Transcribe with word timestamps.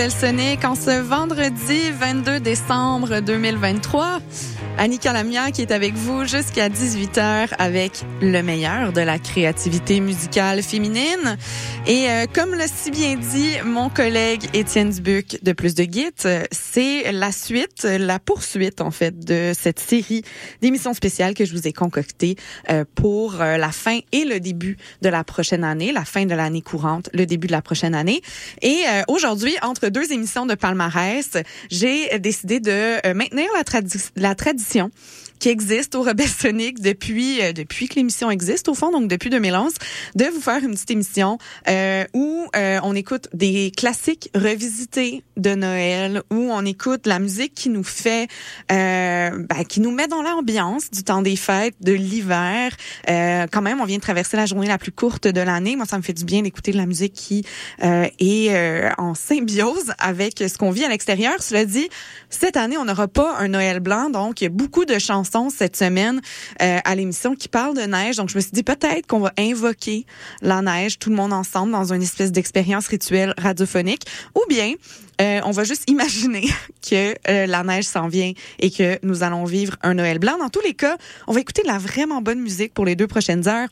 Rebelle 0.00 0.18
Sonic 0.18 0.64
en 0.64 0.74
ce 0.74 0.98
vendredi 1.02 1.90
22 1.90 2.40
décembre 2.40 3.20
2023. 3.20 4.20
Annika 4.80 5.12
Lamia 5.12 5.50
qui 5.50 5.60
est 5.60 5.72
avec 5.72 5.92
vous 5.92 6.24
jusqu'à 6.24 6.70
18h 6.70 7.48
avec 7.58 8.02
le 8.22 8.40
meilleur 8.40 8.94
de 8.94 9.02
la 9.02 9.18
créativité 9.18 10.00
musicale 10.00 10.62
féminine. 10.62 11.36
Et 11.86 12.08
euh, 12.08 12.24
comme 12.32 12.54
l'a 12.54 12.66
si 12.66 12.90
bien 12.90 13.16
dit 13.16 13.50
mon 13.62 13.90
collègue 13.90 14.44
Étienne 14.54 14.88
Dubuc 14.88 15.38
de 15.42 15.52
Plus 15.52 15.74
de 15.74 15.82
Git, 15.82 16.26
c'est 16.50 17.12
la 17.12 17.30
suite, 17.30 17.82
la 17.82 18.18
poursuite 18.18 18.80
en 18.80 18.90
fait 18.90 19.18
de 19.18 19.52
cette 19.54 19.80
série 19.80 20.22
d'émissions 20.62 20.94
spéciales 20.94 21.34
que 21.34 21.44
je 21.44 21.52
vous 21.52 21.68
ai 21.68 21.74
concoctées 21.74 22.36
euh, 22.70 22.86
pour 22.94 23.42
euh, 23.42 23.58
la 23.58 23.72
fin 23.72 23.98
et 24.12 24.24
le 24.24 24.40
début 24.40 24.78
de 25.02 25.10
la 25.10 25.24
prochaine 25.24 25.62
année, 25.62 25.92
la 25.92 26.06
fin 26.06 26.24
de 26.24 26.34
l'année 26.34 26.62
courante, 26.62 27.10
le 27.12 27.26
début 27.26 27.48
de 27.48 27.52
la 27.52 27.60
prochaine 27.60 27.94
année. 27.94 28.22
Et 28.62 28.84
aujourd'hui, 29.08 29.54
entre 29.60 29.88
deux 29.88 30.10
émissions 30.10 30.46
de 30.46 30.54
palmarès, 30.54 31.36
j'ai 31.70 32.18
décidé 32.18 32.60
de 32.60 33.12
maintenir 33.12 33.46
la, 33.54 33.80
la 34.16 34.34
tradition 34.34 34.69
émission 34.76 34.90
qui 35.40 35.48
existe 35.48 35.94
au 35.94 36.02
Rebelle 36.02 36.28
depuis 36.78 37.42
euh, 37.42 37.52
depuis 37.52 37.88
que 37.88 37.94
l'émission 37.94 38.30
existe 38.30 38.68
au 38.68 38.74
fond, 38.74 38.90
donc 38.92 39.08
depuis 39.08 39.30
2011, 39.30 39.72
de 40.14 40.26
vous 40.26 40.40
faire 40.40 40.62
une 40.62 40.72
petite 40.72 40.90
émission 40.90 41.38
euh, 41.68 42.04
où 42.14 42.46
euh, 42.54 42.78
on 42.82 42.94
écoute 42.94 43.28
des 43.32 43.72
classiques 43.74 44.30
revisités 44.34 45.24
de 45.36 45.54
Noël, 45.54 46.22
où 46.30 46.50
on 46.52 46.64
écoute 46.64 47.06
la 47.06 47.18
musique 47.18 47.54
qui 47.54 47.70
nous 47.70 47.84
fait, 47.84 48.28
euh, 48.70 49.30
ben, 49.48 49.64
qui 49.66 49.80
nous 49.80 49.90
met 49.90 50.06
dans 50.08 50.22
l'ambiance 50.22 50.90
du 50.90 51.02
temps 51.02 51.22
des 51.22 51.36
fêtes, 51.36 51.74
de 51.80 51.92
l'hiver. 51.92 52.76
Euh, 53.08 53.46
quand 53.50 53.62
même, 53.62 53.80
on 53.80 53.86
vient 53.86 53.96
de 53.96 54.02
traverser 54.02 54.36
la 54.36 54.46
journée 54.46 54.68
la 54.68 54.78
plus 54.78 54.92
courte 54.92 55.26
de 55.26 55.40
l'année. 55.40 55.76
Moi, 55.76 55.86
ça 55.86 55.96
me 55.96 56.02
fait 56.02 56.12
du 56.12 56.24
bien 56.24 56.42
d'écouter 56.42 56.72
de 56.72 56.76
la 56.76 56.86
musique 56.86 57.14
qui 57.14 57.44
est 57.80 58.92
en 58.98 59.14
symbiose 59.14 59.92
avec 59.98 60.38
ce 60.38 60.58
qu'on 60.58 60.70
vit 60.70 60.84
à 60.84 60.88
l'extérieur. 60.88 61.42
Cela 61.42 61.64
dit, 61.64 61.88
cette 62.28 62.56
année, 62.56 62.76
on 62.76 62.84
n'aura 62.84 63.08
pas 63.08 63.36
un 63.38 63.48
Noël 63.48 63.80
blanc, 63.80 64.10
donc 64.10 64.40
il 64.40 64.44
y 64.44 64.46
a 64.46 64.50
beaucoup 64.50 64.84
de 64.84 64.98
chansons 64.98 65.29
cette 65.50 65.76
semaine 65.76 66.20
euh, 66.60 66.78
à 66.84 66.94
l'émission 66.94 67.34
qui 67.34 67.48
parle 67.48 67.76
de 67.76 67.82
neige. 67.82 68.16
Donc, 68.16 68.28
je 68.28 68.36
me 68.36 68.40
suis 68.40 68.52
dit 68.52 68.62
peut-être 68.62 69.06
qu'on 69.06 69.20
va 69.20 69.32
invoquer 69.38 70.06
la 70.42 70.62
neige, 70.62 70.98
tout 70.98 71.10
le 71.10 71.16
monde 71.16 71.32
ensemble, 71.32 71.72
dans 71.72 71.92
une 71.92 72.02
espèce 72.02 72.32
d'expérience 72.32 72.88
rituelle 72.88 73.34
radiophonique. 73.38 74.02
Ou 74.34 74.42
bien, 74.48 74.74
euh, 75.20 75.40
on 75.44 75.50
va 75.50 75.64
juste 75.64 75.88
imaginer 75.88 76.46
que 76.88 77.14
euh, 77.28 77.46
la 77.46 77.62
neige 77.62 77.84
s'en 77.84 78.08
vient 78.08 78.32
et 78.58 78.70
que 78.70 78.98
nous 79.02 79.22
allons 79.22 79.44
vivre 79.44 79.76
un 79.82 79.94
Noël 79.94 80.18
blanc. 80.18 80.38
Dans 80.38 80.50
tous 80.50 80.62
les 80.62 80.74
cas, 80.74 80.96
on 81.26 81.32
va 81.32 81.40
écouter 81.40 81.62
de 81.62 81.68
la 81.68 81.78
vraiment 81.78 82.22
bonne 82.22 82.40
musique 82.40 82.74
pour 82.74 82.84
les 82.84 82.96
deux 82.96 83.06
prochaines 83.06 83.46
heures. 83.46 83.68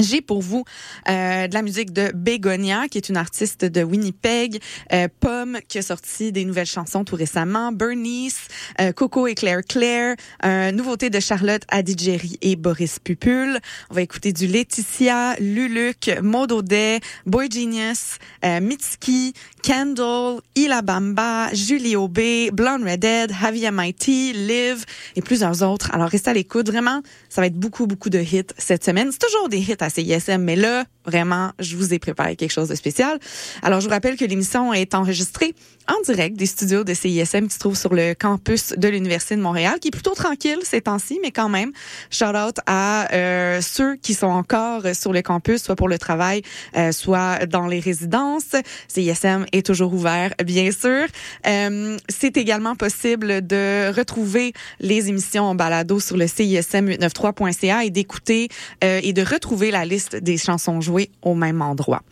J'ai 0.00 0.22
pour 0.22 0.40
vous 0.40 0.64
euh, 1.08 1.46
de 1.46 1.52
la 1.52 1.60
musique 1.60 1.92
de 1.92 2.10
Begonia, 2.14 2.88
qui 2.88 2.96
est 2.96 3.10
une 3.10 3.18
artiste 3.18 3.66
de 3.66 3.82
Winnipeg, 3.82 4.60
euh, 4.94 5.08
Pomme, 5.20 5.58
qui 5.68 5.76
a 5.76 5.82
sorti 5.82 6.32
des 6.32 6.46
nouvelles 6.46 6.66
chansons 6.66 7.04
tout 7.04 7.16
récemment, 7.16 7.70
Bernice, 7.70 8.48
euh, 8.80 8.92
Coco 8.92 9.26
et 9.26 9.34
Claire 9.34 9.60
Claire, 9.62 10.16
euh, 10.44 10.72
nouveauté 10.72 11.10
de 11.10 11.20
Charlotte 11.20 11.62
Adigéry 11.68 12.38
et 12.40 12.56
Boris 12.56 12.98
Pupul. 12.98 13.58
On 13.90 13.94
va 13.94 14.00
écouter 14.00 14.32
du 14.32 14.46
Laetitia, 14.46 15.36
Luluc, 15.38 16.10
Maud 16.22 16.50
Audet, 16.50 17.00
Boy 17.26 17.50
Genius, 17.50 18.16
Mitski, 18.42 19.34
Kendall, 19.62 20.40
Ilabamba, 20.54 21.52
Julie 21.52 21.96
Aubé, 21.96 22.50
Blonde 22.52 22.84
Redhead, 22.84 23.32
Javi 23.40 23.68
MIT, 23.70 24.32
Liv 24.32 24.84
et 25.16 25.22
plusieurs 25.22 25.62
autres. 25.62 25.90
Alors 25.92 26.08
restez 26.08 26.30
à 26.30 26.34
l'écoute. 26.34 26.68
Vraiment, 26.68 27.02
ça 27.28 27.40
va 27.40 27.46
être 27.46 27.58
beaucoup, 27.58 27.86
beaucoup 27.86 28.10
de 28.10 28.18
hits 28.18 28.44
cette 28.58 28.84
semaine. 28.84 29.10
C'est 29.12 29.26
toujours 29.26 29.48
des 29.48 29.58
hits 29.58 29.76
à 29.80 29.90
CISM, 29.90 30.38
mais 30.38 30.56
là, 30.56 30.84
vraiment, 31.06 31.52
je 31.58 31.76
vous 31.76 31.94
ai 31.94 31.98
préparé 31.98 32.36
quelque 32.36 32.52
chose 32.52 32.68
de 32.68 32.74
spécial. 32.74 33.18
Alors, 33.62 33.80
je 33.80 33.86
vous 33.86 33.92
rappelle 33.92 34.16
que 34.16 34.24
l'émission 34.24 34.72
est 34.72 34.94
enregistrée 34.94 35.54
en 35.88 36.00
direct 36.04 36.36
des 36.36 36.46
studios 36.46 36.84
de 36.84 36.94
CISM 36.94 37.48
qui 37.48 37.54
se 37.54 37.58
trouvent 37.58 37.76
sur 37.76 37.94
le 37.94 38.14
campus 38.14 38.74
de 38.76 38.88
l'Université 38.88 39.34
de 39.34 39.40
Montréal, 39.40 39.78
qui 39.80 39.88
est 39.88 39.90
plutôt 39.90 40.14
tranquille 40.14 40.58
ces 40.62 40.82
temps-ci, 40.82 41.18
mais 41.22 41.30
quand 41.30 41.48
même, 41.48 41.72
shout 42.10 42.36
out 42.36 42.58
à 42.66 43.12
euh, 43.12 43.60
ceux 43.60 43.96
qui 43.96 44.14
sont 44.14 44.28
encore 44.28 44.82
sur 44.94 45.12
le 45.12 45.22
campus, 45.22 45.62
soit 45.62 45.76
pour 45.76 45.88
le 45.88 45.98
travail, 45.98 46.42
euh, 46.76 46.92
soit 46.92 47.46
dans 47.46 47.66
les 47.66 47.80
résidences. 47.80 48.54
CISM 48.88 49.46
est 49.52 49.66
toujours 49.66 49.92
ouvert, 49.92 50.32
bien 50.44 50.70
sûr. 50.70 51.06
Euh, 51.46 51.96
c'est 52.08 52.36
également 52.36 52.76
possible 52.76 53.44
de 53.44 53.92
retrouver 53.96 54.52
les 54.78 55.08
émissions 55.08 55.44
en 55.44 55.54
balado 55.54 55.98
sur 55.98 56.16
le 56.16 56.26
CISM893.ca 56.26 57.84
et 57.84 57.90
d'écouter 57.90 58.48
et 58.82 59.12
de 59.12 59.22
retrouver 59.22 59.70
la 59.70 59.84
liste 59.84 60.16
des 60.16 60.36
chansons 60.36 60.80
jouées 60.80 60.89
au 61.22 61.34
même 61.34 61.62
endroit. 61.62 62.02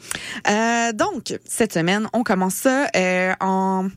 donc, 0.95 1.39
cette 1.45 1.73
semaine, 1.73 2.09
on 2.13 2.23
commence 2.23 2.55
ça 2.55 2.87
en 3.41 3.89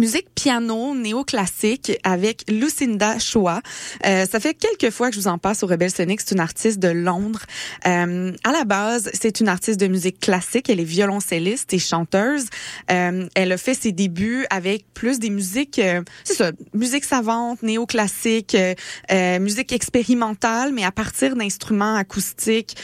musique 0.00 0.28
piano 0.34 0.94
néoclassique 0.94 1.92
avec 2.04 2.44
Lucinda 2.48 3.18
Chua. 3.18 3.60
Euh, 4.06 4.24
ça 4.24 4.40
fait 4.40 4.54
quelques 4.54 4.92
fois 4.92 5.10
que 5.10 5.14
je 5.14 5.20
vous 5.20 5.28
en 5.28 5.36
passe 5.36 5.62
au 5.62 5.66
Rebel 5.66 5.90
Sonic. 5.90 6.20
C'est 6.22 6.34
une 6.34 6.40
artiste 6.40 6.78
de 6.78 6.88
Londres. 6.88 7.42
Euh, 7.86 8.32
à 8.42 8.52
la 8.52 8.64
base, 8.64 9.10
c'est 9.12 9.40
une 9.40 9.48
artiste 9.48 9.78
de 9.78 9.86
musique 9.86 10.18
classique. 10.18 10.70
Elle 10.70 10.80
est 10.80 10.84
violoncelliste 10.84 11.74
et 11.74 11.78
chanteuse. 11.78 12.46
Euh, 12.90 13.28
elle 13.34 13.52
a 13.52 13.58
fait 13.58 13.74
ses 13.74 13.92
débuts 13.92 14.46
avec 14.48 14.86
plus 14.94 15.18
des 15.18 15.30
musiques, 15.30 15.78
euh, 15.78 16.02
c'est 16.24 16.34
ça, 16.34 16.52
musique 16.72 17.04
savante, 17.04 17.62
néoclassique, 17.62 18.56
euh, 18.56 19.38
musique 19.38 19.72
expérimentale, 19.72 20.72
mais 20.72 20.84
à 20.84 20.92
partir 20.92 21.36
d'instruments 21.36 21.96
acoustiques 21.96 22.76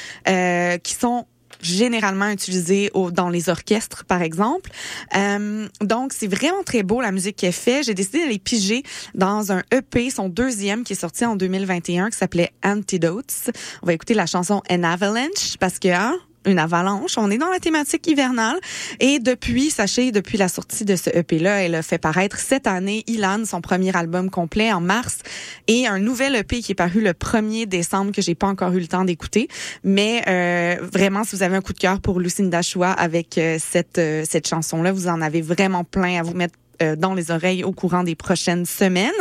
qui 0.83 0.95
sont 0.95 1.27
généralement 1.61 2.29
utilisé 2.31 2.91
au, 2.95 3.11
dans 3.11 3.29
les 3.29 3.49
orchestres, 3.49 4.05
par 4.05 4.23
exemple. 4.23 4.71
Euh, 5.17 5.69
donc, 5.81 6.13
c'est 6.13 6.27
vraiment 6.27 6.63
très 6.65 6.83
beau 6.83 7.01
la 7.01 7.13
musique 7.13 7.37
qu'elle 7.37 7.53
fait. 7.53 7.83
J'ai 7.83 7.95
décidé 7.95 8.21
d'aller 8.21 8.39
piger 8.39 8.83
dans 9.15 9.53
un 9.53 9.63
EP, 9.73 10.11
son 10.11 10.29
deuxième, 10.29 10.85
qui 10.85 10.93
est 10.93 11.01
sorti 11.01 11.25
en 11.25 11.37
2021, 11.37 12.11
qui 12.11 12.17
s'appelait 12.17 12.53
Antidotes. 12.65 13.51
On 13.83 13.87
va 13.87 13.93
écouter 13.93 14.15
la 14.15 14.27
chanson 14.27 14.63
An 14.71 14.83
Avalanche, 14.83 15.57
parce 15.59 15.79
que 15.79 15.89
hein, 15.89 16.17
une 16.47 16.59
avalanche. 16.59 17.19
On 17.19 17.31
est 17.31 17.39
dans 17.39 17.51
la 17.51 17.59
thématique 17.59 18.07
hivernale. 18.07 18.59
Et 19.01 19.19
depuis, 19.19 19.71
sachez, 19.71 20.13
depuis 20.13 20.39
la 20.39 20.49
sortie 20.49 20.85
de 20.85 20.97
ce 20.97 21.11
EP-là, 21.11 21.63
elle 21.63 21.75
a 21.75 21.83
fait 21.83 21.99
paraître 21.99 22.39
cette 22.39 22.67
année 22.67 23.05
Ilan, 23.07 23.45
son 23.45 23.61
premier 23.61 23.95
album 23.97 24.31
complet 24.31 24.73
en 24.73 24.81
mars, 24.81 25.19
et 25.67 25.87
un 25.87 25.99
nouvel 25.99 26.37
EP 26.37 26.61
qui 26.61 26.73
est 26.73 26.77
paru 26.77 27.01
le 27.01 27.13
1er 27.13 27.67
décembre 27.67 28.13
que 28.13 28.23
j'ai 28.23 28.35
pas 28.35 28.47
encore 28.47 28.73
eu 28.73 28.81
le 28.81 28.87
temps 28.87 29.05
d'écouter. 29.05 29.49
Mais 29.85 30.23
euh, 30.29 30.77
vraiment, 30.81 31.25
si 31.25 31.37
vous 31.37 31.43
avez 31.43 31.57
un 31.57 31.61
coup 31.61 31.73
de 31.73 31.79
cœur 31.79 32.01
pour 32.01 32.21
Lucinda 32.21 32.63
Chua 32.63 32.93
avec 32.93 33.39
euh, 33.39 33.59
cette, 33.61 33.99
euh, 33.99 34.25
cette 34.29 34.49
chanson-là, 34.49 34.93
vous 34.93 35.09
en 35.09 35.21
avez 35.21 35.43
vraiment 35.43 35.85
plein 35.85 36.21
à 36.21 36.23
vous 36.23 36.35
mettre 36.35 36.55
dans 36.97 37.15
les 37.15 37.31
oreilles 37.31 37.65
au 37.65 37.73
courant 37.73 38.03
des 38.03 38.15
prochaines 38.15 38.67
semaines. 38.67 39.13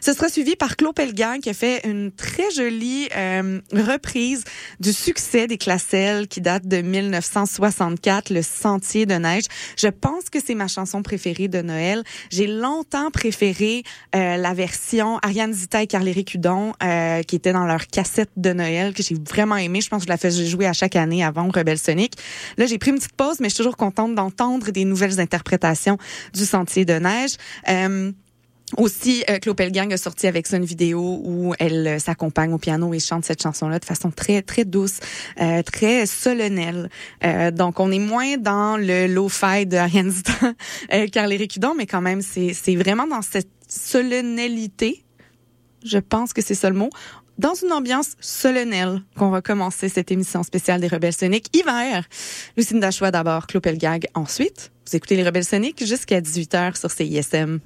Ce 0.00 0.12
sera 0.12 0.28
suivi 0.28 0.56
par 0.56 0.76
Claude 0.76 0.94
Pelgan 0.94 1.38
qui 1.40 1.50
a 1.50 1.54
fait 1.54 1.86
une 1.86 2.12
très 2.12 2.50
jolie 2.50 3.08
euh, 3.16 3.60
reprise 3.72 4.44
du 4.80 4.92
succès 4.92 5.46
des 5.46 5.58
Classelles 5.58 6.28
qui 6.28 6.40
date 6.40 6.66
de 6.66 6.78
1964, 6.78 8.30
Le 8.30 8.42
Sentier 8.42 9.06
de 9.06 9.14
neige. 9.14 9.44
Je 9.76 9.88
pense 9.88 10.30
que 10.30 10.38
c'est 10.44 10.54
ma 10.54 10.68
chanson 10.68 11.02
préférée 11.02 11.48
de 11.48 11.62
Noël. 11.62 12.02
J'ai 12.30 12.46
longtemps 12.46 13.10
préféré 13.10 13.82
euh, 14.14 14.36
la 14.36 14.54
version 14.54 15.18
Ariane 15.22 15.52
Zita 15.52 15.82
et 15.82 15.86
Carly 15.86 16.24
Cudon 16.24 16.72
qui 17.26 17.36
était 17.36 17.52
dans 17.52 17.64
leur 17.64 17.86
cassette 17.86 18.30
de 18.36 18.52
Noël 18.52 18.92
que 18.92 19.02
j'ai 19.02 19.14
vraiment 19.14 19.56
aimé. 19.56 19.80
Je 19.80 19.88
pense 19.88 20.00
que 20.00 20.06
je 20.06 20.08
la 20.08 20.18
faisais 20.18 20.46
jouer 20.46 20.66
à 20.66 20.72
chaque 20.72 20.96
année 20.96 21.24
avant 21.24 21.48
Rebelle 21.48 21.78
Sonic. 21.78 22.14
Là, 22.58 22.66
j'ai 22.66 22.78
pris 22.78 22.90
une 22.90 22.98
petite 22.98 23.14
pause, 23.14 23.36
mais 23.40 23.48
je 23.48 23.54
suis 23.54 23.62
toujours 23.62 23.76
contente 23.76 24.14
d'entendre 24.14 24.70
des 24.70 24.84
nouvelles 24.84 25.20
interprétations 25.20 25.98
du 26.34 26.44
Sentier 26.44 26.84
de 26.84 26.91
neige. 26.98 27.36
Euh, 27.68 28.12
aussi, 28.78 29.22
euh, 29.28 29.38
Claude 29.38 29.60
a 29.60 29.96
sorti 29.96 30.26
avec 30.26 30.46
ça 30.46 30.56
une 30.56 30.64
vidéo 30.64 31.20
où 31.24 31.54
elle 31.58 31.86
euh, 31.86 31.98
s'accompagne 31.98 32.52
au 32.54 32.58
piano 32.58 32.94
et 32.94 33.00
chante 33.00 33.24
cette 33.24 33.42
chanson-là 33.42 33.78
de 33.78 33.84
façon 33.84 34.10
très 34.10 34.40
très 34.40 34.64
douce, 34.64 34.98
euh, 35.40 35.62
très 35.62 36.06
solennelle. 36.06 36.88
Donc, 37.52 37.80
on 37.80 37.90
est 37.90 37.98
moins 37.98 38.36
dans 38.38 38.76
le 38.76 39.06
lo-fi 39.06 39.66
de 39.66 39.76
Ariane 39.76 40.10
Zita, 40.10 40.32
euh, 40.92 41.06
Carl 41.08 41.32
Hudon, 41.32 41.74
mais 41.76 41.86
quand 41.86 42.00
même, 42.00 42.22
c'est 42.22 42.76
vraiment 42.76 43.06
dans 43.06 43.22
cette 43.22 43.50
solennalité. 43.68 45.04
Je 45.84 45.98
pense 45.98 46.32
que 46.32 46.42
c'est 46.42 46.54
ça 46.54 46.70
le 46.70 46.76
mot 46.76 46.90
dans 47.38 47.54
une 47.54 47.72
ambiance 47.72 48.12
solennelle 48.20 49.02
qu'on 49.16 49.30
va 49.30 49.42
commencer 49.42 49.88
cette 49.88 50.10
émission 50.10 50.42
spéciale 50.42 50.80
des 50.80 50.88
Rebelles 50.88 51.12
Soniques 51.12 51.54
hiver. 51.56 52.04
Lucinda 52.56 52.90
Choix 52.90 53.10
d'abord, 53.10 53.46
Claude 53.46 53.62
Pelgag 53.62 54.06
ensuite. 54.14 54.70
Vous 54.86 54.96
écoutez 54.96 55.16
les 55.16 55.24
Rebelles 55.24 55.44
Soniques 55.44 55.84
jusqu'à 55.84 56.20
18h 56.20 56.78
sur 56.78 56.90
CISM. 56.90 57.60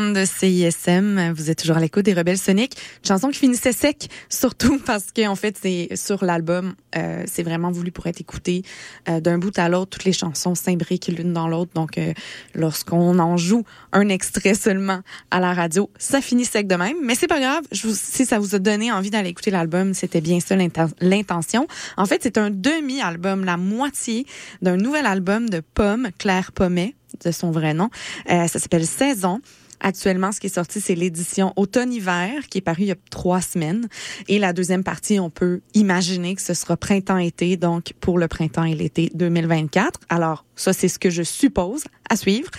de 0.00 0.24
CISM. 0.24 1.32
Vous 1.32 1.50
êtes 1.50 1.58
toujours 1.58 1.76
à 1.76 1.80
l'écoute 1.80 2.04
des 2.04 2.14
Rebelles 2.14 2.38
Soniques. 2.38 2.76
Une 3.02 3.08
chanson 3.08 3.28
qui 3.28 3.38
finissait 3.38 3.72
sec, 3.72 4.08
surtout 4.28 4.78
parce 4.78 5.06
qu'en 5.14 5.32
en 5.32 5.34
fait, 5.34 5.58
c'est 5.60 5.88
sur 5.96 6.24
l'album, 6.24 6.74
euh, 6.96 7.24
c'est 7.26 7.42
vraiment 7.42 7.72
voulu 7.72 7.90
pour 7.90 8.06
être 8.06 8.20
écouté 8.20 8.62
euh, 9.08 9.20
d'un 9.20 9.38
bout 9.38 9.58
à 9.58 9.68
l'autre. 9.68 9.90
Toutes 9.90 10.04
les 10.04 10.12
chansons 10.12 10.54
s'imbriquent 10.54 11.08
l'une 11.08 11.32
dans 11.32 11.48
l'autre. 11.48 11.72
Donc, 11.74 11.98
euh, 11.98 12.12
lorsqu'on 12.54 13.18
en 13.18 13.36
joue 13.36 13.64
un 13.92 14.08
extrait 14.08 14.54
seulement 14.54 15.00
à 15.30 15.40
la 15.40 15.52
radio, 15.52 15.90
ça 15.98 16.20
finit 16.20 16.44
sec 16.44 16.68
de 16.68 16.76
même. 16.76 16.96
Mais 17.02 17.14
c'est 17.14 17.26
pas 17.26 17.40
grave. 17.40 17.64
Si 17.72 18.24
ça 18.24 18.38
vous 18.38 18.54
a 18.54 18.58
donné 18.58 18.92
envie 18.92 19.10
d'aller 19.10 19.30
écouter 19.30 19.50
l'album, 19.50 19.94
c'était 19.94 20.20
bien 20.20 20.38
ça 20.38 20.54
l'intention. 21.00 21.66
En 21.96 22.06
fait, 22.06 22.22
c'est 22.22 22.38
un 22.38 22.50
demi-album, 22.50 23.44
la 23.44 23.56
moitié 23.56 24.26
d'un 24.62 24.76
nouvel 24.76 25.06
album 25.06 25.50
de 25.50 25.60
Pomme, 25.60 26.08
Claire 26.18 26.52
Pommet 26.52 26.94
de 27.24 27.32
son 27.32 27.50
vrai 27.50 27.74
nom. 27.74 27.90
Ça 28.26 28.46
s'appelle 28.48 28.86
Saison. 28.86 29.40
Actuellement, 29.80 30.32
ce 30.32 30.40
qui 30.40 30.46
est 30.46 30.54
sorti, 30.54 30.80
c'est 30.80 30.94
l'édition 30.94 31.52
automne-hiver 31.56 32.48
qui 32.48 32.58
est 32.58 32.62
paru 32.62 32.82
il 32.82 32.88
y 32.88 32.92
a 32.92 32.96
trois 33.10 33.40
semaines. 33.40 33.88
Et 34.28 34.38
la 34.38 34.52
deuxième 34.52 34.84
partie, 34.84 35.20
on 35.20 35.30
peut 35.30 35.60
imaginer 35.74 36.34
que 36.34 36.42
ce 36.42 36.54
sera 36.54 36.76
printemps-été, 36.76 37.56
donc 37.56 37.92
pour 38.00 38.18
le 38.18 38.28
printemps 38.28 38.64
et 38.64 38.74
l'été 38.74 39.10
2024. 39.14 40.00
Alors, 40.08 40.44
ça, 40.56 40.72
c'est 40.72 40.88
ce 40.88 40.98
que 40.98 41.10
je 41.10 41.22
suppose 41.22 41.84
à 42.10 42.16
suivre. 42.16 42.50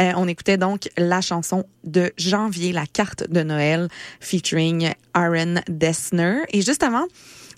Euh, 0.00 0.12
on 0.16 0.26
écoutait 0.26 0.56
donc 0.56 0.88
la 0.96 1.20
chanson 1.20 1.64
de 1.84 2.12
Janvier, 2.16 2.72
la 2.72 2.86
carte 2.86 3.30
de 3.30 3.42
Noël, 3.42 3.88
featuring 4.20 4.92
Aaron 5.14 5.60
Dessner. 5.68 6.38
Et 6.52 6.62
juste 6.62 6.82
avant, 6.82 7.06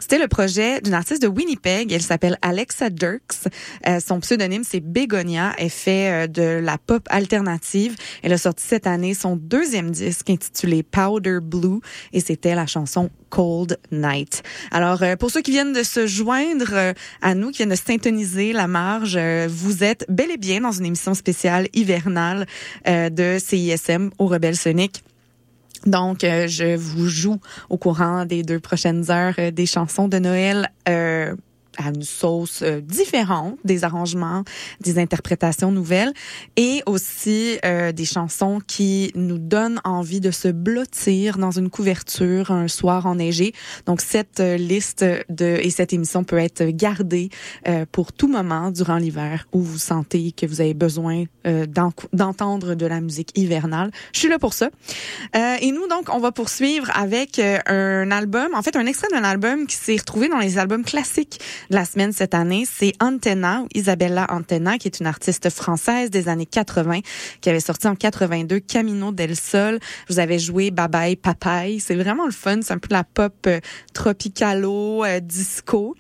c'était 0.09 0.23
le 0.23 0.29
projet 0.29 0.81
d'une 0.83 0.95
artiste 0.95 1.21
de 1.21 1.27
Winnipeg. 1.27 1.93
Elle 1.93 2.01
s'appelle 2.01 2.39
Alexa 2.41 2.91
Dirks. 2.91 3.49
Euh, 3.89 3.99
son 3.99 4.21
pseudonyme, 4.21 4.63
c'est 4.63 4.79
Begonia. 4.79 5.53
Elle 5.59 5.69
fait 5.69 6.13
euh, 6.13 6.27
de 6.29 6.61
la 6.63 6.79
pop 6.79 7.03
alternative. 7.11 7.97
Elle 8.23 8.33
a 8.33 8.39
sorti 8.39 8.63
cette 8.65 8.87
année 8.87 9.15
son 9.15 9.35
deuxième 9.35 9.91
disque 9.91 10.31
intitulé 10.31 10.85
Powder 10.85 11.41
Blue 11.43 11.81
et 12.13 12.21
c'était 12.21 12.55
la 12.55 12.67
chanson 12.67 13.11
Cold 13.31 13.81
Night. 13.91 14.45
Alors, 14.71 15.03
euh, 15.03 15.17
pour 15.17 15.33
ceux 15.33 15.43
qui 15.43 15.51
viennent 15.51 15.73
de 15.73 15.83
se 15.83 16.07
joindre 16.07 16.95
à 17.21 17.35
nous, 17.35 17.51
qui 17.51 17.57
viennent 17.57 17.71
de 17.71 17.75
syntoniser 17.75 18.53
la 18.53 18.69
marge, 18.69 19.19
vous 19.49 19.83
êtes 19.83 20.07
bel 20.09 20.31
et 20.31 20.37
bien 20.37 20.61
dans 20.61 20.71
une 20.71 20.87
émission 20.87 21.15
spéciale 21.15 21.67
hivernale 21.75 22.47
de 22.87 23.39
CISM 23.41 24.11
au 24.21 24.29
Rebelle 24.29 24.57
Sonic. 24.57 25.03
Donc, 25.85 26.25
euh, 26.25 26.47
je 26.47 26.77
vous 26.77 27.09
joue 27.09 27.39
au 27.69 27.77
courant 27.77 28.25
des 28.25 28.43
deux 28.43 28.61
prochaines 28.61 29.11
heures 29.11 29.35
euh, 29.39 29.51
des 29.51 29.67
chansons 29.67 30.09
de 30.09 30.19
Noël 30.19 30.71
euh, 30.89 31.35
à 31.77 31.89
une 31.89 32.03
sauce 32.03 32.63
euh, 32.63 32.81
différente, 32.81 33.59
des 33.65 33.85
arrangements, 33.85 34.45
des 34.81 34.99
interprétations 34.99 35.71
nouvelles 35.71 36.13
et 36.57 36.83
aussi 36.87 37.59
euh, 37.65 37.93
des 37.93 38.05
chansons 38.05 38.61
qui 38.67 39.13
nous 39.15 39.39
donnent 39.39 39.81
envie 39.85 40.21
de 40.21 40.31
se 40.31 40.49
blottir 40.49 41.39
dans 41.39 41.51
une 41.51 41.71
couverture 41.71 42.51
un 42.51 42.69
soir 42.69 43.07
enneigé. 43.07 43.53
Donc 43.87 44.01
cette 44.01 44.41
euh, 44.41 44.57
liste 44.57 45.05
de 45.29 45.59
et 45.63 45.71
cette 45.71 45.93
émission 45.93 46.25
peut 46.25 46.39
être 46.39 46.65
gardée 46.65 47.31
pour 47.93 48.13
tout 48.13 48.29
moment 48.29 48.71
durant 48.71 48.97
l'hiver 48.97 49.47
où 49.53 49.61
vous 49.61 49.79
sentez 49.79 50.33
que 50.33 50.47
vous 50.47 50.61
avez 50.61 50.75
besoin 50.75 51.25
d'entendre 52.13 52.75
de 52.75 52.87
la 52.87 53.01
musique 53.01 53.31
hivernale. 53.37 53.91
Je 54.13 54.21
suis 54.21 54.29
là 54.29 54.39
pour 54.39 54.53
ça. 54.53 54.71
et 55.35 55.73
nous 55.73 55.87
donc 55.89 56.09
on 56.13 56.19
va 56.19 56.33
poursuivre 56.33 56.91
avec 56.95 57.39
un 57.39 58.11
album, 58.11 58.49
en 58.55 58.63
fait 58.63 58.77
un 58.77 58.87
extrait 58.87 59.09
d'un 59.13 59.25
album 59.25 59.67
qui 59.67 59.77
s'est 59.77 59.97
retrouvé 59.97 60.29
dans 60.29 60.39
les 60.39 60.59
albums 60.59 60.85
classiques 60.85 61.41
la 61.71 61.85
semaine 61.85 62.13
cette 62.13 62.35
année, 62.35 62.65
c'est 62.71 62.93
Antenna, 63.01 63.63
ou 63.63 63.69
Isabella 63.75 64.27
Antenna, 64.31 64.79
qui 64.79 64.89
est 64.89 65.01
une 65.01 65.07
artiste 65.07 65.51
française 65.51 66.11
des 66.11 66.29
années 66.29 66.47
80, 66.47 67.01
qui 67.41 67.51
avait 67.51 67.61
sorti 67.61 67.89
en 67.89 67.95
82 67.95 68.61
Camino 68.61 69.13
del 69.13 69.37
Sol. 69.37 69.79
Vous 70.09 70.19
avez 70.19 70.39
joué 70.39 70.71
Bye 70.71 71.17
Papaye. 71.17 71.81
C'est 71.81 71.95
vraiment 71.95 72.27
le 72.27 72.33
fun. 72.33 72.61
C'est 72.63 72.73
un 72.73 72.79
peu 72.79 72.89
de 72.89 72.95
la 72.95 73.05
pop 73.05 73.35
euh, 73.47 73.61
tropicalo, 73.93 75.05
euh, 75.05 75.21
disco. 75.21 75.95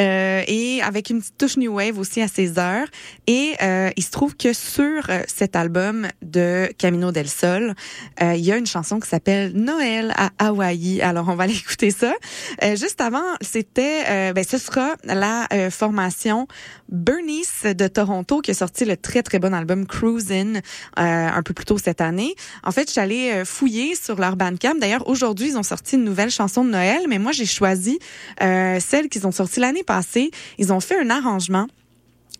Euh, 0.00 0.42
et 0.46 0.80
avec 0.82 1.10
une 1.10 1.20
petite 1.20 1.38
touche 1.38 1.56
new 1.56 1.74
wave 1.74 1.98
aussi 1.98 2.20
à 2.20 2.28
ses 2.28 2.58
heures. 2.58 2.86
Et 3.26 3.54
euh, 3.62 3.90
il 3.96 4.02
se 4.02 4.10
trouve 4.10 4.36
que 4.36 4.52
sur 4.52 5.08
cet 5.26 5.56
album 5.56 6.08
de 6.22 6.68
Camino 6.78 7.12
del 7.12 7.28
Sol, 7.28 7.74
il 8.20 8.40
y 8.40 8.52
a 8.52 8.56
une 8.56 8.66
chanson 8.66 8.98
qui 8.98 9.08
s'appelle 9.08 9.52
Noël 9.52 10.12
à 10.16 10.30
Hawaï. 10.38 11.00
Alors 11.02 11.28
on 11.28 11.34
va 11.34 11.44
aller 11.44 11.56
écouter 11.64 11.90
ça. 11.90 12.14
juste 12.74 13.00
avant, 13.00 13.22
c'était, 13.40 14.32
ben 14.32 14.44
ce 14.44 14.58
sera 14.58 14.94
la 15.06 15.46
euh, 15.52 15.70
formation 15.70 16.46
Bernice 16.88 17.64
de 17.64 17.88
Toronto 17.88 18.40
qui 18.40 18.50
a 18.50 18.54
sorti 18.54 18.84
le 18.84 18.96
très 18.96 19.22
très 19.22 19.38
bon 19.38 19.52
album 19.52 19.86
Cruisin' 19.86 20.56
euh, 20.56 20.60
un 20.96 21.42
peu 21.42 21.54
plus 21.54 21.64
tôt 21.64 21.78
cette 21.78 22.00
année. 22.00 22.34
En 22.62 22.72
fait, 22.72 22.86
je 22.86 22.92
suis 22.92 23.00
allée 23.00 23.30
euh, 23.32 23.44
fouiller 23.44 23.94
sur 23.94 24.18
leur 24.18 24.36
Bandcamp. 24.36 24.76
D'ailleurs, 24.80 25.08
aujourd'hui, 25.08 25.48
ils 25.48 25.58
ont 25.58 25.62
sorti 25.62 25.96
une 25.96 26.04
nouvelle 26.04 26.30
chanson 26.30 26.64
de 26.64 26.70
Noël, 26.70 27.02
mais 27.08 27.18
moi 27.18 27.32
j'ai 27.32 27.46
choisi 27.46 27.98
celle 28.38 29.08
qu'ils 29.08 29.26
ont 29.26 29.32
sortie 29.32 29.60
l'année 29.60 29.82
passée. 29.82 30.30
Ils 30.58 30.72
ont 30.72 30.80
fait 30.80 30.98
un 30.98 31.10
arrangement 31.10 31.66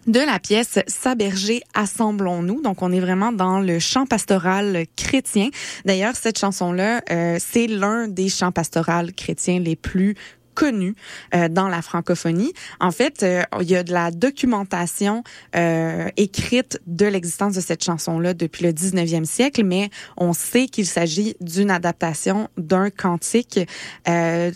de 0.07 0.21
la 0.21 0.39
pièce 0.39 0.79
Saberger 0.87 1.63
assemblons-nous. 1.75 2.63
Donc 2.63 2.83
on 2.83 2.93
est 2.93 3.01
vraiment 3.01 3.33
dans 3.33 3.61
le 3.61 3.79
chant 3.79 4.07
pastoral 4.07 4.85
chrétien. 4.97 5.49
D'ailleurs 5.85 6.15
cette 6.17 6.39
chanson 6.39 6.73
là, 6.73 7.01
c'est 7.39 7.67
l'un 7.67 8.09
des 8.09 8.29
chants 8.29 8.53
pastoraux 8.53 9.11
chrétiens 9.17 9.61
les 9.61 9.77
plus 9.77 10.15
connu 10.55 10.95
euh, 11.35 11.49
dans 11.49 11.69
la 11.69 11.83
francophonie. 11.83 12.53
En 12.81 12.91
fait, 12.91 13.23
euh, 13.23 13.43
il 13.61 13.71
y 13.71 13.77
a 13.77 13.83
de 13.83 13.93
la 13.93 14.11
documentation 14.11 15.23
euh, 15.57 16.09
écrite 16.17 16.81
de 16.87 17.07
l'existence 17.07 17.55
de 17.55 17.61
cette 17.61 17.85
chanson-là 17.85 18.35
depuis 18.35 18.65
le 18.65 18.73
19e 18.73 19.25
siècle, 19.25 19.65
mais 19.65 19.91
on 20.17 20.33
sait 20.33 20.67
qu'il 20.67 20.87
s'agit 20.87 21.37
d'une 21.41 21.71
adaptation 21.71 22.49
d'un 22.57 22.91
cantique 22.91 23.61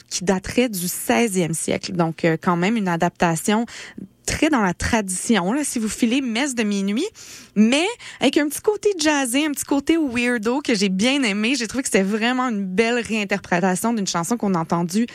qui 0.08 0.24
daterait 0.24 0.68
du 0.68 0.86
16e 0.86 1.52
siècle. 1.52 1.92
Donc, 1.92 2.26
quand 2.42 2.56
même 2.56 2.76
une 2.76 2.88
adaptation 2.88 3.66
très 4.28 4.50
dans 4.50 4.60
la 4.60 4.74
tradition, 4.74 5.52
là, 5.52 5.64
si 5.64 5.78
vous 5.78 5.88
filez 5.88 6.20
messe 6.20 6.54
de 6.54 6.62
minuit, 6.62 7.06
mais 7.56 7.86
avec 8.20 8.36
un 8.36 8.46
petit 8.48 8.60
côté 8.60 8.90
jazzé, 8.98 9.46
un 9.46 9.52
petit 9.52 9.64
côté 9.64 9.96
weirdo 9.96 10.60
que 10.60 10.74
j'ai 10.74 10.90
bien 10.90 11.22
aimé. 11.22 11.54
J'ai 11.56 11.66
trouvé 11.66 11.82
que 11.82 11.88
c'était 11.88 12.04
vraiment 12.04 12.48
une 12.48 12.62
belle 12.62 12.98
réinterprétation 13.00 13.94
d'une 13.94 14.06
chanson 14.06 14.36
qu'on 14.36 14.54
a 14.54 14.58
entendue 14.58 15.06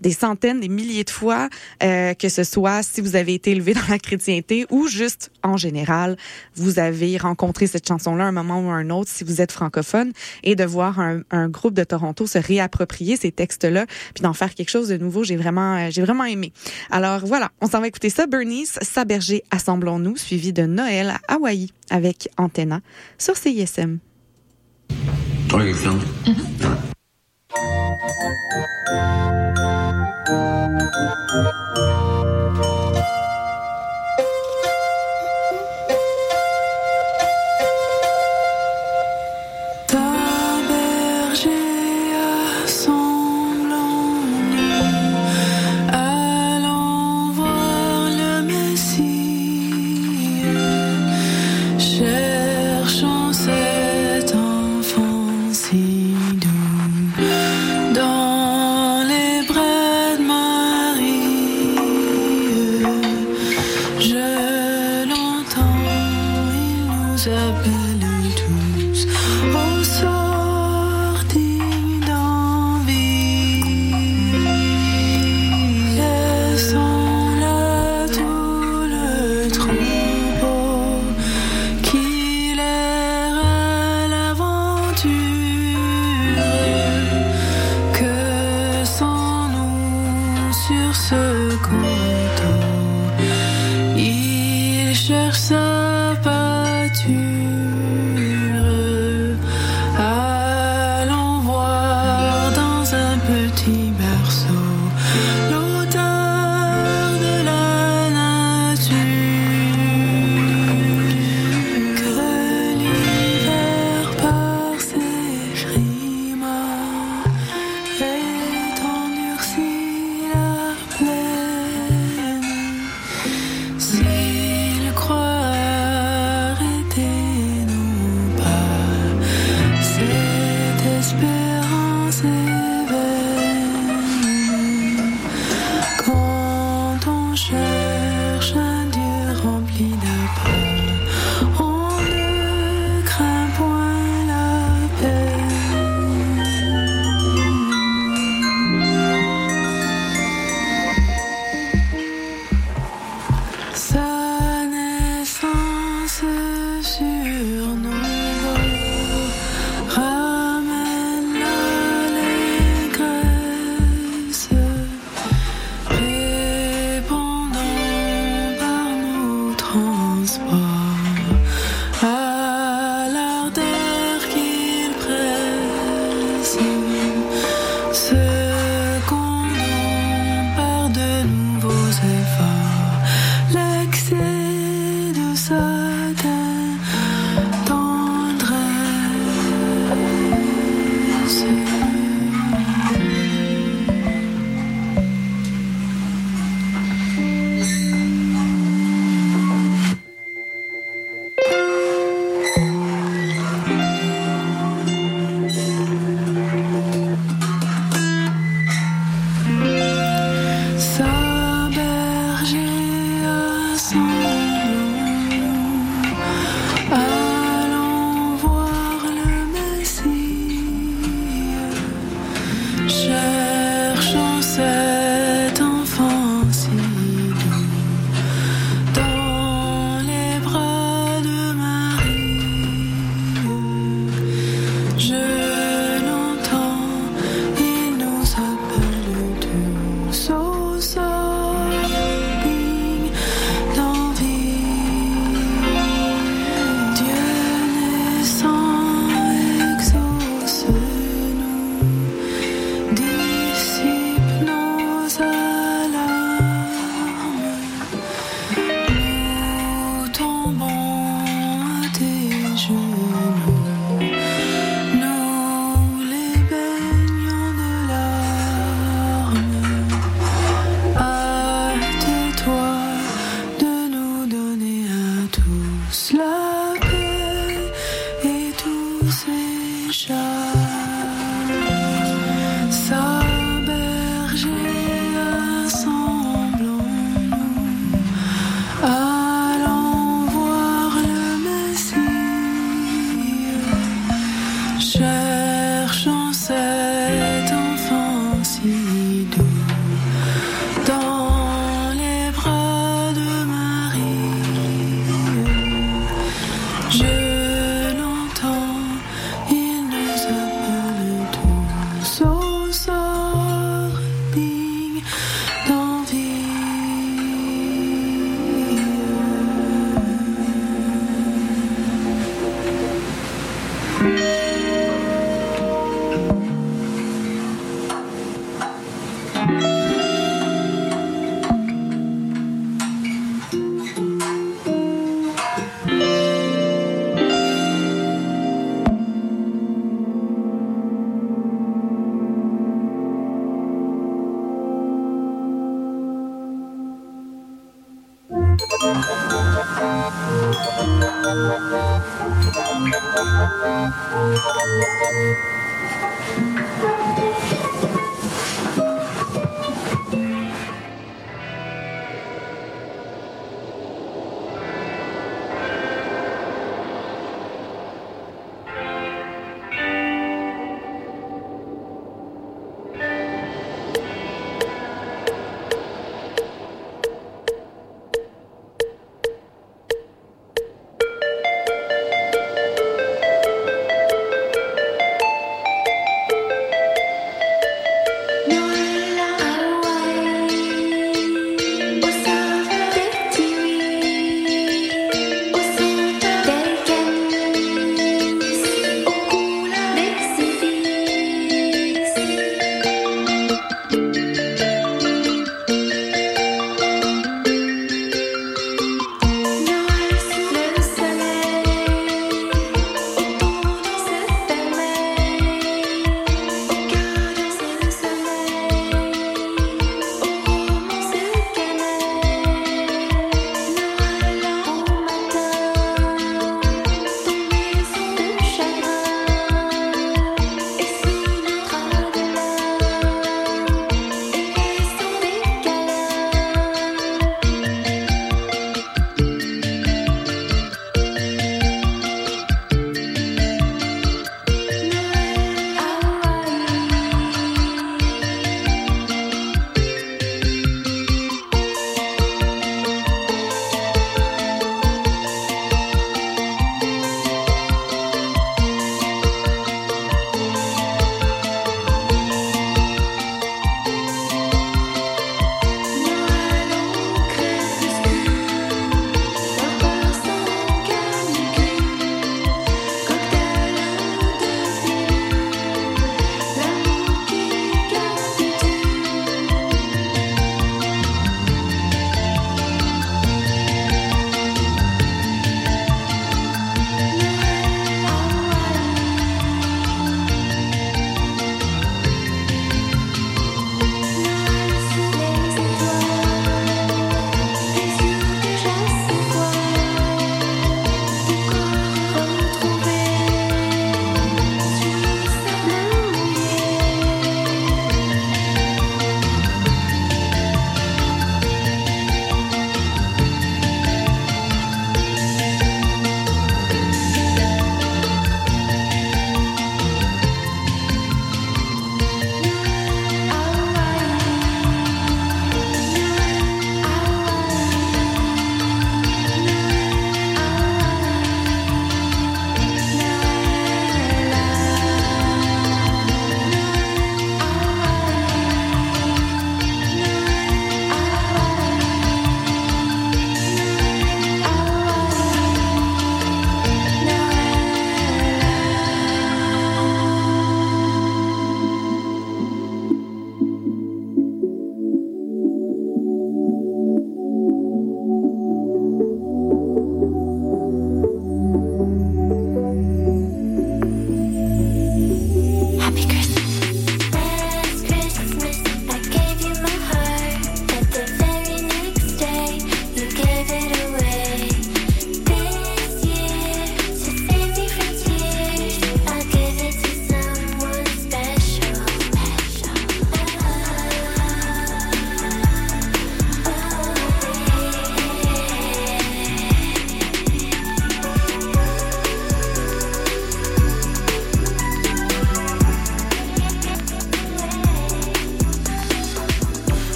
des 0.00 0.12
centaines, 0.12 0.60
des 0.60 0.68
milliers 0.68 1.02
de 1.02 1.10
fois, 1.10 1.48
euh, 1.82 2.14
que 2.14 2.28
ce 2.28 2.44
soit 2.44 2.82
si 2.84 3.00
vous 3.00 3.16
avez 3.16 3.34
été 3.34 3.50
élevé 3.50 3.74
dans 3.80 3.88
la 3.88 3.98
chrétienté 3.98 4.66
ou 4.70 4.86
juste 4.86 5.32
en 5.42 5.56
général, 5.56 6.16
vous 6.54 6.78
avez 6.78 7.18
rencontré 7.18 7.66
cette 7.66 7.88
chanson-là 7.88 8.24
un 8.24 8.32
moment 8.32 8.60
ou 8.60 8.70
un 8.70 8.88
autre 8.90 9.10
si 9.12 9.24
vous 9.24 9.40
êtes 9.40 9.52
francophone 9.52 10.12
et 10.44 10.54
de 10.54 10.64
voir 10.64 11.00
un, 11.00 11.22
un 11.32 11.48
groupe 11.48 11.74
de 11.74 11.84
Toronto 11.84 12.26
se 12.26 12.38
réapproprier 12.38 13.16
ces 13.16 13.32
textes-là 13.32 13.86
puis 14.14 14.22
d'en 14.22 14.32
faire 14.32 14.54
quelque 14.54 14.70
chose 14.70 14.88
de 14.88 14.96
nouveau, 14.96 15.24
j'ai 15.24 15.36
vraiment, 15.36 15.76
euh, 15.76 15.88
j'ai 15.90 16.02
vraiment 16.02 16.24
aimé. 16.24 16.52
Alors 16.90 17.26
voilà, 17.26 17.50
on 17.60 17.66
s'en 17.66 17.80
va 17.80 17.88
écouter 17.88 18.10
ça. 18.10 18.26
Bernie 18.26 18.59
Saberger, 18.66 19.42
Assemblons-nous, 19.50 20.16
suivi 20.16 20.52
de 20.52 20.66
Noël 20.66 21.14
à 21.28 21.34
Hawaï 21.34 21.70
avec 21.90 22.28
Antenna 22.36 22.80
sur 23.18 23.36
CISM. 23.36 23.98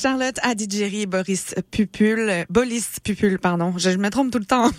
Charlotte 0.00 0.38
Adigéry 0.42 1.02
et 1.02 1.06
Boris 1.06 1.54
Pupul, 1.70 2.46
Bolis 2.48 2.86
Pupul, 3.04 3.38
pardon. 3.38 3.74
Je, 3.76 3.90
me 3.90 4.08
trompe 4.08 4.30
tout 4.30 4.38
le 4.38 4.46
temps 4.46 4.64
en. 4.64 4.70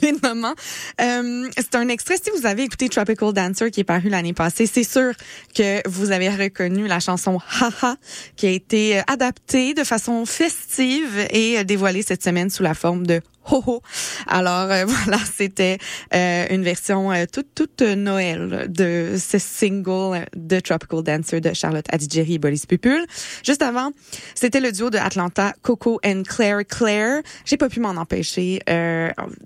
Euh, 1.01 1.49
c'est 1.55 1.75
un 1.75 1.87
extrait. 1.89 2.15
Si 2.15 2.31
vous 2.35 2.47
avez 2.47 2.63
écouté 2.63 2.89
Tropical 2.89 3.31
Dancer 3.31 3.69
qui 3.69 3.81
est 3.81 3.83
paru 3.83 4.09
l'année 4.09 4.33
passée, 4.33 4.65
c'est 4.65 4.83
sûr 4.83 5.13
que 5.53 5.87
vous 5.87 6.11
avez 6.11 6.29
reconnu 6.29 6.87
la 6.87 6.99
chanson 6.99 7.39
Haha 7.59 7.97
qui 8.35 8.47
a 8.47 8.49
été 8.49 9.01
adaptée 9.05 9.75
de 9.75 9.83
façon 9.83 10.25
festive 10.25 11.27
et 11.29 11.63
dévoilée 11.65 12.01
cette 12.01 12.23
semaine 12.23 12.49
sous 12.49 12.63
la 12.63 12.73
forme 12.73 13.05
de 13.05 13.21
ho 13.49 13.63
ho. 13.65 13.81
Alors 14.27 14.69
euh, 14.71 14.85
voilà, 14.87 15.17
c'était 15.33 15.77
euh, 16.13 16.45
une 16.49 16.63
version 16.63 17.11
euh, 17.11 17.25
toute 17.31 17.53
toute 17.55 17.81
Noël 17.81 18.67
de 18.69 19.15
ce 19.17 19.37
single 19.37 20.25
de 20.35 20.59
Tropical 20.59 21.03
Dancer 21.03 21.41
de 21.41 21.53
Charlotte 21.53 21.85
Adigéry 21.91 22.35
et 22.35 22.39
Boris 22.39 22.65
Pupul. 22.65 23.05
Juste 23.43 23.61
avant, 23.61 23.91
c'était 24.35 24.59
le 24.59 24.71
duo 24.71 24.89
de 24.89 24.97
Atlanta 24.97 25.53
Coco 25.61 25.99
and 26.05 26.23
Claire 26.27 26.65
Claire. 26.67 27.21
J'ai 27.45 27.57
pas 27.57 27.69
pu 27.69 27.79
m'en 27.79 27.89
empêcher 27.89 28.61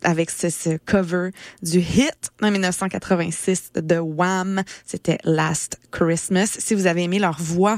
avec 0.03 0.29
ce, 0.29 0.49
ce, 0.49 0.77
cover 0.85 1.29
du 1.61 1.79
hit 1.79 2.31
en 2.41 2.51
1986 2.51 3.71
de 3.75 3.97
Wham. 3.97 4.63
C'était 4.85 5.17
Last 5.23 5.79
Christmas. 5.91 6.57
Si 6.59 6.75
vous 6.75 6.87
avez 6.87 7.03
aimé 7.03 7.19
leur 7.19 7.39
voix, 7.39 7.77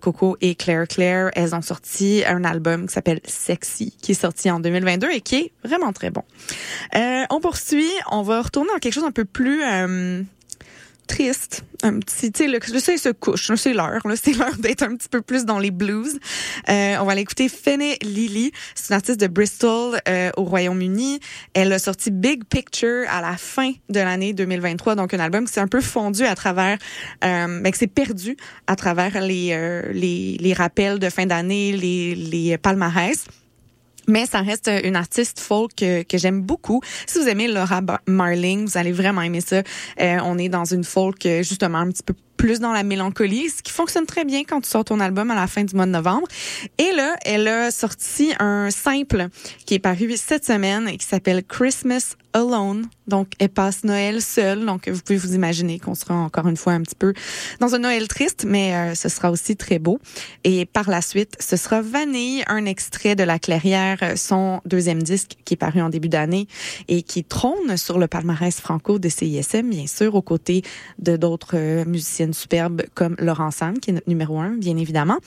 Coco 0.00 0.36
et 0.40 0.54
Claire 0.54 0.86
Claire, 0.86 1.30
elles 1.34 1.54
ont 1.54 1.62
sorti 1.62 2.22
un 2.26 2.44
album 2.44 2.86
qui 2.86 2.94
s'appelle 2.94 3.20
Sexy, 3.24 3.96
qui 4.00 4.12
est 4.12 4.20
sorti 4.20 4.50
en 4.50 4.60
2022 4.60 5.10
et 5.10 5.20
qui 5.20 5.31
vraiment 5.64 5.92
très 5.92 6.10
bon. 6.10 6.22
Euh, 6.94 7.24
on 7.30 7.40
poursuit, 7.40 7.90
on 8.10 8.22
va 8.22 8.42
retourner 8.42 8.70
dans 8.72 8.78
quelque 8.78 8.94
chose 8.94 9.04
un 9.04 9.12
peu 9.12 9.24
plus 9.24 9.62
euh, 9.62 10.22
triste, 11.06 11.64
un 11.82 11.98
petit, 11.98 12.32
tu 12.32 12.44
sais, 12.44 12.48
le, 12.48 12.58
le 12.58 12.80
se 12.80 13.12
couche, 13.12 13.52
c'est 13.56 13.74
l'heure, 13.74 14.00
c'est 14.14 14.32
l'heure 14.32 14.56
d'être 14.58 14.82
un 14.82 14.96
petit 14.96 15.08
peu 15.08 15.20
plus 15.20 15.44
dans 15.44 15.58
les 15.58 15.70
blues. 15.70 16.18
Euh, 16.68 16.96
on 17.00 17.04
va 17.04 17.14
l'écouter 17.14 17.48
Fene 17.48 17.94
Lily, 18.02 18.52
c'est 18.74 18.90
une 18.90 18.96
artiste 18.96 19.20
de 19.20 19.26
Bristol 19.26 19.98
euh, 20.08 20.30
au 20.36 20.44
Royaume-Uni. 20.44 21.20
Elle 21.54 21.72
a 21.72 21.78
sorti 21.78 22.10
Big 22.10 22.44
Picture 22.44 23.04
à 23.10 23.20
la 23.20 23.36
fin 23.36 23.72
de 23.88 24.00
l'année 24.00 24.32
2023, 24.32 24.94
donc 24.94 25.12
un 25.12 25.20
album 25.20 25.46
qui 25.46 25.52
s'est 25.52 25.60
un 25.60 25.68
peu 25.68 25.80
fondu 25.80 26.24
à 26.24 26.34
travers, 26.34 26.78
euh, 27.24 27.60
ben, 27.60 27.72
qui 27.72 27.78
s'est 27.78 27.86
perdu 27.86 28.36
à 28.66 28.76
travers 28.76 29.20
les, 29.20 29.50
euh, 29.52 29.92
les, 29.92 30.38
les 30.40 30.52
rappels 30.54 30.98
de 30.98 31.10
fin 31.10 31.26
d'année, 31.26 31.72
les, 31.72 32.14
les 32.14 32.56
palmarès. 32.58 33.26
Mais 34.08 34.26
ça 34.26 34.40
reste 34.40 34.70
une 34.84 34.96
artiste 34.96 35.40
folk 35.40 35.72
que, 35.76 36.02
que 36.02 36.18
j'aime 36.18 36.42
beaucoup. 36.42 36.80
Si 37.06 37.18
vous 37.18 37.28
aimez 37.28 37.48
Laura 37.48 37.80
Marling, 38.06 38.66
vous 38.66 38.78
allez 38.78 38.92
vraiment 38.92 39.22
aimer 39.22 39.40
ça. 39.40 39.62
Euh, 40.00 40.18
on 40.24 40.38
est 40.38 40.48
dans 40.48 40.64
une 40.64 40.84
folk 40.84 41.22
justement 41.22 41.78
un 41.78 41.88
petit 41.88 42.02
peu 42.02 42.14
plus 42.42 42.58
dans 42.58 42.72
la 42.72 42.82
mélancolie, 42.82 43.50
ce 43.50 43.62
qui 43.62 43.70
fonctionne 43.70 44.04
très 44.04 44.24
bien 44.24 44.42
quand 44.42 44.60
tu 44.60 44.68
sors 44.68 44.84
ton 44.84 44.98
album 44.98 45.30
à 45.30 45.36
la 45.36 45.46
fin 45.46 45.62
du 45.62 45.76
mois 45.76 45.86
de 45.86 45.92
novembre. 45.92 46.26
Et 46.76 46.90
là, 46.90 47.14
elle 47.24 47.46
a 47.46 47.70
sorti 47.70 48.32
un 48.40 48.68
simple 48.72 49.28
qui 49.64 49.74
est 49.74 49.78
paru 49.78 50.12
cette 50.16 50.44
semaine 50.44 50.88
et 50.88 50.96
qui 50.96 51.06
s'appelle 51.06 51.44
Christmas 51.44 52.16
Alone. 52.32 52.88
Donc, 53.06 53.32
elle 53.38 53.48
passe 53.48 53.84
Noël 53.84 54.22
seule. 54.22 54.64
Donc, 54.64 54.88
vous 54.88 55.00
pouvez 55.00 55.18
vous 55.18 55.34
imaginer 55.34 55.78
qu'on 55.78 55.94
sera 55.94 56.14
encore 56.14 56.46
une 56.48 56.56
fois 56.56 56.72
un 56.72 56.80
petit 56.82 56.94
peu 56.94 57.12
dans 57.60 57.74
un 57.74 57.80
Noël 57.80 58.08
triste, 58.08 58.44
mais 58.46 58.74
euh, 58.74 58.94
ce 58.94 59.08
sera 59.08 59.30
aussi 59.30 59.56
très 59.56 59.78
beau. 59.78 59.98
Et 60.44 60.64
par 60.66 60.88
la 60.88 61.02
suite, 61.02 61.36
ce 61.40 61.56
sera 61.56 61.82
Vanille, 61.82 62.42
un 62.46 62.64
extrait 62.64 63.16
de 63.16 63.24
La 63.24 63.38
Clairière, 63.38 63.98
euh, 64.02 64.16
son 64.16 64.60
deuxième 64.64 65.02
disque 65.02 65.36
qui 65.44 65.54
est 65.54 65.56
paru 65.56 65.82
en 65.82 65.90
début 65.90 66.08
d'année 66.08 66.46
et 66.88 67.02
qui 67.02 67.24
trône 67.24 67.76
sur 67.76 67.98
le 67.98 68.06
palmarès 68.06 68.58
franco 68.60 68.98
de 68.98 69.08
CISM, 69.08 69.68
bien 69.68 69.86
sûr, 69.86 70.14
aux 70.14 70.22
côtés 70.22 70.62
de 70.98 71.16
d'autres 71.16 71.56
euh, 71.56 71.84
musiciennes 71.84 72.31
superbe 72.32 72.82
comme 72.94 73.16
Laurent 73.18 73.50
Sam, 73.50 73.78
qui 73.78 73.90
est 73.90 73.94
notre 73.94 74.08
numéro 74.08 74.38
un, 74.38 74.50
bien 74.50 74.76
évidemment. 74.76 75.18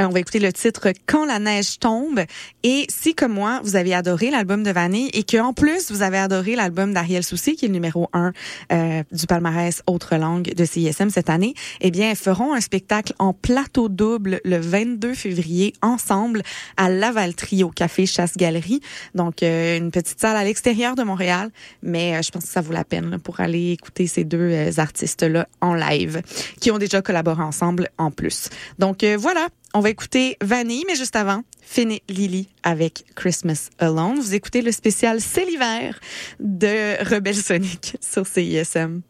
Euh, 0.00 0.04
on 0.06 0.08
va 0.08 0.20
écouter 0.20 0.38
le 0.38 0.52
titre 0.52 0.88
Quand 1.06 1.26
la 1.26 1.38
neige 1.38 1.78
tombe. 1.78 2.20
Et 2.62 2.86
si, 2.88 3.14
comme 3.14 3.32
moi, 3.32 3.60
vous 3.62 3.76
avez 3.76 3.94
adoré 3.94 4.30
l'album 4.30 4.62
de 4.62 4.70
Vanille 4.70 5.10
et 5.12 5.22
qu'en 5.22 5.52
plus, 5.52 5.90
vous 5.90 6.02
avez 6.02 6.18
adoré 6.18 6.56
l'album 6.56 6.94
d'Ariel 6.94 7.22
Soucy, 7.22 7.56
qui 7.56 7.66
est 7.66 7.68
le 7.68 7.74
numéro 7.74 8.08
un 8.12 8.32
euh, 8.72 9.02
du 9.12 9.26
palmarès 9.26 9.82
Autre 9.86 10.16
langue 10.16 10.54
de 10.54 10.64
CISM 10.64 11.10
cette 11.10 11.28
année, 11.28 11.54
eh 11.80 11.90
bien, 11.90 12.14
feront 12.14 12.54
un 12.54 12.60
spectacle 12.60 13.12
en 13.18 13.34
plateau 13.34 13.88
double 13.88 14.40
le 14.44 14.58
22 14.58 15.14
février 15.14 15.74
ensemble 15.82 16.42
à 16.76 16.88
Lavaltrie 16.88 17.62
au 17.62 17.70
Café 17.70 18.06
Chasse-Galerie. 18.06 18.80
Donc, 19.14 19.42
euh, 19.42 19.76
une 19.76 19.90
petite 19.90 20.20
salle 20.20 20.36
à 20.36 20.44
l'extérieur 20.44 20.94
de 20.94 21.02
Montréal. 21.02 21.50
Mais 21.82 22.22
je 22.22 22.30
pense 22.30 22.44
que 22.44 22.50
ça 22.50 22.62
vaut 22.62 22.72
la 22.72 22.84
peine 22.84 23.18
pour 23.18 23.40
aller 23.40 23.72
écouter 23.72 24.06
ces 24.06 24.24
deux 24.24 24.78
artistes-là 24.78 25.48
en 25.60 25.74
live 25.74 26.22
qui 26.60 26.70
ont 26.70 26.78
déjà 26.78 27.02
collaboré 27.02 27.42
ensemble 27.42 27.90
en 27.98 28.10
plus. 28.10 28.48
Donc, 28.78 29.04
voilà. 29.04 29.48
On 29.74 29.80
va 29.80 29.88
écouter 29.88 30.36
Vanille, 30.42 30.84
mais 30.86 30.96
juste 30.96 31.16
avant, 31.16 31.44
Finny 31.62 32.02
Lily 32.10 32.48
avec 32.62 33.06
Christmas 33.14 33.70
Alone. 33.78 34.16
Vous 34.16 34.34
écoutez 34.34 34.60
le 34.60 34.70
spécial 34.70 35.22
C'est 35.22 35.46
l'hiver 35.46 35.98
de 36.40 37.02
Rebelle 37.02 37.34
Sonic 37.34 37.96
sur 37.98 38.26
CISM. 38.26 39.00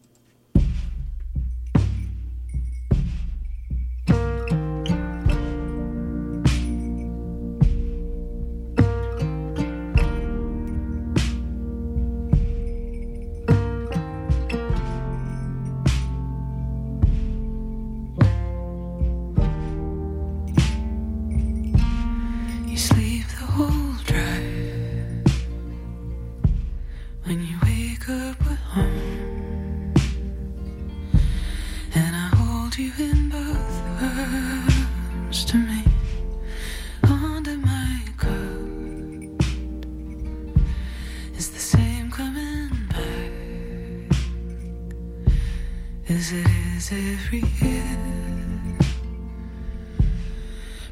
every 46.93 47.43
year. 47.61 47.97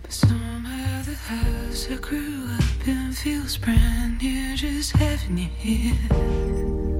But 0.02 0.12
somehow 0.12 1.04
the 1.04 1.16
house 1.16 1.88
I 1.92 1.96
grew 1.96 2.48
up 2.56 2.88
in 2.88 3.12
feels 3.14 3.58
brand 3.58 4.22
new 4.22 4.56
just 4.56 4.96
having 4.96 5.38
you 5.38 5.50
here. 5.58 6.91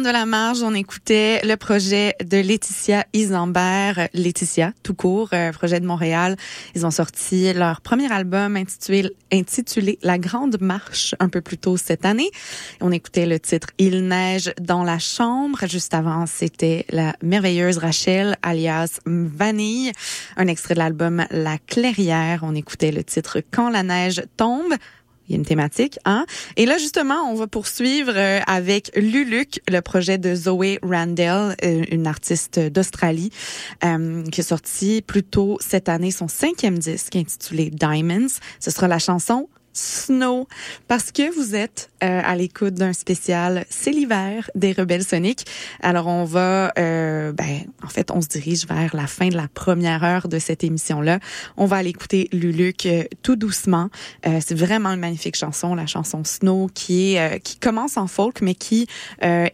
De 0.00 0.10
la 0.10 0.26
marge, 0.26 0.62
on 0.62 0.74
écoutait 0.74 1.40
le 1.44 1.56
projet 1.56 2.14
de 2.24 2.36
Laetitia 2.36 3.04
Isambert, 3.12 4.08
Laetitia 4.12 4.72
tout 4.82 4.94
court, 4.94 5.30
euh, 5.32 5.50
projet 5.50 5.80
de 5.80 5.86
Montréal. 5.86 6.36
Ils 6.74 6.86
ont 6.86 6.90
sorti 6.90 7.52
leur 7.52 7.80
premier 7.80 8.12
album 8.12 8.56
intitulé, 8.56 9.10
intitulé 9.32 9.98
La 10.02 10.18
Grande 10.18 10.58
Marche 10.60 11.14
un 11.18 11.28
peu 11.28 11.40
plus 11.40 11.58
tôt 11.58 11.76
cette 11.76 12.04
année. 12.04 12.30
On 12.80 12.92
écoutait 12.92 13.26
le 13.26 13.40
titre 13.40 13.68
Il 13.78 14.06
neige 14.06 14.52
dans 14.60 14.84
la 14.84 14.98
chambre. 14.98 15.66
Juste 15.66 15.94
avant, 15.94 16.26
c'était 16.26 16.86
la 16.90 17.14
merveilleuse 17.22 17.78
Rachel 17.78 18.36
alias 18.42 19.00
Vanille, 19.06 19.92
un 20.36 20.46
extrait 20.46 20.74
de 20.74 20.80
l'album 20.80 21.24
La 21.30 21.58
Clairière. 21.58 22.40
On 22.42 22.54
écoutait 22.54 22.92
le 22.92 23.02
titre 23.02 23.42
Quand 23.50 23.70
la 23.70 23.82
neige 23.82 24.22
tombe 24.36 24.74
il 25.28 25.32
y 25.32 25.34
a 25.34 25.38
une 25.38 25.44
thématique, 25.44 25.98
hein? 26.04 26.24
Et 26.56 26.66
là, 26.66 26.78
justement, 26.78 27.30
on 27.30 27.34
va 27.34 27.46
poursuivre 27.46 28.12
euh, 28.14 28.40
avec 28.46 28.90
Luluc, 28.96 29.60
le 29.68 29.80
projet 29.80 30.18
de 30.18 30.34
Zoé 30.34 30.78
Randell, 30.82 31.54
euh, 31.64 31.84
une 31.90 32.06
artiste 32.06 32.58
d'Australie, 32.58 33.30
euh, 33.84 34.24
qui 34.24 34.40
a 34.40 34.44
sorti 34.44 35.02
plus 35.02 35.22
tôt 35.22 35.58
cette 35.60 35.88
année 35.88 36.10
son 36.10 36.28
cinquième 36.28 36.78
disque 36.78 37.16
intitulé 37.16 37.70
Diamonds. 37.70 38.38
Ce 38.60 38.70
sera 38.70 38.88
la 38.88 38.98
chanson 38.98 39.48
Snow 39.78 40.48
parce 40.88 41.12
que 41.12 41.32
vous 41.34 41.54
êtes 41.54 41.90
euh, 42.02 42.20
à 42.24 42.34
l'écoute 42.34 42.74
d'un 42.74 42.92
spécial 42.92 43.64
C'est 43.70 43.92
l'hiver 43.92 44.50
des 44.54 44.72
Rebelles 44.72 45.04
Soniques. 45.04 45.46
Alors 45.80 46.08
on 46.08 46.24
va 46.24 46.72
euh, 46.78 47.32
ben 47.32 47.60
en 47.84 47.88
fait 47.88 48.10
on 48.10 48.20
se 48.20 48.26
dirige 48.26 48.66
vers 48.66 48.94
la 48.96 49.06
fin 49.06 49.28
de 49.28 49.36
la 49.36 49.46
première 49.46 50.02
heure 50.02 50.28
de 50.28 50.38
cette 50.38 50.64
émission 50.64 51.00
là. 51.00 51.20
On 51.56 51.66
va 51.66 51.76
aller 51.76 51.90
écouter 51.90 52.28
Luluc 52.32 52.86
euh, 52.86 53.04
tout 53.22 53.36
doucement. 53.36 53.88
c'est 54.24 54.54
vraiment 54.54 54.90
une 54.90 55.00
magnifique 55.00 55.36
chanson, 55.36 55.74
la 55.74 55.86
chanson 55.86 56.24
Snow 56.24 56.68
qui 56.74 57.14
est 57.14 57.40
qui 57.40 57.58
commence 57.58 57.96
en 57.96 58.06
folk 58.06 58.40
mais 58.42 58.54
qui 58.54 58.86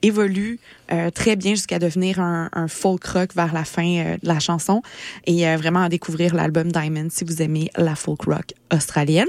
évolue 0.02 0.58
très 1.14 1.36
bien 1.36 1.52
jusqu'à 1.52 1.78
devenir 1.78 2.20
un, 2.20 2.48
un, 2.52 2.68
folk 2.68 3.04
rock 3.04 3.34
vers 3.34 3.52
la 3.52 3.64
fin 3.64 4.16
de 4.22 4.26
la 4.26 4.38
chanson 4.38 4.82
et 5.26 5.44
vraiment 5.56 5.82
à 5.82 5.88
découvrir 5.88 6.34
l'album 6.34 6.72
Diamond 6.72 7.08
si 7.10 7.24
vous 7.24 7.42
aimez 7.42 7.70
la 7.76 7.94
folk 7.94 8.22
rock 8.22 8.54
australienne. 8.72 9.28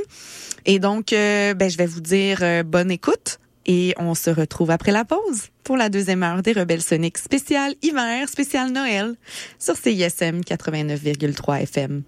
Et 0.65 0.79
donc, 0.79 1.13
euh, 1.13 1.53
ben, 1.53 1.69
je 1.69 1.77
vais 1.77 1.85
vous 1.85 2.01
dire 2.01 2.39
euh, 2.41 2.63
bonne 2.63 2.91
écoute 2.91 3.39
et 3.65 3.93
on 3.97 4.15
se 4.15 4.29
retrouve 4.29 4.71
après 4.71 4.91
la 4.91 5.05
pause 5.05 5.49
pour 5.63 5.77
la 5.77 5.89
deuxième 5.89 6.23
heure 6.23 6.41
des 6.41 6.53
Rebelles 6.53 6.81
Soniques 6.81 7.17
spécial 7.17 7.73
hiver, 7.81 8.27
spécial 8.29 8.71
Noël 8.71 9.15
sur 9.59 9.75
CISM 9.75 10.41
89,3 10.41 11.61
FM. 11.61 12.03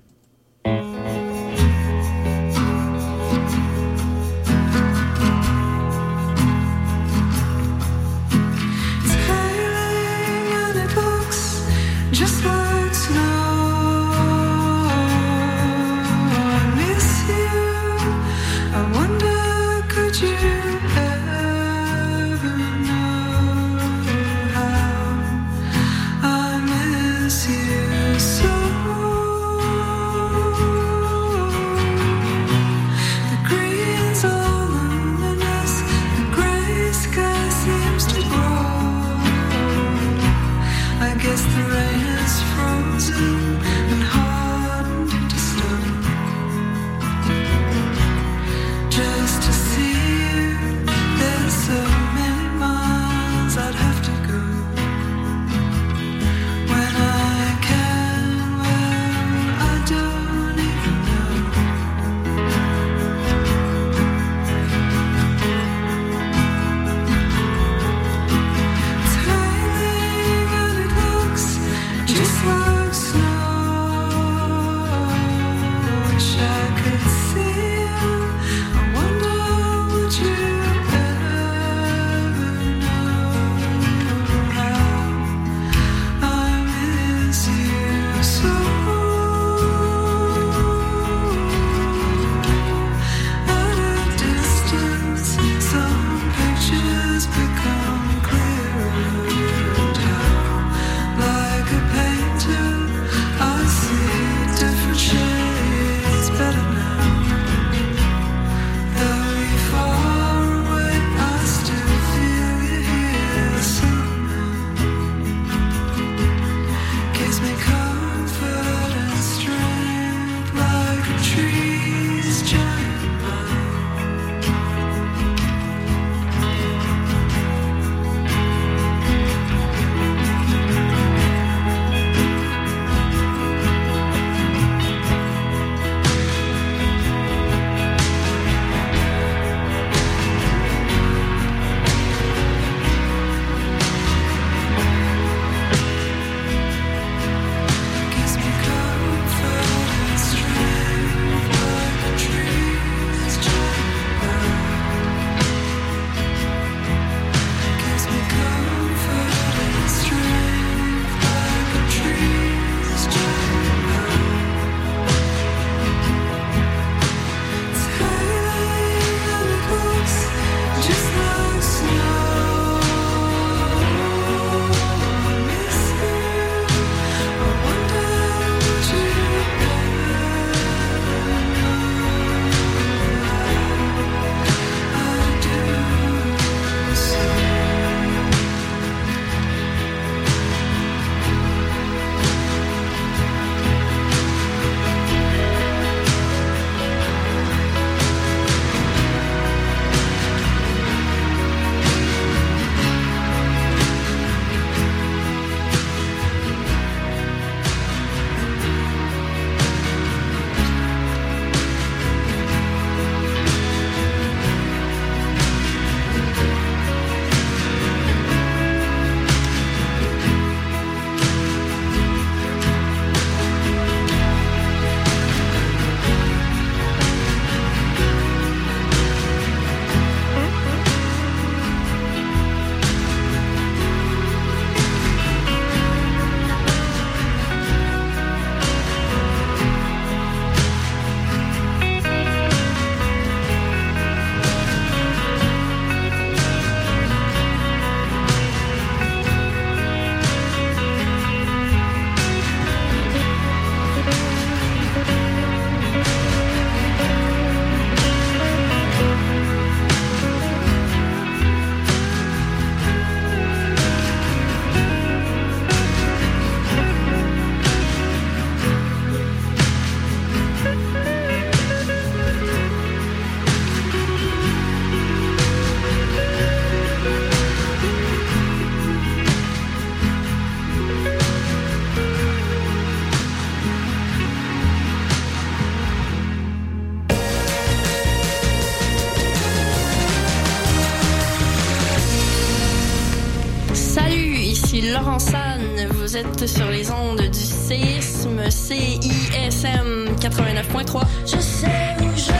Laurent 294.97 295.19
San, 295.19 295.61
vous 295.91 296.17
êtes 296.17 296.47
sur 296.47 296.71
les 296.71 296.89
ondes 296.89 297.21
du 297.21 297.39
séisme 297.39 298.49
CISM 298.49 300.07
89.3. 300.19 301.03
Je 301.23 301.37
sais 301.39 301.67
où 302.01 302.07
je 302.15 302.31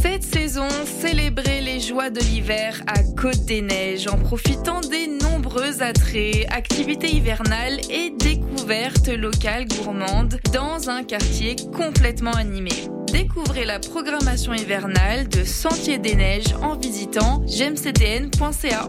Cette 0.00 0.22
saison, 0.22 0.68
célébrez 1.00 1.60
les 1.60 1.80
joies 1.80 2.08
de 2.08 2.20
l'hiver 2.20 2.80
à 2.86 3.02
Côte 3.02 3.44
des 3.44 3.60
Neiges 3.60 4.06
en 4.06 4.16
profitant 4.16 4.80
des 4.80 5.08
nombreux 5.08 5.82
attraits, 5.82 6.46
activités 6.50 7.14
hivernales 7.14 7.80
et 7.90 8.10
découvertes 8.18 9.08
locales 9.08 9.66
gourmandes 9.68 10.38
dans 10.54 10.88
un 10.88 11.02
quartier 11.04 11.56
complètement 11.76 12.32
animé. 12.32 12.70
Découvrez 13.14 13.64
la 13.64 13.78
programmation 13.78 14.54
hivernale 14.54 15.28
de 15.28 15.44
Sentier 15.44 15.98
des 15.98 16.16
Neiges 16.16 16.52
en 16.60 16.74
visitant 16.74 17.46
gemcdn.ca. 17.46 18.88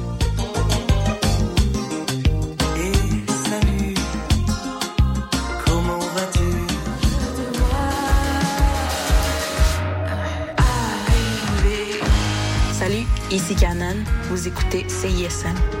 Ici 13.31 13.55
Canon. 13.55 14.03
Vous 14.29 14.47
écoutez 14.47 14.85
CISM. 14.89 15.80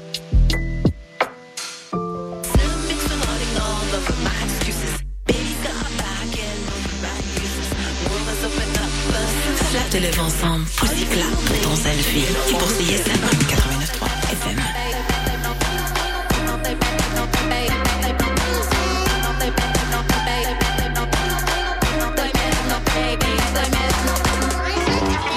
Flatte 9.91 10.03
lève 10.03 10.19
ensemble, 10.21 10.65
aussi 10.83 11.05
plat 11.05 11.25
pour 11.45 11.69
ton 11.69 11.75
selfie. 11.75 12.23
Et 12.49 12.51
pour 12.51 12.69
CISM 12.69 13.11
89.3 13.49 14.07
FM. 14.31 14.59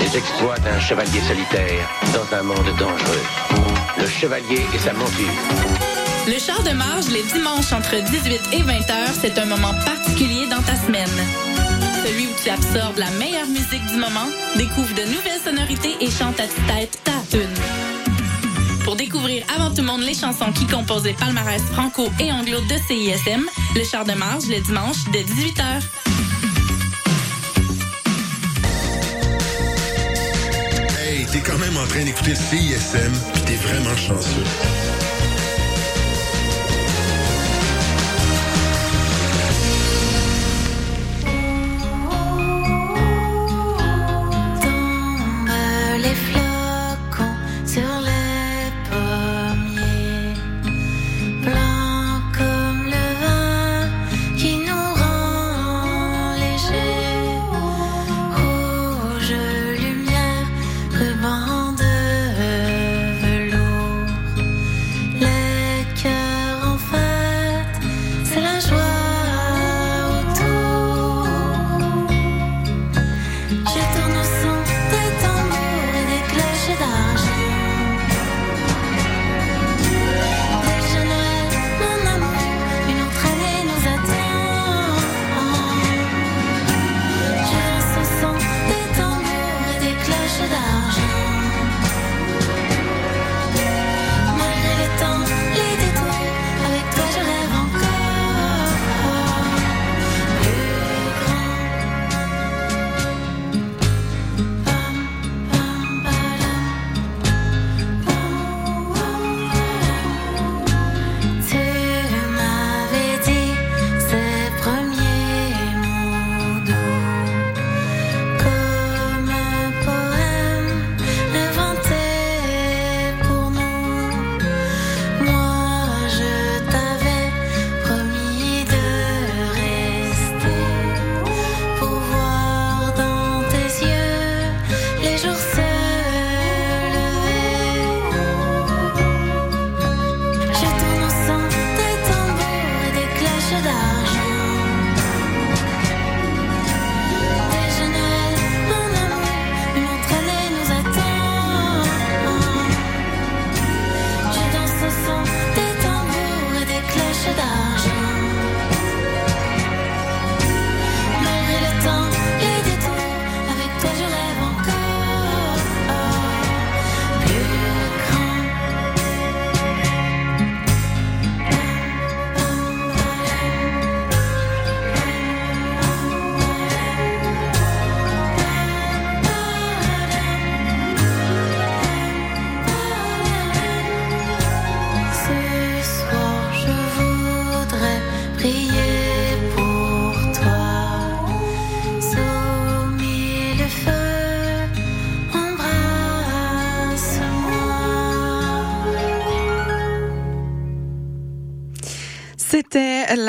Les 0.00 0.16
exploits 0.16 0.58
d'un 0.58 0.80
chevalier 0.80 1.20
solitaire 1.20 1.88
dans 2.12 2.36
un 2.36 2.42
monde 2.42 2.56
dangereux. 2.78 3.24
Le 3.98 4.06
chevalier 4.06 4.66
et 4.72 4.78
sa 4.78 4.92
monture. 4.92 5.34
Le 6.26 6.38
char 6.38 6.62
de 6.62 6.70
marge 6.70 7.08
les 7.08 7.22
dimanches 7.22 7.72
entre 7.72 7.96
18 7.96 8.40
et 8.52 8.62
20 8.62 8.72
heures, 8.90 9.14
c'est 9.20 9.38
un 9.38 9.46
moment 9.46 9.74
particulier 9.84 10.46
dans 10.46 10.62
ta 10.62 10.76
semaine. 10.76 11.53
Celui 12.04 12.26
où 12.26 12.34
tu 12.42 12.50
absorbes 12.50 12.98
la 12.98 13.10
meilleure 13.12 13.46
musique 13.46 13.86
du 13.86 13.96
moment, 13.96 14.28
découvre 14.56 14.92
de 14.94 15.04
nouvelles 15.04 15.40
sonorités 15.42 15.96
et 16.02 16.10
chante 16.10 16.38
à 16.38 16.46
tue-tête 16.46 16.98
ta 17.02 17.12
tune. 17.30 17.48
Pour 18.84 18.94
découvrir 18.94 19.42
avant 19.56 19.70
tout 19.70 19.80
le 19.80 19.86
monde 19.86 20.02
les 20.02 20.12
chansons 20.12 20.52
qui 20.52 20.66
composent 20.66 21.04
les 21.04 21.14
palmarès 21.14 21.62
franco 21.72 22.10
et 22.20 22.30
anglo 22.30 22.60
de 22.60 22.76
CISM, 22.86 23.46
le 23.74 23.84
char 23.84 24.04
de 24.04 24.12
marge 24.12 24.44
le 24.48 24.60
dimanche 24.60 25.02
de 25.14 25.18
18h. 25.20 25.64
Hey, 31.00 31.24
t'es 31.32 31.40
quand 31.40 31.56
même 31.56 31.78
en 31.78 31.86
train 31.86 32.04
d'écouter 32.04 32.34
CISM, 32.34 33.12
pis 33.32 33.40
t'es 33.46 33.56
vraiment 33.56 33.96
chanceux. 33.96 34.83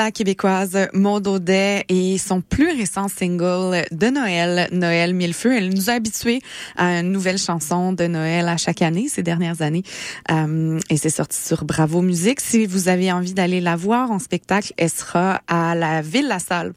La 0.06 0.12
québécoise 0.12 0.78
Maud 0.92 1.26
Audet 1.26 1.84
et 1.88 2.16
son 2.16 2.40
plus 2.40 2.70
récent 2.70 3.08
single 3.08 3.84
de 3.90 4.06
Noël, 4.06 4.68
Noël 4.70 5.14
Millefeu. 5.14 5.56
Elle 5.56 5.70
nous 5.74 5.90
a 5.90 5.94
habitués 5.94 6.42
à 6.76 7.00
une 7.00 7.10
nouvelle 7.10 7.38
chanson 7.38 7.92
de 7.92 8.06
Noël 8.06 8.46
à 8.46 8.56
chaque 8.56 8.82
année 8.82 9.08
ces 9.08 9.24
dernières 9.24 9.62
années. 9.62 9.82
Euh, 10.30 10.78
et 10.90 10.96
c'est 10.96 11.10
sorti 11.10 11.42
sur 11.42 11.64
Bravo 11.64 12.02
Musique. 12.02 12.40
Si 12.40 12.66
vous 12.66 12.88
avez 12.88 13.10
envie 13.10 13.34
d'aller 13.34 13.60
la 13.60 13.74
voir 13.74 14.12
en 14.12 14.20
spectacle, 14.20 14.72
elle 14.76 14.90
sera 14.90 15.42
à 15.48 15.74
la 15.74 16.02
Ville 16.02 16.28
La 16.28 16.38
Salle 16.38 16.72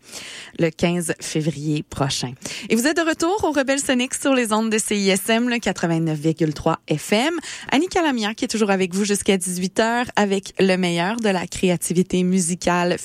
le 0.58 0.72
15 0.72 1.14
février 1.22 1.84
prochain. 1.84 2.34
Et 2.70 2.76
vous 2.76 2.88
êtes 2.88 2.98
de 2.98 3.08
retour 3.08 3.44
au 3.44 3.52
Rebelle 3.52 3.80
Sonic 3.80 4.16
sur 4.16 4.34
les 4.34 4.52
ondes 4.54 4.72
de 4.72 4.80
CISM, 4.80 5.50
le 5.50 5.58
89,3 5.58 6.78
FM. 6.88 7.36
Annika 7.72 8.02
Lamia 8.02 8.34
qui 8.34 8.46
est 8.46 8.50
toujours 8.50 8.72
avec 8.72 8.96
vous 8.96 9.06
jusqu'à 9.06 9.38
18h 9.38 10.06
avec 10.16 10.56
le 10.60 10.78
meilleur 10.78 11.18
de 11.18 11.30
la 11.30 11.46
créativité 11.46 12.24
musicale. 12.24 12.96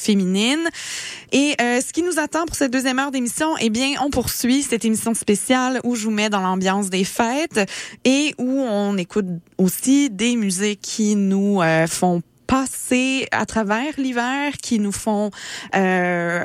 Et 1.33 1.55
euh, 1.61 1.81
ce 1.81 1.93
qui 1.93 2.03
nous 2.03 2.19
attend 2.19 2.47
pour 2.47 2.57
cette 2.57 2.73
deuxième 2.73 2.99
heure 2.99 3.11
d'émission, 3.11 3.57
eh 3.61 3.71
bien, 3.71 3.95
on 4.03 4.11
poursuit 4.11 4.63
cette 4.63 4.85
émission 4.85 5.15
spéciale 5.15 5.81
où 5.85 5.97
je 5.97 6.05
vous 6.05 6.11
mets 6.11 6.31
dans 6.31 6.41
l'ambiance 6.41 6.91
des 6.91 7.05
fêtes 7.05 7.61
et 8.05 8.35
où 8.39 8.61
on 8.61 8.97
écoute 8.97 9.27
aussi 9.59 10.11
des 10.11 10.37
musiques 10.37 10.81
qui 10.81 11.17
nous 11.17 11.61
euh, 11.63 11.87
font 11.87 12.23
passer 12.47 13.27
à 13.33 13.47
travers 13.47 13.95
l'hiver, 13.99 14.53
qui 14.63 14.79
nous 14.79 14.93
font 14.93 15.31
euh, 15.75 16.45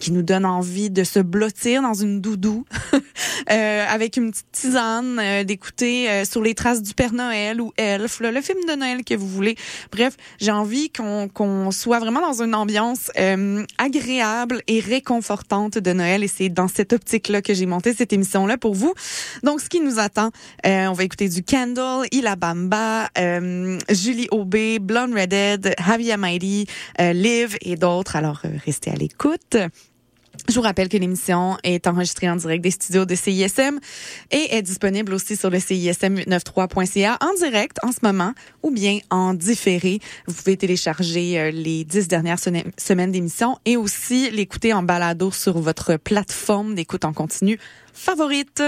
qui 0.00 0.12
nous 0.12 0.22
donne 0.22 0.44
envie 0.44 0.90
de 0.90 1.04
se 1.04 1.20
blottir 1.20 1.82
dans 1.82 1.94
une 1.94 2.20
doudou 2.20 2.64
euh, 3.50 3.84
avec 3.88 4.16
une 4.16 4.30
petite 4.30 4.50
tisane, 4.52 5.18
euh, 5.18 5.44
d'écouter 5.44 6.10
euh, 6.10 6.24
sur 6.24 6.42
les 6.42 6.54
traces 6.54 6.82
du 6.82 6.94
Père 6.94 7.12
Noël 7.12 7.60
ou 7.60 7.72
Elf, 7.76 8.20
là, 8.20 8.30
le 8.30 8.40
film 8.40 8.58
de 8.68 8.74
Noël 8.74 9.04
que 9.04 9.14
vous 9.14 9.28
voulez. 9.28 9.56
Bref, 9.92 10.16
j'ai 10.40 10.52
envie 10.52 10.90
qu'on 10.90 11.28
qu'on 11.28 11.70
soit 11.70 11.98
vraiment 11.98 12.20
dans 12.20 12.42
une 12.42 12.54
ambiance 12.54 13.10
euh, 13.18 13.64
agréable 13.78 14.62
et 14.66 14.80
réconfortante 14.80 15.78
de 15.78 15.92
Noël 15.92 16.24
et 16.24 16.28
c'est 16.28 16.48
dans 16.48 16.68
cette 16.68 16.92
optique-là 16.92 17.42
que 17.42 17.54
j'ai 17.54 17.66
monté 17.66 17.94
cette 17.94 18.12
émission-là 18.12 18.58
pour 18.58 18.74
vous. 18.74 18.94
Donc, 19.42 19.60
ce 19.60 19.68
qui 19.68 19.80
nous 19.80 19.98
attend, 19.98 20.30
euh, 20.66 20.86
on 20.86 20.92
va 20.92 21.04
écouter 21.04 21.28
du 21.28 21.42
Candle, 21.42 22.06
Ila 22.12 22.36
Bamba, 22.36 23.08
euh, 23.18 23.78
Julie 23.90 24.28
Aubé, 24.30 24.78
Blonde 24.78 25.14
Redhead, 25.14 25.74
Javi 25.84 26.12
Amadi, 26.12 26.66
euh, 27.00 27.12
Liv 27.12 27.56
et 27.60 27.76
d'autres. 27.76 28.16
Alors, 28.16 28.42
restez 28.64 28.90
à 28.90 28.94
l'écoute. 28.94 29.56
Je 30.46 30.56
vous 30.56 30.60
rappelle 30.60 30.90
que 30.90 30.98
l'émission 30.98 31.56
est 31.64 31.86
enregistrée 31.86 32.28
en 32.28 32.36
direct 32.36 32.62
des 32.62 32.70
studios 32.70 33.06
de 33.06 33.14
CISM 33.14 33.78
et 34.30 34.54
est 34.54 34.60
disponible 34.60 35.14
aussi 35.14 35.36
sur 35.36 35.48
le 35.48 35.56
CISM893.ca 35.56 37.16
en 37.22 37.34
direct 37.38 37.78
en 37.82 37.92
ce 37.92 38.00
moment 38.02 38.34
ou 38.62 38.70
bien 38.70 38.98
en 39.08 39.32
différé. 39.32 40.00
Vous 40.26 40.34
pouvez 40.34 40.58
télécharger 40.58 41.40
euh, 41.40 41.50
les 41.50 41.84
dix 41.84 42.08
dernières 42.08 42.38
semaines 42.38 43.10
d'émission 43.10 43.58
et 43.64 43.78
aussi 43.78 44.30
l'écouter 44.32 44.74
en 44.74 44.82
balado 44.82 45.30
sur 45.30 45.58
votre 45.58 45.96
plateforme 45.96 46.74
d'écoute 46.74 47.06
en 47.06 47.14
continu 47.14 47.58
favorite. 47.94 48.62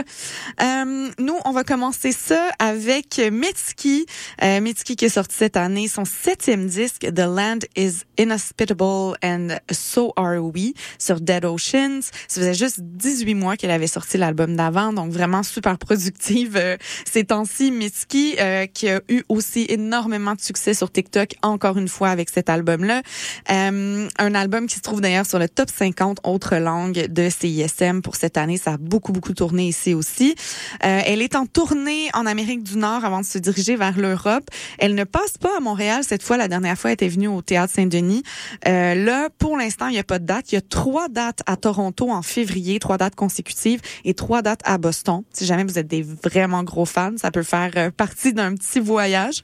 Euh, 0.63 1.11
nous, 1.19 1.37
on 1.45 1.53
va 1.53 1.65
commencer 1.65 2.13
ça 2.13 2.51
avec 2.59 3.21
Mitski. 3.31 4.07
Euh, 4.43 4.61
Mitski 4.61 4.97
qui 4.97 5.05
a 5.07 5.11
sorti 5.11 5.37
cette 5.37 5.57
année 5.57 5.89
son 5.89 6.05
septième 6.05 6.67
disque, 6.67 7.07
The 7.15 7.21
Land 7.21 7.61
is 7.77 8.03
Inhospitable 8.19 9.17
and 9.23 9.49
So 9.71 10.13
Are 10.17 10.39
We, 10.43 10.73
sur 10.99 11.21
Dead 11.21 11.45
Oceans. 11.45 12.01
Ça 12.29 12.41
faisait 12.41 12.55
juste 12.55 12.81
18 12.81 13.35
mois 13.35 13.57
qu'elle 13.57 13.71
avait 13.71 13.87
sorti 13.87 14.19
l'album 14.19 14.57
d'avant, 14.57 14.93
donc 14.93 15.13
vraiment 15.13 15.43
super 15.43 15.79
productive 15.79 16.57
euh, 16.57 16.77
ces 17.05 17.25
temps-ci. 17.25 17.71
Mitski, 17.71 18.37
euh, 18.41 18.67
qui 18.67 18.89
a 18.89 19.01
eu 19.09 19.23
aussi 19.29 19.67
énormément 19.69 20.35
de 20.35 20.41
succès 20.41 20.75
sur 20.75 20.91
TikTok, 20.91 21.35
encore 21.43 21.79
une 21.79 21.89
fois 21.89 22.09
avec 22.09 22.31
cet 22.31 22.49
album-là. 22.49 23.03
Euh, 23.51 24.09
un 24.19 24.35
album 24.35 24.67
qui 24.67 24.77
se 24.77 24.81
trouve 24.81 25.01
d'ailleurs 25.01 25.27
sur 25.27 25.39
le 25.39 25.49
top 25.49 25.71
50 25.71 26.21
autres 26.25 26.57
langues 26.57 27.07
de 27.09 27.29
CISM 27.29 28.03
pour 28.03 28.17
cette 28.17 28.37
année. 28.37 28.57
Ça 28.57 28.73
a 28.73 28.77
beaucoup, 28.77 29.13
beaucoup 29.17 29.33
tourné 29.33 29.69
ici 29.69 29.95
aussi. 29.95 30.35
Euh, 30.85 31.01
elle 31.07 31.23
est 31.23 31.35
en 31.37 31.47
tournée 31.47 32.11
en 32.13 32.27
Amérique 32.27 32.63
du 32.63 32.77
Nord 32.77 33.05
avant 33.05 33.21
de 33.21 33.25
se 33.25 33.39
diriger 33.39 33.75
vers 33.75 33.99
l'Europe. 33.99 34.45
Elle 34.79 34.95
ne 34.95 35.05
passe 35.05 35.39
pas 35.39 35.57
à 35.57 35.61
Montréal 35.61 36.03
cette 36.05 36.23
fois. 36.23 36.37
La 36.37 36.49
dernière 36.49 36.77
fois, 36.77 36.91
elle 36.91 36.95
était 36.95 37.09
venue 37.09 37.29
au 37.29 37.41
Théâtre 37.41 37.73
Saint-Denis. 37.75 38.23
Euh, 38.69 38.95
là, 38.95 39.29
pour 39.39 39.57
l'instant, 39.57 39.89
il 39.89 39.93
n'y 39.93 39.99
a 39.99 40.05
pas 40.05 40.19
de 40.19 40.27
date. 40.27 40.53
Il 40.53 40.57
y 40.57 40.59
a 40.59 40.61
trois 40.61 41.09
dates 41.09 41.41
à 41.47 41.57
Toronto 41.57 42.11
en 42.11 42.21
février, 42.21 42.79
trois 42.79 42.99
dates 42.99 43.15
consécutives 43.15 43.81
et 44.05 44.13
trois 44.13 44.43
dates 44.43 44.61
à 44.65 44.77
Boston. 44.77 45.23
Si 45.33 45.47
jamais 45.47 45.65
vous 45.65 45.79
êtes 45.79 45.89
des 45.89 46.03
vraiment 46.03 46.63
gros 46.63 46.85
fans, 46.85 47.17
ça 47.17 47.31
peut 47.31 47.43
faire 47.43 47.71
euh, 47.77 47.91
partie 47.91 48.35
d'un 48.35 48.55
petit 48.55 48.81
voyage. 48.81 49.43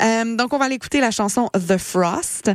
Donc, 0.00 0.54
on 0.54 0.58
va 0.58 0.64
aller 0.64 0.76
écouter 0.76 1.00
la 1.00 1.10
chanson 1.10 1.50
The 1.52 1.76
Frost. 1.76 2.50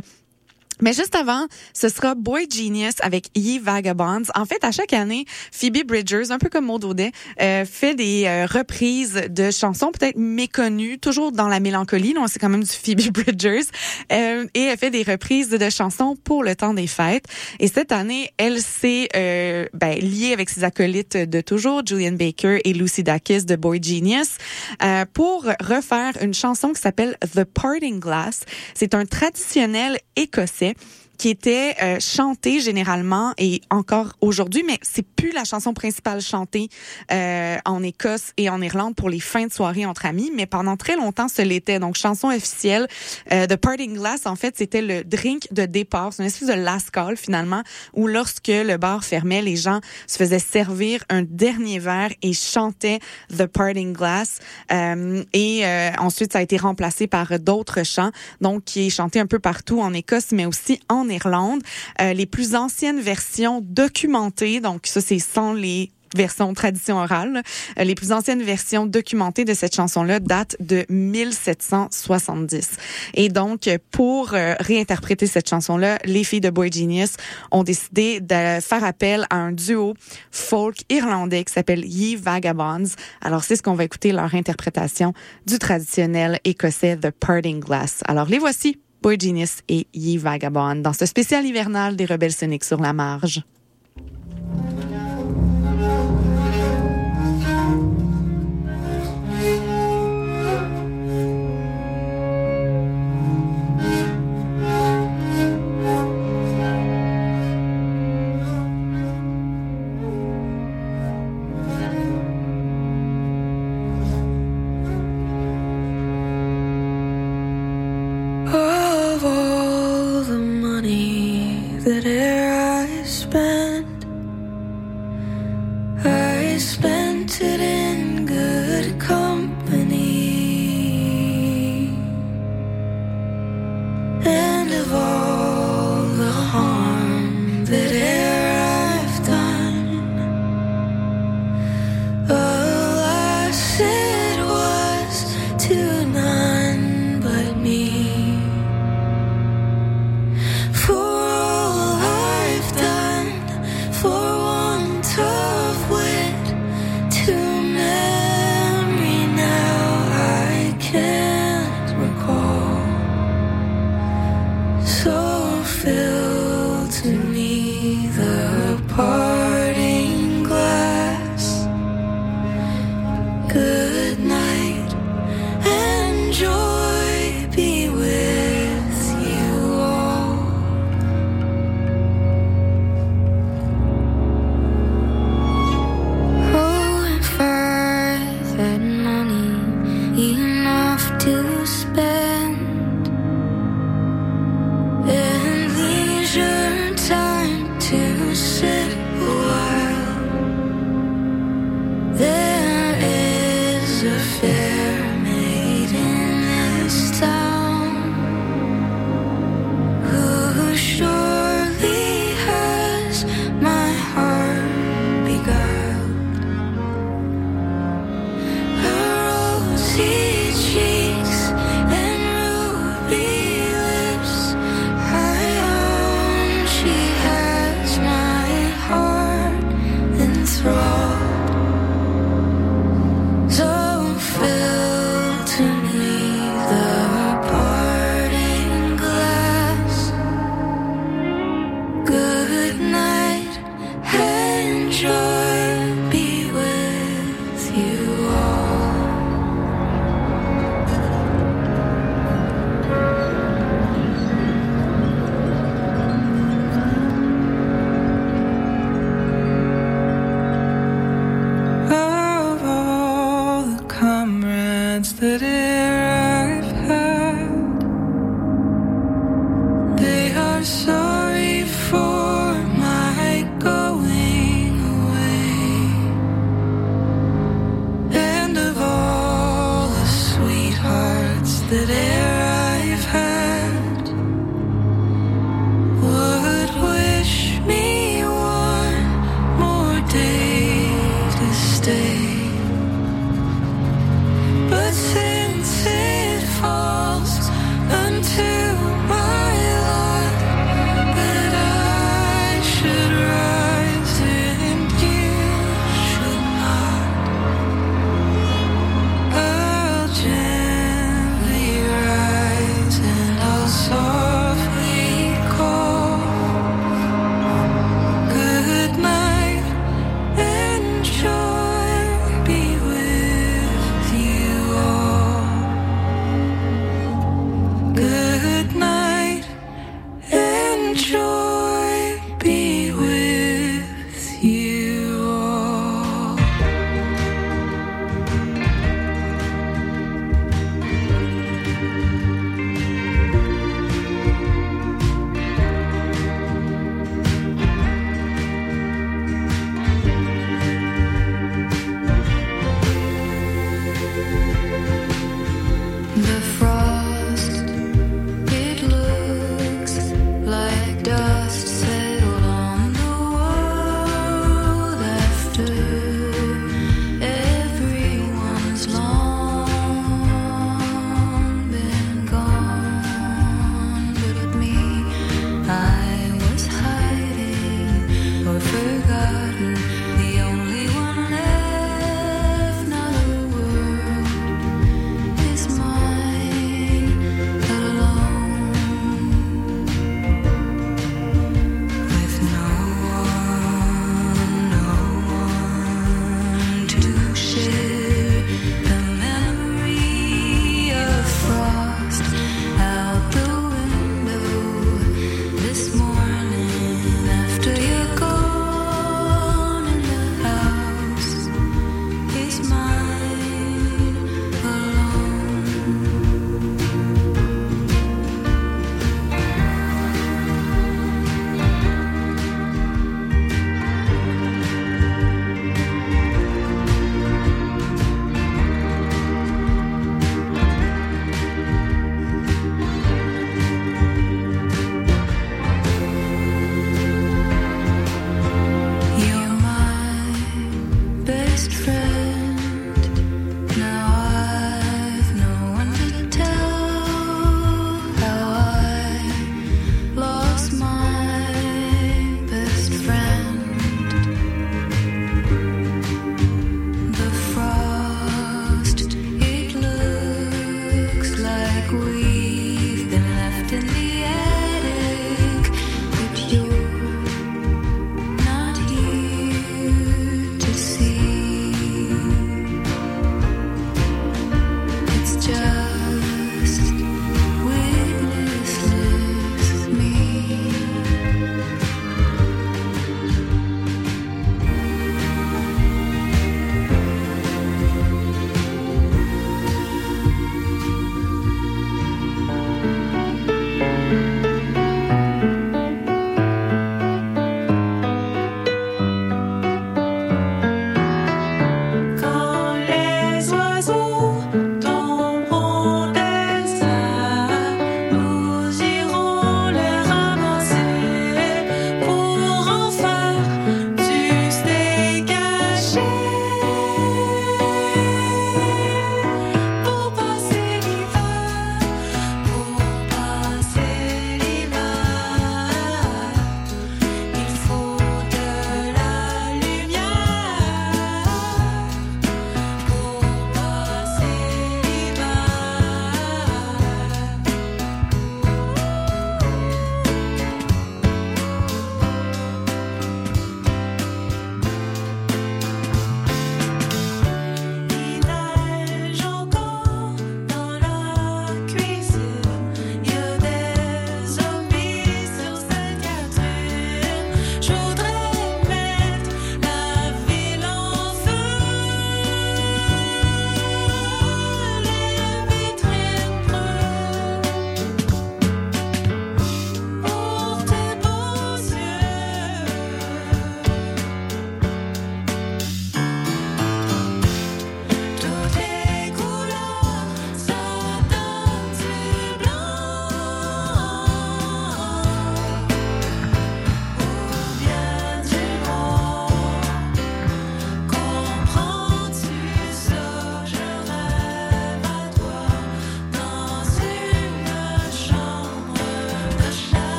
Mais 0.80 0.92
juste 0.92 1.14
avant, 1.14 1.46
ce 1.72 1.88
sera 1.88 2.14
Boy 2.14 2.46
Genius 2.50 2.94
avec 3.00 3.28
Ye 3.34 3.58
Vagabonds. 3.58 4.24
En 4.34 4.44
fait, 4.44 4.62
à 4.64 4.72
chaque 4.72 4.92
année, 4.92 5.24
Phoebe 5.52 5.86
Bridgers, 5.86 6.30
un 6.30 6.38
peu 6.38 6.48
comme 6.48 6.66
Maud 6.66 6.84
Audet, 6.84 7.12
euh, 7.40 7.64
fait 7.64 7.94
des 7.94 8.24
euh, 8.26 8.46
reprises 8.46 9.22
de 9.30 9.50
chansons 9.50 9.90
peut-être 9.92 10.16
méconnues, 10.16 10.98
toujours 10.98 11.32
dans 11.32 11.48
la 11.48 11.60
mélancolie. 11.60 12.14
Non, 12.14 12.26
c'est 12.26 12.38
quand 12.38 12.48
même 12.48 12.64
du 12.64 12.70
Phoebe 12.72 13.12
Bridgers. 13.12 13.66
Euh, 14.12 14.46
et 14.54 14.62
elle 14.62 14.78
fait 14.78 14.90
des 14.90 15.02
reprises 15.02 15.50
de 15.50 15.70
chansons 15.70 16.16
pour 16.16 16.42
le 16.44 16.54
temps 16.54 16.74
des 16.74 16.86
fêtes. 16.86 17.26
Et 17.60 17.68
cette 17.68 17.92
année, 17.92 18.30
elle 18.36 18.60
s'est 18.60 19.08
euh, 19.16 19.66
ben, 19.72 19.98
liée 19.98 20.32
avec 20.32 20.50
ses 20.50 20.64
acolytes 20.64 21.16
de 21.16 21.40
toujours, 21.40 21.82
Julian 21.86 22.12
Baker 22.12 22.58
et 22.64 22.72
Lucy 22.72 23.02
Dacus 23.02 23.46
de 23.46 23.56
Boy 23.56 23.82
Genius, 23.82 24.36
euh, 24.82 25.04
pour 25.12 25.44
refaire 25.60 26.12
une 26.20 26.34
chanson 26.34 26.72
qui 26.72 26.80
s'appelle 26.80 27.16
The 27.34 27.44
Parting 27.44 28.00
Glass. 28.00 28.40
C'est 28.74 28.94
un 28.94 29.04
traditionnel 29.04 29.98
écossais 30.16 30.65
Yeah. 30.66 31.05
Qui 31.18 31.28
était 31.28 31.74
euh, 31.82 31.98
chanté 32.00 32.60
généralement 32.60 33.32
et 33.38 33.60
encore 33.70 34.12
aujourd'hui, 34.20 34.64
mais 34.66 34.78
c'est 34.82 35.06
plus 35.06 35.32
la 35.32 35.44
chanson 35.44 35.74
principale 35.74 36.20
chantée 36.20 36.68
euh, 37.12 37.56
en 37.64 37.82
Écosse 37.82 38.32
et 38.36 38.48
en 38.50 38.60
Irlande 38.60 38.94
pour 38.94 39.08
les 39.08 39.20
fins 39.20 39.46
de 39.46 39.52
soirée 39.52 39.86
entre 39.86 40.06
amis, 40.06 40.30
mais 40.34 40.46
pendant 40.46 40.76
très 40.76 40.96
longtemps, 40.96 41.28
ce 41.28 41.42
l'était. 41.42 41.78
Donc, 41.78 41.96
chanson 41.96 42.28
officielle 42.28 42.86
euh, 43.32 43.46
de 43.46 43.54
Parting 43.54 43.94
Glass, 43.94 44.26
en 44.26 44.36
fait, 44.36 44.56
c'était 44.56 44.82
le 44.82 45.04
drink 45.04 45.52
de 45.52 45.66
départ. 45.66 46.12
C'est 46.12 46.22
une 46.22 46.28
espèce 46.28 46.48
de 46.48 46.54
last 46.54 46.90
call, 46.90 47.16
finalement, 47.16 47.62
où 47.94 48.06
lorsque 48.06 48.48
le 48.48 48.76
bar 48.76 49.04
fermait, 49.04 49.42
les 49.42 49.56
gens 49.56 49.80
se 50.06 50.16
faisaient 50.16 50.38
servir 50.38 51.04
un 51.08 51.22
dernier 51.22 51.78
verre 51.78 52.10
et 52.22 52.32
chantaient 52.32 53.00
The 53.36 53.46
Parting 53.46 53.92
Glass. 53.92 54.38
Euh, 54.72 55.22
et 55.32 55.66
euh, 55.66 55.90
ensuite, 55.98 56.32
ça 56.32 56.38
a 56.38 56.42
été 56.42 56.56
remplacé 56.56 57.06
par 57.06 57.38
d'autres 57.38 57.84
chants, 57.84 58.10
donc 58.40 58.64
qui 58.64 58.86
est 58.86 58.90
chanté 58.90 59.20
un 59.20 59.26
peu 59.26 59.38
partout 59.38 59.80
en 59.80 59.92
Écosse, 59.92 60.32
mais 60.32 60.46
aussi 60.46 60.80
en 60.88 61.05
Irlande. 61.10 61.62
Euh, 62.00 62.12
les 62.12 62.26
plus 62.26 62.54
anciennes 62.54 63.00
versions 63.00 63.60
documentées, 63.62 64.60
donc 64.60 64.86
ça, 64.86 65.00
c'est 65.00 65.18
sans 65.18 65.52
les 65.52 65.90
version 66.14 66.52
tradition 66.54 66.96
orale. 66.96 67.42
Euh, 67.78 67.84
Les 67.84 67.94
plus 67.94 68.12
anciennes 68.12 68.42
versions 68.42 68.86
documentées 68.86 69.44
de 69.44 69.54
cette 69.54 69.74
chanson-là 69.74 70.20
datent 70.20 70.56
de 70.60 70.84
1770. 70.88 72.70
Et 73.14 73.28
donc, 73.28 73.68
pour 73.90 74.34
euh, 74.34 74.54
réinterpréter 74.58 75.26
cette 75.26 75.48
chanson-là, 75.48 75.98
les 76.04 76.24
filles 76.24 76.40
de 76.40 76.50
Boy 76.50 76.70
Genius 76.72 77.14
ont 77.50 77.62
décidé 77.64 78.20
de 78.20 78.60
faire 78.60 78.84
appel 78.84 79.26
à 79.30 79.36
un 79.36 79.52
duo 79.52 79.94
folk 80.30 80.78
irlandais 80.88 81.44
qui 81.44 81.52
s'appelle 81.52 81.84
Ye 81.84 82.16
Vagabonds. 82.16 82.96
Alors, 83.20 83.44
c'est 83.44 83.56
ce 83.56 83.62
qu'on 83.62 83.74
va 83.74 83.84
écouter 83.84 84.12
leur 84.12 84.34
interprétation 84.34 85.12
du 85.46 85.58
traditionnel 85.58 86.40
écossais 86.44 86.96
The 86.96 87.10
Parting 87.10 87.60
Glass. 87.60 88.00
Alors, 88.06 88.26
les 88.26 88.38
voici. 88.38 88.78
Boy 89.02 89.18
Genius 89.20 89.58
et 89.68 89.86
Ye 89.94 90.18
Vagabond 90.18 90.76
dans 90.76 90.92
ce 90.92 91.06
spécial 91.06 91.44
hivernal 91.44 91.96
des 91.96 92.06
Rebelles 92.06 92.32
Soniques 92.32 92.64
sur 92.64 92.80
la 92.80 92.92
marge. 92.92 93.42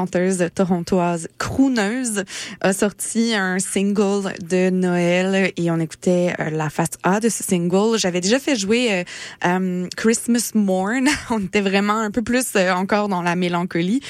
Chanteuse 0.00 0.48
torontoise 0.54 1.28
crooneuse, 1.36 2.24
a 2.62 2.72
sorti 2.72 3.34
un 3.34 3.58
single 3.58 4.32
de 4.48 4.70
Noël 4.70 5.52
et 5.58 5.70
on 5.70 5.78
écoutait 5.78 6.32
euh, 6.40 6.48
la 6.48 6.70
face 6.70 6.96
A 7.02 7.20
de 7.20 7.28
ce 7.28 7.42
single. 7.42 7.98
J'avais 7.98 8.22
déjà 8.22 8.38
fait 8.38 8.56
jouer 8.56 8.94
euh, 8.94 9.04
euh, 9.44 9.86
Christmas 9.98 10.52
Morn. 10.54 11.06
on 11.30 11.40
était 11.40 11.60
vraiment 11.60 11.98
un 11.98 12.10
peu 12.10 12.22
plus 12.22 12.56
encore 12.74 13.08
dans 13.08 13.20
la 13.20 13.36
mélancolie. 13.36 14.00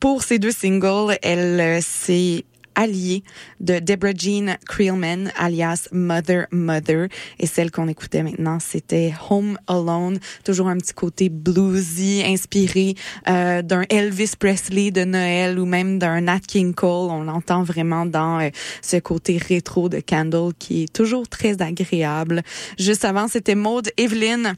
Pour 0.00 0.22
ces 0.22 0.38
deux 0.38 0.50
singles, 0.52 1.16
elle 1.22 1.82
s'est 1.82 2.44
alliée 2.74 3.22
de 3.60 3.78
Deborah 3.78 4.12
Jean 4.16 4.56
Creelman, 4.68 5.32
alias 5.36 5.88
Mother 5.92 6.46
Mother. 6.50 7.08
Et 7.38 7.46
celle 7.46 7.70
qu'on 7.70 7.88
écoutait 7.88 8.22
maintenant, 8.22 8.58
c'était 8.60 9.14
Home 9.30 9.58
Alone. 9.66 10.18
Toujours 10.44 10.68
un 10.68 10.76
petit 10.76 10.94
côté 10.94 11.28
bluesy, 11.28 12.22
inspiré 12.24 12.94
euh, 13.28 13.62
d'un 13.62 13.84
Elvis 13.88 14.32
Presley 14.38 14.90
de 14.90 15.04
Noël 15.04 15.58
ou 15.58 15.66
même 15.66 15.98
d'un 15.98 16.22
Nat 16.22 16.40
King 16.40 16.74
Cole. 16.74 17.10
On 17.10 17.24
l'entend 17.24 17.62
vraiment 17.62 18.06
dans 18.06 18.40
euh, 18.40 18.50
ce 18.82 18.96
côté 18.96 19.38
rétro 19.38 19.88
de 19.88 20.00
Candle 20.00 20.52
qui 20.58 20.84
est 20.84 20.92
toujours 20.92 21.28
très 21.28 21.60
agréable. 21.62 22.42
Juste 22.78 23.04
avant, 23.04 23.28
c'était 23.28 23.54
Maud 23.54 23.90
Evelyn 23.96 24.54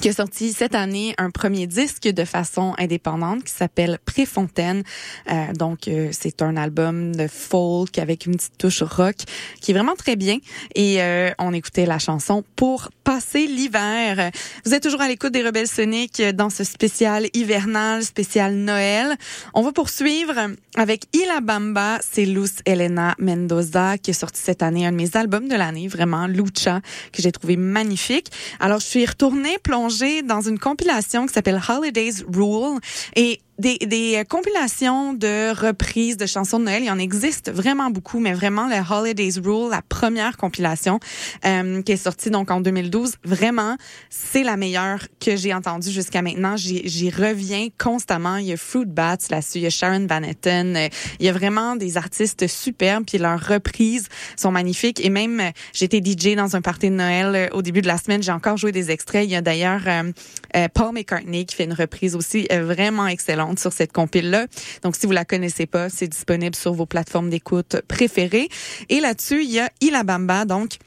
qui 0.00 0.08
a 0.08 0.12
sorti 0.12 0.52
cette 0.52 0.74
année 0.74 1.14
un 1.18 1.30
premier 1.30 1.66
disque 1.66 2.08
de 2.08 2.24
façon 2.24 2.74
indépendante 2.78 3.44
qui 3.44 3.52
s'appelle 3.52 3.98
Préfontaine. 4.04 4.82
Euh, 5.30 5.52
donc, 5.54 5.88
euh, 5.88 6.08
c'est 6.12 6.42
un 6.42 6.56
album 6.56 7.14
de 7.14 7.26
folk 7.26 7.98
avec 7.98 8.26
une 8.26 8.36
petite 8.36 8.58
touche 8.58 8.82
rock 8.82 9.16
qui 9.60 9.70
est 9.70 9.74
vraiment 9.74 9.94
très 9.94 10.16
bien. 10.16 10.38
Et 10.74 11.02
euh, 11.02 11.30
on 11.38 11.52
écoutait 11.52 11.86
la 11.86 11.98
chanson 11.98 12.44
pour 12.56 12.90
passer 13.04 13.46
l'hiver. 13.46 14.30
Vous 14.64 14.74
êtes 14.74 14.82
toujours 14.82 15.00
à 15.00 15.08
l'écoute 15.08 15.32
des 15.32 15.42
Rebelles 15.42 15.68
Soniques 15.68 16.22
dans 16.34 16.50
ce 16.50 16.64
spécial 16.64 17.28
hivernal, 17.34 18.02
spécial 18.02 18.54
Noël. 18.54 19.16
On 19.52 19.62
va 19.62 19.72
poursuivre 19.72 20.34
avec 20.76 21.04
Ila 21.12 21.40
Bamba. 21.40 21.98
C'est 22.02 22.24
Luz 22.24 22.54
Elena 22.64 23.14
Mendoza 23.18 23.98
qui 23.98 24.10
a 24.10 24.14
sorti 24.14 24.40
cette 24.40 24.62
année 24.62 24.86
un 24.86 24.92
de 24.92 24.96
mes 24.96 25.16
albums 25.16 25.48
de 25.48 25.54
l'année, 25.54 25.88
vraiment 25.88 26.26
Lucha, 26.26 26.80
que 27.12 27.22
j'ai 27.22 27.32
trouvé 27.32 27.56
magnifique. 27.56 28.30
Alors, 28.58 28.80
je 28.80 28.86
suis 28.86 29.06
retournée 29.06 29.58
plonger 29.62 29.83
dans 30.22 30.40
une 30.40 30.58
compilation 30.58 31.26
qui 31.26 31.32
s'appelle 31.32 31.60
Holidays 31.68 32.24
Rule. 32.32 32.80
Et 33.16 33.40
des, 33.58 33.78
des 33.78 34.24
compilations 34.28 35.12
de 35.12 35.52
reprises 35.54 36.16
de 36.16 36.26
chansons 36.26 36.58
de 36.58 36.64
Noël, 36.64 36.82
il 36.82 36.86
y 36.86 36.90
en 36.90 36.98
existe 36.98 37.50
vraiment 37.52 37.90
beaucoup, 37.90 38.18
mais 38.18 38.32
vraiment 38.32 38.66
le 38.68 38.76
Holidays 38.90 39.40
Rule, 39.42 39.70
la 39.70 39.82
première 39.82 40.36
compilation 40.36 40.98
euh, 41.44 41.82
qui 41.82 41.92
est 41.92 41.96
sortie 41.96 42.30
donc 42.30 42.50
en 42.50 42.60
2012, 42.60 43.14
vraiment, 43.24 43.76
c'est 44.10 44.42
la 44.42 44.56
meilleure 44.56 45.00
que 45.20 45.36
j'ai 45.36 45.54
entendue 45.54 45.90
jusqu'à 45.90 46.22
maintenant. 46.22 46.56
J'y 46.56 47.10
reviens 47.10 47.68
constamment. 47.78 48.36
Il 48.36 48.46
y 48.46 48.52
a 48.52 48.56
Fruit 48.56 48.86
Bats 48.86 49.16
là-dessus, 49.30 49.58
il 49.58 49.62
y 49.62 49.66
a 49.66 49.70
Sharon 49.70 50.06
Van 50.06 50.22
Etten, 50.22 50.76
euh, 50.76 50.88
il 51.20 51.26
y 51.26 51.28
a 51.28 51.32
vraiment 51.32 51.76
des 51.76 51.96
artistes 51.96 52.46
superbes, 52.46 53.04
puis 53.06 53.18
leurs 53.18 53.40
reprises 53.40 54.08
sont 54.36 54.50
magnifiques. 54.50 55.04
Et 55.04 55.10
même, 55.10 55.40
euh, 55.40 55.50
j'étais 55.72 56.00
DJ 56.02 56.36
dans 56.36 56.56
un 56.56 56.60
party 56.60 56.90
de 56.90 56.94
Noël 56.94 57.34
euh, 57.34 57.56
au 57.56 57.62
début 57.62 57.82
de 57.82 57.86
la 57.86 57.98
semaine, 57.98 58.22
j'ai 58.22 58.32
encore 58.32 58.56
joué 58.56 58.72
des 58.72 58.90
extraits. 58.90 59.24
Il 59.24 59.30
y 59.30 59.36
a 59.36 59.42
d'ailleurs 59.42 59.82
euh, 59.86 60.68
Paul 60.72 60.92
McCartney 60.92 61.46
qui 61.46 61.56
fait 61.56 61.64
une 61.64 61.72
reprise 61.72 62.14
aussi 62.14 62.46
vraiment 62.50 63.06
excellente 63.06 63.43
sur 63.56 63.72
cette 63.72 63.92
compile-là. 63.92 64.46
Donc, 64.82 64.96
si 64.96 65.06
vous 65.06 65.12
la 65.12 65.24
connaissez 65.24 65.66
pas, 65.66 65.88
c'est 65.88 66.08
disponible 66.08 66.54
sur 66.54 66.72
vos 66.72 66.86
plateformes 66.86 67.30
d'écoute 67.30 67.76
préférées. 67.88 68.48
Et 68.88 69.00
là-dessus, 69.00 69.44
il 69.44 69.50
y 69.50 69.60
a 69.60 69.70
Ilabamba, 69.80 70.44
donc 70.44 70.78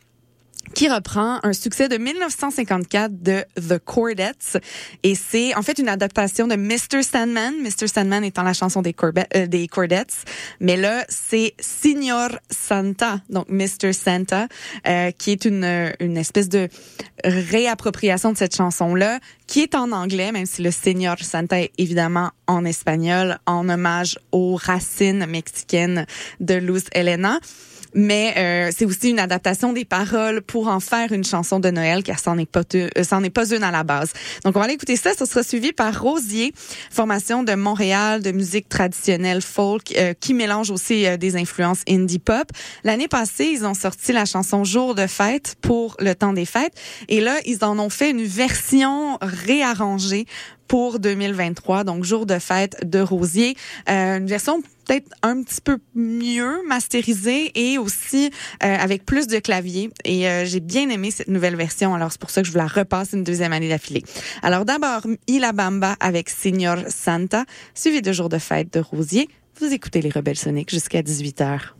qui 0.73 0.89
reprend 0.89 1.39
un 1.43 1.53
succès 1.53 1.87
de 1.87 1.97
1954 1.97 3.21
de 3.21 3.43
The 3.55 3.79
Cordettes 3.79 4.57
et 5.03 5.15
c'est 5.15 5.55
en 5.55 5.61
fait 5.61 5.79
une 5.79 5.89
adaptation 5.89 6.47
de 6.47 6.55
Mr. 6.55 7.03
Sandman, 7.03 7.53
Mr. 7.61 7.87
Sandman 7.87 8.23
étant 8.23 8.43
la 8.43 8.53
chanson 8.53 8.81
des, 8.81 8.95
euh, 9.35 9.67
Cordettes, 9.69 10.25
mais 10.59 10.77
là 10.77 11.05
c'est 11.09 11.53
Signor 11.59 12.29
Santa, 12.49 13.21
donc 13.29 13.47
Mr. 13.49 13.93
Santa, 13.93 14.47
euh, 14.87 15.11
qui 15.11 15.31
est 15.31 15.45
une, 15.45 15.93
une 15.99 16.17
espèce 16.17 16.49
de 16.49 16.69
réappropriation 17.23 18.31
de 18.31 18.37
cette 18.37 18.55
chanson-là, 18.55 19.19
qui 19.47 19.61
est 19.61 19.75
en 19.75 19.91
anglais, 19.91 20.31
même 20.31 20.45
si 20.45 20.61
le 20.61 20.71
Señor 20.71 21.17
Santa 21.21 21.61
est 21.61 21.71
évidemment 21.77 22.31
en 22.47 22.65
espagnol, 22.65 23.39
en 23.45 23.67
hommage 23.69 24.19
aux 24.31 24.55
racines 24.55 25.25
mexicaines 25.25 26.05
de 26.39 26.55
Luz 26.55 26.85
Helena 26.93 27.39
mais 27.97 28.35
euh, 28.37 28.71
c'est 28.77 28.85
aussi 28.85 29.09
une 29.09 29.19
adaptation 29.19 29.73
des 29.73 29.83
paroles 29.83 30.43
pour 30.43 30.67
en 30.67 30.79
faire 30.79 31.11
une 31.11 31.23
chanson 31.23 31.59
de 31.59 31.71
Noël, 31.71 32.03
car 32.03 32.19
c'en 32.19 32.37
est 32.37 32.45
pas, 32.45 32.61
euh, 32.75 32.89
est 32.95 33.29
pas 33.31 33.49
une 33.49 33.63
à 33.63 33.71
la 33.71 33.83
base. 33.83 34.13
Donc 34.45 34.55
on 34.55 34.59
va 34.59 34.65
aller 34.65 34.75
écouter 34.75 34.95
ça. 34.95 35.13
Ça 35.13 35.25
sera 35.25 35.41
suivi 35.41 35.73
par 35.73 35.99
Rosier, 35.99 36.53
formation 36.91 37.41
de 37.41 37.55
Montréal 37.55 38.21
de 38.21 38.31
musique 38.31 38.69
traditionnelle 38.69 39.41
folk, 39.41 39.95
euh, 39.97 40.13
qui 40.13 40.35
mélange 40.35 40.69
aussi 40.69 41.07
euh, 41.07 41.17
des 41.17 41.35
influences 41.37 41.81
indie 41.89 42.19
pop. 42.19 42.47
L'année 42.83 43.07
passée, 43.07 43.49
ils 43.51 43.65
ont 43.65 43.73
sorti 43.73 44.13
la 44.13 44.25
chanson 44.25 44.63
Jour 44.63 44.93
de 44.93 45.07
fête 45.07 45.55
pour 45.61 45.97
le 45.99 46.13
temps 46.13 46.33
des 46.33 46.45
fêtes, 46.45 46.73
et 47.09 47.19
là 47.19 47.35
ils 47.45 47.65
en 47.65 47.79
ont 47.79 47.89
fait 47.89 48.11
une 48.11 48.23
version 48.23 49.17
réarrangée 49.21 50.27
pour 50.67 50.99
2023, 50.99 51.83
donc 51.83 52.03
jour 52.03 52.25
de 52.25 52.39
fête 52.39 52.77
de 52.87 52.99
Rosier, 52.99 53.55
euh, 53.89 54.17
une 54.17 54.27
version 54.27 54.61
peut-être 54.87 55.09
un 55.21 55.41
petit 55.43 55.61
peu 55.61 55.77
mieux 55.95 56.61
masterisée 56.67 57.51
et 57.55 57.77
aussi 57.77 58.31
euh, 58.63 58.75
avec 58.79 59.05
plus 59.05 59.27
de 59.27 59.39
clavier. 59.39 59.89
Et 60.05 60.27
euh, 60.27 60.45
j'ai 60.45 60.59
bien 60.59 60.89
aimé 60.89 61.11
cette 61.11 61.27
nouvelle 61.27 61.55
version, 61.55 61.93
alors 61.93 62.11
c'est 62.11 62.21
pour 62.21 62.29
ça 62.29 62.41
que 62.41 62.47
je 62.47 62.51
vous 62.51 62.57
la 62.57 62.67
repasse 62.67 63.13
une 63.13 63.23
deuxième 63.23 63.53
année 63.53 63.69
d'affilée. 63.69 64.03
Alors 64.41 64.65
d'abord, 64.65 65.01
Ila 65.27 65.51
Bamba 65.51 65.95
avec 65.99 66.29
Signor 66.29 66.77
Santa, 66.89 67.45
suivi 67.73 68.01
de 68.01 68.11
jour 68.11 68.29
de 68.29 68.37
fête 68.37 68.73
de 68.73 68.79
Rosier. 68.79 69.29
Vous 69.59 69.73
écoutez 69.73 70.01
les 70.01 70.09
Rebelles 70.09 70.37
Soniques 70.37 70.69
jusqu'à 70.69 71.01
18h. 71.01 71.76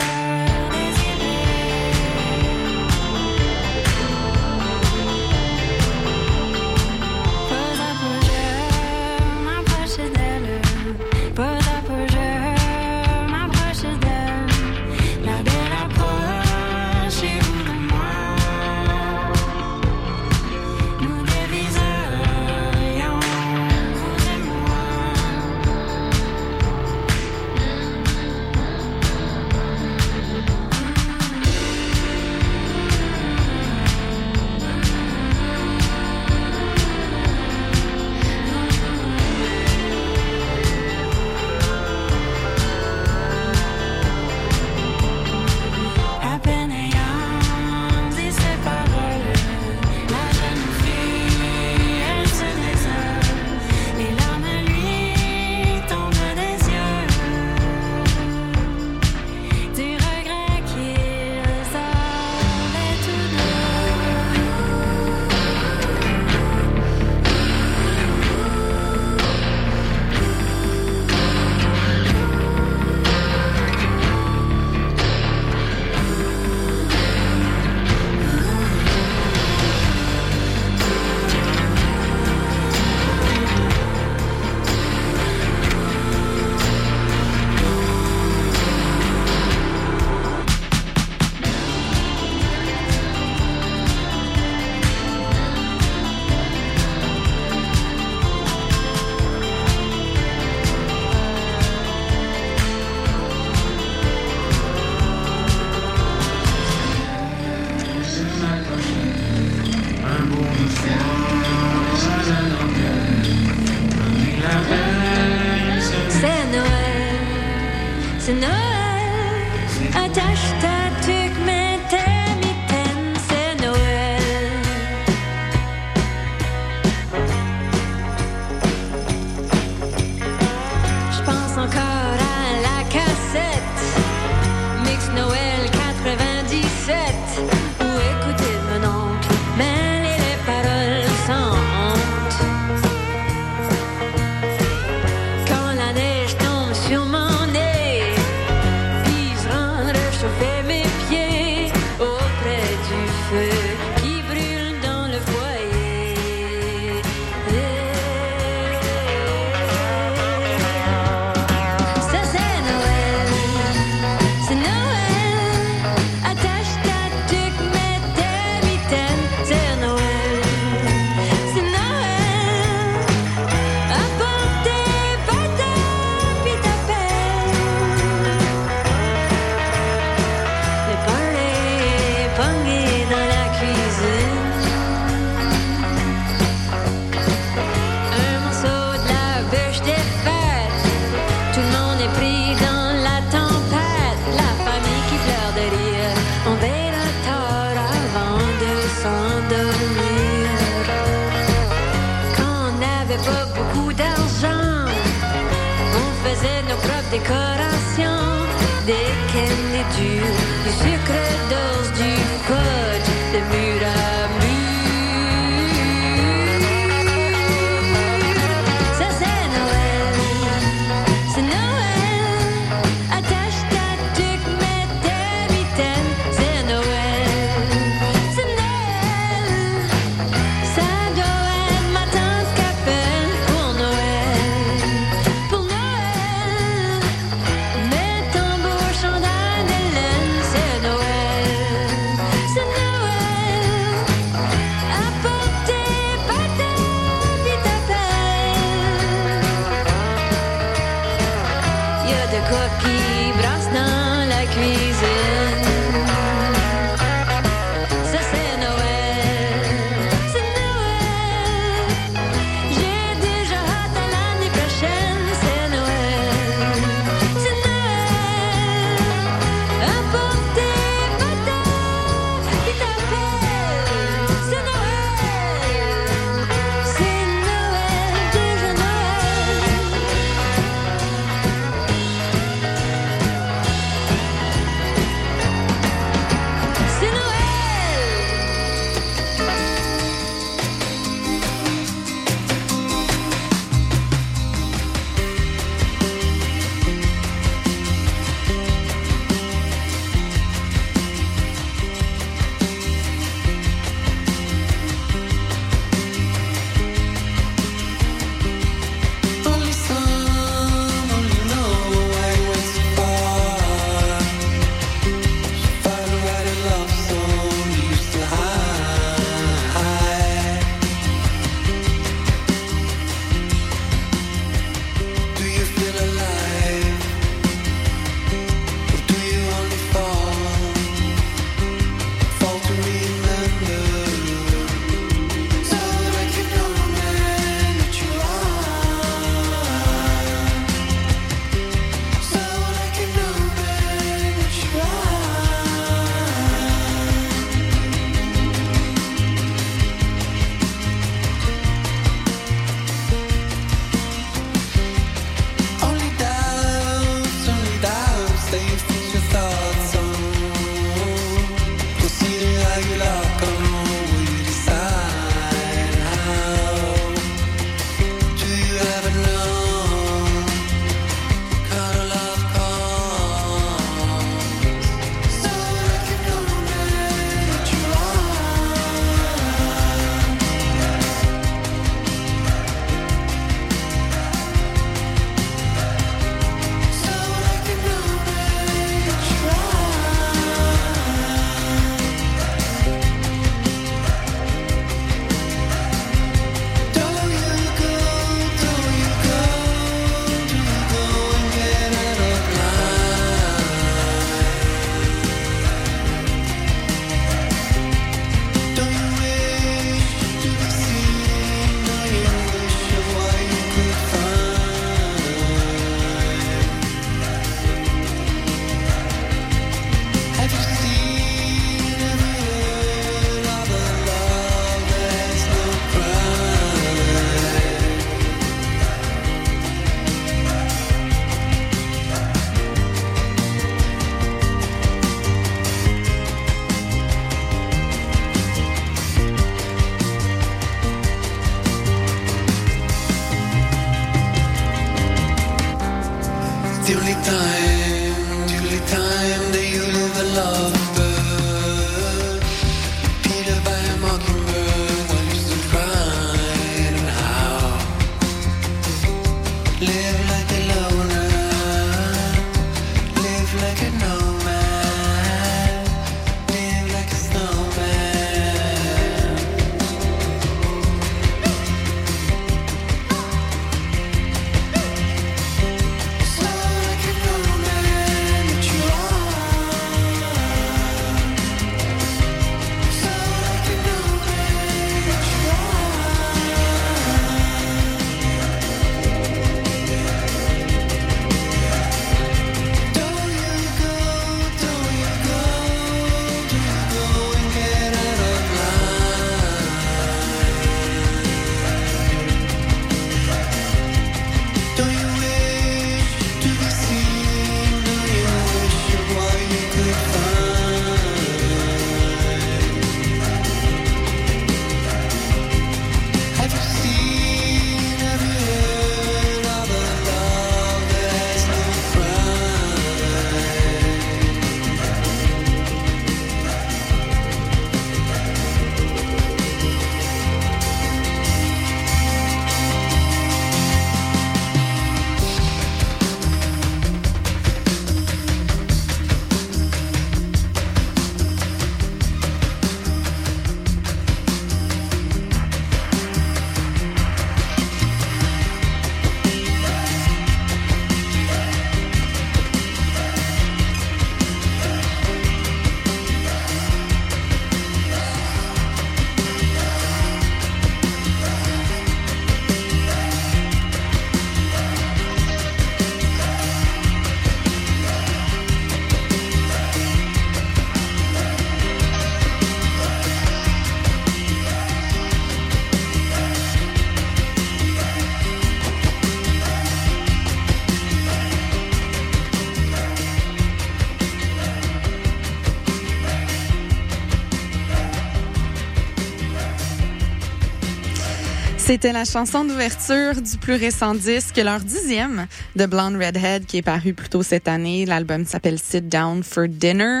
C'était 591.70 591.92
la 591.92 592.04
chanson 592.04 592.44
d'ouverture 592.44 593.22
du 593.22 593.36
plus 593.38 593.54
récent 593.54 593.94
disque, 593.94 594.36
leur 594.38 594.58
dixième 594.58 595.28
de 595.54 595.66
Blonde 595.66 595.94
Redhead 595.94 596.44
qui 596.44 596.56
est 596.56 596.62
paru 596.62 596.94
plus 596.94 597.08
tôt 597.08 597.22
cette 597.22 597.46
année. 597.46 597.86
L'album 597.86 598.24
s'appelle 598.24 598.58
Sit 598.58 598.88
Down 598.88 599.22
for 599.22 599.46
Dinner. 599.46 600.00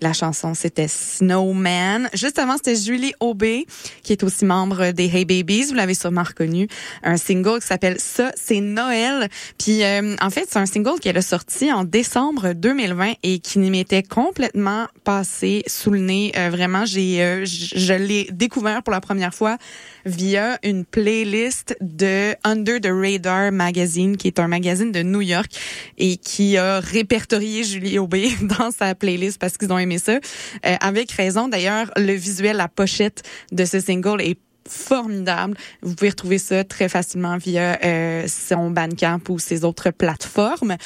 La 0.00 0.12
chanson 0.12 0.54
c'était 0.54 0.88
Snowman. 0.88 2.10
Juste 2.12 2.40
avant 2.40 2.56
c'était 2.56 2.74
Julie 2.74 3.12
Aubé 3.20 3.68
qui 4.06 4.12
est 4.12 4.22
aussi 4.22 4.44
membre 4.44 4.92
des 4.92 5.06
Hey 5.14 5.24
Babies. 5.24 5.64
Vous 5.64 5.74
l'avez 5.74 5.94
sûrement 5.94 6.22
reconnu. 6.22 6.68
Un 7.02 7.16
single 7.16 7.60
qui 7.60 7.66
s'appelle 7.66 7.96
Ça 7.98 8.30
c'est 8.36 8.60
Noël. 8.60 9.28
Puis 9.58 9.82
euh, 9.82 10.14
en 10.22 10.30
fait 10.30 10.46
c'est 10.48 10.60
un 10.60 10.66
single 10.66 11.00
qu'elle 11.00 11.18
a 11.18 11.22
sorti 11.22 11.72
en 11.72 11.82
décembre 11.82 12.52
2020 12.52 13.14
et 13.24 13.40
qui 13.40 13.58
m'était 13.58 14.04
complètement 14.04 14.86
passé 15.02 15.64
sous 15.66 15.90
le 15.90 15.98
nez. 15.98 16.32
Euh, 16.36 16.50
vraiment 16.50 16.84
j'ai 16.84 17.20
euh, 17.22 17.44
je 17.44 17.94
l'ai 17.94 18.28
découvert 18.30 18.84
pour 18.84 18.92
la 18.92 19.00
première 19.00 19.34
fois 19.34 19.58
via 20.04 20.58
une 20.62 20.84
playlist 20.84 21.76
de 21.80 22.34
Under 22.44 22.80
the 22.80 22.90
Radar 22.90 23.50
Magazine, 23.50 24.16
qui 24.16 24.28
est 24.28 24.38
un 24.38 24.46
magazine 24.46 24.92
de 24.92 25.02
New 25.02 25.20
York 25.20 25.50
et 25.98 26.16
qui 26.16 26.56
a 26.56 26.78
répertorié 26.78 27.64
Julie 27.64 27.98
Aubé 27.98 28.30
dans 28.42 28.70
sa 28.70 28.94
playlist 28.94 29.38
parce 29.38 29.58
qu'ils 29.58 29.72
ont 29.72 29.78
aimé 29.78 29.98
ça. 29.98 30.12
Euh, 30.12 30.76
avec 30.80 31.10
raison, 31.10 31.48
d'ailleurs, 31.48 31.90
le 31.96 32.12
visuel, 32.12 32.56
la 32.56 32.68
pochette 32.68 33.24
de 33.50 33.64
ce 33.64 33.80
single 33.80 33.95
est 34.20 34.38
formidable. 34.68 35.56
Vous 35.82 35.94
pouvez 35.94 36.10
retrouver 36.10 36.38
ça 36.38 36.64
très 36.64 36.88
facilement 36.88 37.36
via 37.36 37.78
euh, 37.84 38.26
son 38.28 38.70
Bandcamp 38.70 39.20
ou 39.28 39.38
ses 39.38 39.64
autres 39.64 39.90
plateformes. 39.90 40.76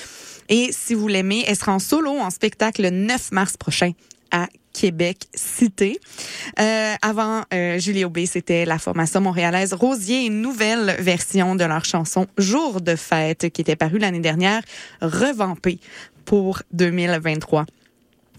Et 0.49 0.71
si 0.73 0.95
vous 0.95 1.09
l'aimez, 1.09 1.45
elle 1.47 1.57
sera 1.57 1.73
en 1.73 1.79
solo 1.79 2.11
en 2.11 2.31
spectacle 2.31 2.83
le 2.83 2.91
9 2.91 3.33
mars 3.33 3.57
prochain 3.57 3.93
à 4.33 4.49
Québec 4.73 5.27
Cité. 5.35 5.99
Euh, 6.61 6.95
avant 7.03 7.43
euh, 7.53 7.79
Julie 7.79 8.05
Aubé, 8.05 8.27
c'était 8.27 8.65
la 8.65 8.79
formation 8.79 9.21
montréalaise 9.21 9.73
Rosier, 9.73 10.27
une 10.27 10.41
nouvelle 10.41 10.97
version 11.01 11.57
de 11.57 11.65
leur 11.65 11.85
chanson 11.85 12.27
Jour 12.39 12.81
de 12.81 12.95
fête 12.95 13.51
qui 13.51 13.61
était 13.63 13.77
parue 13.77 13.99
l'année 13.99 14.21
dernière, 14.21 14.63
revampée 15.01 15.81
pour 16.25 16.63
2023. 16.73 17.67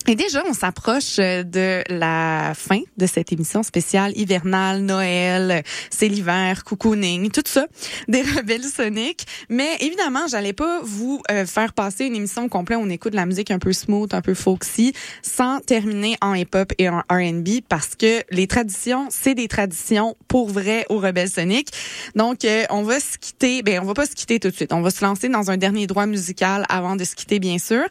Et 0.07 0.15
déjà, 0.15 0.43
on 0.49 0.53
s'approche 0.53 1.19
euh, 1.19 1.43
de 1.43 1.83
la 1.87 2.53
fin 2.55 2.81
de 2.97 3.05
cette 3.05 3.31
émission 3.31 3.61
spéciale 3.61 4.17
hivernale, 4.17 4.81
Noël, 4.81 5.63
c'est 5.91 6.07
l'hiver, 6.07 6.63
cocooning, 6.63 7.29
tout 7.29 7.43
ça, 7.45 7.67
des 8.07 8.21
rebelles 8.35 8.63
soniques. 8.63 9.25
Mais 9.49 9.77
évidemment, 9.79 10.25
j'allais 10.27 10.53
pas 10.53 10.79
vous 10.81 11.21
euh, 11.29 11.45
faire 11.45 11.73
passer 11.73 12.05
une 12.05 12.15
émission 12.15 12.49
complète 12.49 12.79
où 12.79 12.81
on 12.81 12.89
écoute 12.89 13.11
de 13.11 13.17
la 13.17 13.27
musique 13.27 13.51
un 13.51 13.59
peu 13.59 13.73
smooth, 13.73 14.13
un 14.13 14.21
peu 14.21 14.33
folksy, 14.33 14.93
sans 15.21 15.59
terminer 15.59 16.17
en 16.21 16.33
hip-hop 16.33 16.73
et 16.79 16.89
en 16.89 17.03
R&B, 17.09 17.61
parce 17.69 17.95
que 17.95 18.23
les 18.31 18.47
traditions, 18.47 19.07
c'est 19.11 19.35
des 19.35 19.47
traditions 19.47 20.17
pour 20.27 20.49
vrai 20.49 20.85
aux 20.89 20.97
rebelles 20.97 21.29
soniques. 21.29 21.69
Donc, 22.15 22.43
euh, 22.43 22.63
on 22.71 22.81
va 22.81 22.99
se 22.99 23.19
quitter, 23.19 23.61
ben 23.61 23.79
on 23.81 23.85
va 23.85 23.93
pas 23.93 24.07
se 24.07 24.15
quitter 24.15 24.39
tout 24.39 24.49
de 24.49 24.55
suite. 24.55 24.73
On 24.73 24.81
va 24.81 24.89
se 24.89 25.05
lancer 25.05 25.29
dans 25.29 25.51
un 25.51 25.57
dernier 25.57 25.85
droit 25.85 26.07
musical 26.07 26.65
avant 26.69 26.95
de 26.95 27.03
se 27.03 27.13
quitter, 27.13 27.39
bien 27.39 27.59
sûr. 27.59 27.83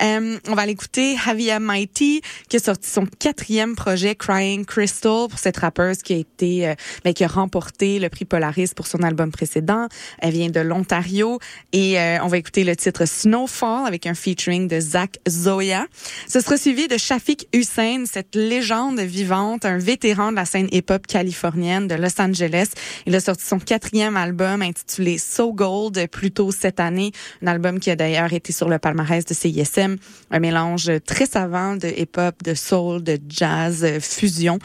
on 0.00 0.54
va 0.54 0.64
l'écouter 0.66 1.16
Javier 1.16 1.55
Mighty, 1.58 2.20
qui 2.48 2.56
a 2.56 2.58
sorti 2.58 2.88
son 2.88 3.06
quatrième 3.06 3.74
projet, 3.76 4.14
Crying 4.14 4.64
Crystal, 4.64 5.28
pour 5.28 5.38
cette 5.38 5.56
rappeuse 5.58 6.02
qui 6.02 6.14
a 6.14 6.16
été, 6.16 6.68
euh, 6.68 6.74
ben, 7.04 7.12
qui 7.12 7.24
a 7.24 7.28
remporté 7.28 7.98
le 7.98 8.08
prix 8.08 8.24
Polaris 8.24 8.70
pour 8.74 8.86
son 8.86 9.02
album 9.02 9.30
précédent. 9.30 9.88
Elle 10.18 10.32
vient 10.32 10.50
de 10.50 10.60
l'Ontario 10.60 11.38
et 11.72 11.98
euh, 11.98 12.18
on 12.22 12.28
va 12.28 12.38
écouter 12.38 12.64
le 12.64 12.76
titre 12.76 13.06
Snowfall 13.06 13.86
avec 13.86 14.06
un 14.06 14.14
featuring 14.14 14.68
de 14.68 14.80
Zach 14.80 15.18
Zoya. 15.28 15.86
Ce 16.28 16.40
sera 16.40 16.56
suivi 16.56 16.88
de 16.88 16.96
Shafik 16.96 17.48
Hussein, 17.52 18.04
cette 18.06 18.34
légende 18.34 19.00
vivante, 19.00 19.64
un 19.64 19.78
vétéran 19.78 20.30
de 20.30 20.36
la 20.36 20.44
scène 20.44 20.68
hip-hop 20.72 21.06
californienne 21.06 21.88
de 21.88 21.94
Los 21.94 22.20
Angeles. 22.20 22.68
Il 23.06 23.14
a 23.14 23.20
sorti 23.20 23.44
son 23.44 23.58
quatrième 23.58 24.16
album 24.16 24.62
intitulé 24.62 25.18
So 25.18 25.52
Gold 25.52 26.08
plus 26.08 26.30
tôt 26.30 26.50
cette 26.50 26.80
année, 26.80 27.12
un 27.42 27.46
album 27.46 27.80
qui 27.80 27.90
a 27.90 27.96
d'ailleurs 27.96 28.32
été 28.32 28.52
sur 28.52 28.68
le 28.68 28.78
palmarès 28.78 29.24
de 29.24 29.34
CISM, 29.34 29.96
un 30.30 30.38
mélange 30.38 30.90
très 31.06 31.26
savant 31.26 31.45
de 31.46 31.88
hip-hop, 31.88 32.42
de 32.42 32.54
soul, 32.54 33.02
de 33.02 33.18
jazz, 33.28 33.84
euh, 33.84 34.00
fusion. 34.00 34.58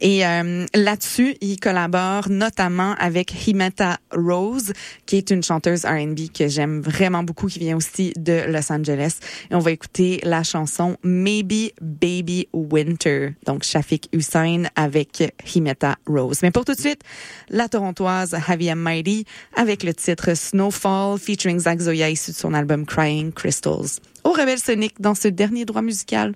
Et 0.00 0.26
euh, 0.26 0.66
là-dessus, 0.74 1.36
il 1.40 1.58
collabore 1.60 2.28
notamment 2.28 2.94
avec 2.98 3.32
Himeta 3.46 3.98
Rose, 4.12 4.72
qui 5.06 5.16
est 5.16 5.30
une 5.30 5.42
chanteuse 5.42 5.84
R&B 5.84 6.32
que 6.36 6.48
j'aime 6.48 6.80
vraiment 6.80 7.22
beaucoup, 7.22 7.46
qui 7.46 7.60
vient 7.60 7.76
aussi 7.76 8.12
de 8.16 8.44
Los 8.48 8.72
Angeles. 8.72 9.18
Et 9.50 9.54
on 9.54 9.60
va 9.60 9.70
écouter 9.70 10.20
la 10.24 10.42
chanson 10.42 10.96
Maybe 11.02 11.70
Baby 11.80 12.48
Winter, 12.52 13.34
donc 13.46 13.62
Shafik 13.62 14.08
Hussein 14.12 14.64
avec 14.76 15.34
Himeta 15.54 15.96
Rose. 16.06 16.40
Mais 16.42 16.50
pour 16.50 16.64
tout 16.64 16.74
de 16.74 16.80
suite, 16.80 17.02
la 17.48 17.68
torontoise 17.68 18.36
Javier 18.46 18.74
Mighty 18.74 19.24
avec 19.56 19.82
le 19.82 19.94
titre 19.94 20.34
Snowfall 20.34 21.18
featuring 21.18 21.58
Zach 21.60 21.80
Zoya 21.80 22.10
issu 22.10 22.32
de 22.32 22.36
son 22.36 22.54
album 22.54 22.84
Crying 22.86 23.32
Crystals 23.32 24.00
au 24.24 24.32
Rebelle 24.32 24.58
Sonic 24.58 25.00
dans 25.00 25.14
ce 25.14 25.28
dernier 25.28 25.64
droit 25.64 25.82
musical. 25.82 26.34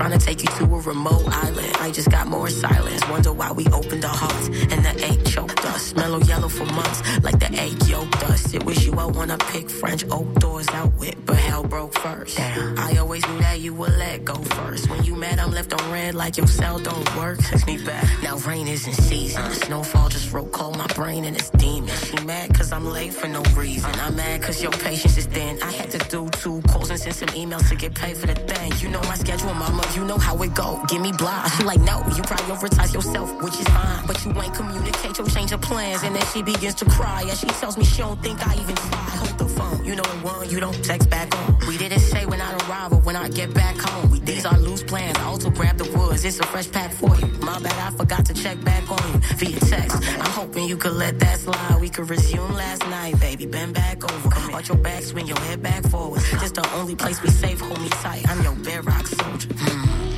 Trying 0.00 0.18
to 0.18 0.19
take 0.34 0.42
you 0.44 0.56
to 0.58 0.74
a 0.74 0.80
remote 0.80 1.26
island. 1.28 1.72
I 1.80 1.90
just 1.90 2.08
got 2.08 2.28
more 2.28 2.48
silence. 2.48 3.02
Wonder 3.08 3.32
why 3.32 3.50
we 3.50 3.66
opened 3.68 4.04
our 4.04 4.14
hearts 4.14 4.46
and 4.72 4.84
the 4.84 4.94
egg 5.04 5.24
choked 5.26 5.64
us. 5.64 5.94
Mellow 5.94 6.20
yellow 6.20 6.48
for 6.48 6.66
months, 6.66 7.00
like 7.24 7.40
the 7.40 7.50
egg 7.52 7.74
yolked 7.88 8.22
us. 8.30 8.54
It 8.54 8.64
was 8.64 8.86
you 8.86 8.92
I 8.94 9.06
wanna 9.06 9.38
pick 9.52 9.68
French 9.68 10.04
oak 10.10 10.32
doors 10.34 10.68
out 10.68 10.92
with, 10.98 11.16
but 11.26 11.36
hell 11.36 11.64
broke 11.64 11.94
first. 11.98 12.36
Damn. 12.36 12.78
I 12.78 12.96
always 12.98 13.26
knew 13.26 13.38
that 13.38 13.58
you 13.60 13.74
would 13.74 13.96
let 13.98 14.24
go 14.24 14.36
first. 14.56 14.88
When 14.88 15.02
you 15.04 15.16
mad, 15.16 15.40
I'm 15.40 15.50
left 15.50 15.72
on 15.72 15.90
red 15.90 16.14
like 16.14 16.36
your 16.36 16.46
cell 16.46 16.78
don't 16.78 17.16
work. 17.16 17.38
Text 17.38 17.66
me 17.66 17.84
back. 17.84 18.04
Now 18.22 18.36
rain 18.38 18.68
is 18.68 18.86
in 18.86 18.92
season. 18.92 19.42
The 19.48 19.54
snowfall 19.66 20.10
just 20.10 20.32
wrote 20.32 20.52
cold 20.52 20.78
my 20.78 20.86
brain 20.98 21.24
and 21.24 21.34
it's 21.36 21.50
demon. 21.50 21.94
She 22.06 22.24
mad 22.24 22.54
cause 22.54 22.70
I'm 22.72 22.86
late 22.86 23.14
for 23.14 23.26
no 23.26 23.42
reason. 23.56 23.90
I'm 24.04 24.14
mad 24.14 24.42
cause 24.42 24.62
your 24.62 24.72
patience 24.72 25.18
is 25.18 25.26
thin. 25.26 25.60
I 25.60 25.72
had 25.72 25.90
to 25.90 25.98
do 26.08 26.28
two 26.42 26.62
calls 26.68 26.90
and 26.90 27.00
send 27.00 27.16
some 27.16 27.30
emails 27.30 27.68
to 27.70 27.74
get 27.74 27.94
paid 27.94 28.16
for 28.16 28.28
the 28.28 28.34
thing. 28.34 28.72
You 28.80 28.90
know 28.90 29.02
my 29.02 29.16
schedule, 29.16 29.54
mama. 29.54 29.82
You 29.96 30.04
know 30.04 30.19
how 30.20 30.36
it 30.42 30.54
go. 30.54 30.82
Give 30.88 31.00
me 31.00 31.12
blah. 31.12 31.48
She 31.48 31.64
like, 31.64 31.80
no, 31.80 31.98
you 32.16 32.22
prioritize 32.22 32.92
yourself, 32.94 33.42
which 33.42 33.58
is 33.58 33.68
fine. 33.68 34.06
But 34.06 34.24
you 34.24 34.30
ain't 34.40 34.54
communicate 34.54 35.18
your 35.18 35.26
change 35.28 35.52
of 35.52 35.60
plans. 35.62 36.02
And 36.02 36.14
then 36.14 36.24
she 36.32 36.42
begins 36.42 36.74
to 36.76 36.84
cry 36.84 37.24
as 37.30 37.40
she 37.40 37.46
tells 37.46 37.76
me 37.76 37.84
she 37.84 37.98
don't 37.98 38.22
think 38.22 38.46
I 38.46 38.54
even 38.54 38.76
try. 38.76 38.98
Hold 39.22 39.38
the 39.38 39.48
phone. 39.48 39.84
You 39.84 39.96
know 39.96 40.02
it 40.02 40.22
one, 40.22 40.48
you 40.50 40.60
don't 40.60 40.84
text 40.84 41.10
back 41.10 41.34
on. 41.36 41.58
We 41.66 41.76
didn't 41.78 42.00
say 42.00 42.26
when 42.26 42.40
I 42.40 42.52
arrive 42.58 42.92
or 42.92 43.00
when 43.00 43.16
I 43.16 43.28
get 43.28 43.52
back 43.54 43.76
home. 43.76 44.10
We 44.10 44.20
these 44.20 44.46
are 44.46 44.58
loose 44.58 44.82
plans. 44.82 45.18
I 45.18 45.24
also 45.24 45.50
grab 45.50 45.76
the 45.78 45.90
woods. 45.98 46.24
It's 46.24 46.38
a 46.38 46.46
fresh 46.46 46.70
pack 46.70 46.92
for 46.92 47.16
you. 47.16 47.26
My 47.40 47.58
bad, 47.58 47.92
I 47.92 47.96
forgot 47.96 48.24
to 48.26 48.34
check 48.34 48.62
back 48.64 48.88
on 48.90 49.12
you 49.12 49.18
via 49.36 49.60
text. 49.60 49.96
I'm 49.96 50.30
hoping 50.30 50.68
you 50.68 50.76
could 50.76 50.92
let 50.92 51.18
that 51.20 51.38
slide. 51.38 51.78
We 51.80 51.88
could 51.88 52.08
resume 52.08 52.52
last 52.54 52.82
night, 52.88 53.18
baby. 53.20 53.46
Bend 53.46 53.74
back 53.74 54.04
over. 54.04 54.52
Watch 54.52 54.68
your 54.68 54.78
back, 54.78 55.02
swing 55.02 55.26
your 55.26 55.40
head 55.40 55.62
back 55.62 55.82
forward. 55.88 56.20
This 56.40 56.52
the 56.52 56.68
only 56.74 56.94
place 56.94 57.22
we 57.22 57.30
safe. 57.30 57.60
Hold 57.60 57.80
me 57.80 57.88
tight. 57.88 58.28
I'm 58.28 58.42
your 58.42 58.54
bedrock 58.54 59.06
soldier. 59.06 59.48
Mm. 59.48 60.09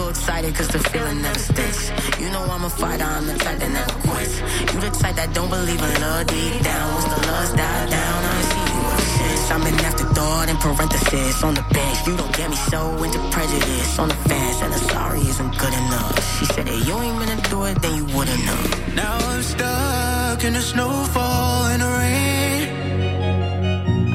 Ain't 0.00 0.10
excited 0.10 0.54
cause 0.54 0.68
the 0.68 0.78
feeling 0.78 1.20
never 1.20 1.38
sticks. 1.38 1.90
You 2.18 2.30
know 2.30 2.42
I'm 2.44 2.64
a 2.64 2.70
fighter, 2.70 3.04
I'm 3.04 3.26
the 3.26 3.34
type 3.34 3.58
that 3.58 3.70
never 3.70 3.96
quits. 4.08 4.40
You 4.72 4.80
the 4.80 4.90
type 4.90 5.16
that 5.16 5.34
don't 5.34 5.50
believe 5.50 5.82
in 5.82 6.00
love 6.00 6.26
deep 6.26 6.62
down. 6.62 6.94
Once 6.94 7.08
the 7.12 7.20
lust 7.28 7.56
die 7.56 7.86
down, 7.96 8.20
I 8.34 8.38
see 8.50 8.66
you 8.74 8.82
since. 9.16 9.50
I'm 9.54 9.62
an 9.70 9.74
afterthought 9.88 10.48
in 10.48 10.56
parenthesis 10.56 11.44
on 11.44 11.54
the 11.54 11.64
bench. 11.74 11.98
You 12.06 12.16
don't 12.16 12.34
get 12.34 12.48
me 12.50 12.56
so 12.72 12.80
into 13.04 13.20
prejudice 13.30 13.98
on 13.98 14.08
the 14.08 14.18
fence, 14.28 14.62
and 14.62 14.72
the 14.72 14.78
sorry 14.92 15.20
isn't 15.20 15.58
good 15.58 15.74
enough. 15.82 16.38
She 16.38 16.44
said 16.46 16.66
if 16.68 16.86
you 16.88 16.94
ain't 16.98 17.44
to 17.44 17.50
do 17.50 17.64
it, 17.64 17.76
then 17.82 17.94
you 17.98 18.04
wouldn't 18.16 18.42
know. 18.48 18.62
Now 18.94 19.18
I'm 19.30 19.42
stuck 19.42 20.44
in 20.44 20.52
the 20.54 20.62
snowfall 20.62 21.66
and 21.72 21.82
the 21.82 21.90
rain. 22.00 22.62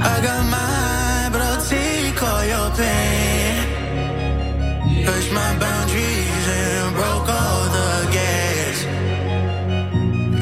I 0.02 0.16
got 0.28 0.42
mine, 0.56 1.32
but 1.32 1.42
I'll 1.42 1.64
take 1.70 2.24
all 2.24 2.44
your 2.54 2.70
pain. 2.76 3.55
Pushed 5.06 5.32
my 5.32 5.58
boundaries 5.60 6.48
and 6.48 6.96
broke 6.96 7.30
all 7.30 7.64
the 7.78 8.10
gas. 8.12 8.78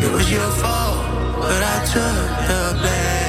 It 0.06 0.12
was 0.14 0.32
your 0.32 0.50
fault, 0.62 1.06
but 1.42 1.62
I 1.62 1.78
took 1.92 2.48
the 2.48 2.80
blame. 2.80 3.23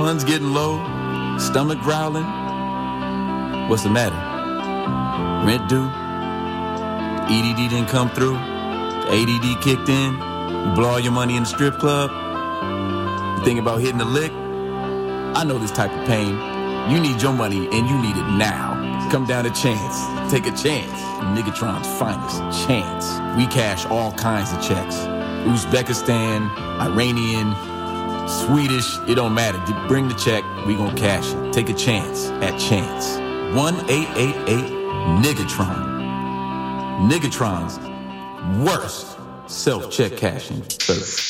Funds 0.00 0.24
getting 0.24 0.54
low, 0.54 0.78
stomach 1.38 1.78
growling. 1.82 2.24
What's 3.68 3.82
the 3.82 3.90
matter? 3.90 4.16
Rent 5.46 5.68
due? 5.68 5.86
EDD 7.28 7.68
didn't 7.68 7.88
come 7.88 8.08
through? 8.08 8.34
ADD 8.36 9.62
kicked 9.62 9.90
in? 9.90 10.14
You 10.14 10.74
blow 10.74 10.88
all 10.88 11.00
your 11.00 11.12
money 11.12 11.36
in 11.36 11.42
the 11.42 11.48
strip 11.50 11.76
club? 11.78 12.08
You 12.10 13.44
thinking 13.44 13.58
about 13.58 13.82
hitting 13.82 13.98
the 13.98 14.06
lick? 14.06 14.32
I 15.36 15.44
know 15.44 15.58
this 15.58 15.70
type 15.70 15.92
of 15.92 16.06
pain. 16.06 16.32
You 16.90 16.98
need 16.98 17.20
your 17.20 17.34
money 17.34 17.68
and 17.70 17.86
you 17.86 18.00
need 18.00 18.16
it 18.16 18.30
now. 18.38 19.08
Come 19.10 19.26
down 19.26 19.44
to 19.44 19.50
Chance. 19.50 20.32
Take 20.32 20.46
a 20.46 20.56
chance. 20.56 20.98
Niggatron's 21.36 21.86
finest. 21.98 22.66
Chance. 22.66 23.04
We 23.36 23.46
cash 23.48 23.84
all 23.84 24.12
kinds 24.12 24.50
of 24.50 24.62
checks. 24.62 24.96
Uzbekistan, 25.44 26.48
Iranian, 26.80 27.52
Swedish, 28.30 28.96
it 29.08 29.16
don't 29.16 29.34
matter. 29.34 29.58
You 29.66 29.74
bring 29.88 30.08
the 30.08 30.14
check, 30.14 30.44
we 30.64 30.76
gonna 30.76 30.96
cash 30.96 31.32
it. 31.32 31.52
Take 31.52 31.68
a 31.68 31.74
chance 31.74 32.28
at 32.42 32.58
Chance. 32.58 33.18
1888 33.56 34.70
Niggatron. 35.24 37.10
Niggatron's 37.10 37.78
worst 38.64 39.18
self-check 39.48 40.16
cashing 40.16 40.62
service. 40.68 41.29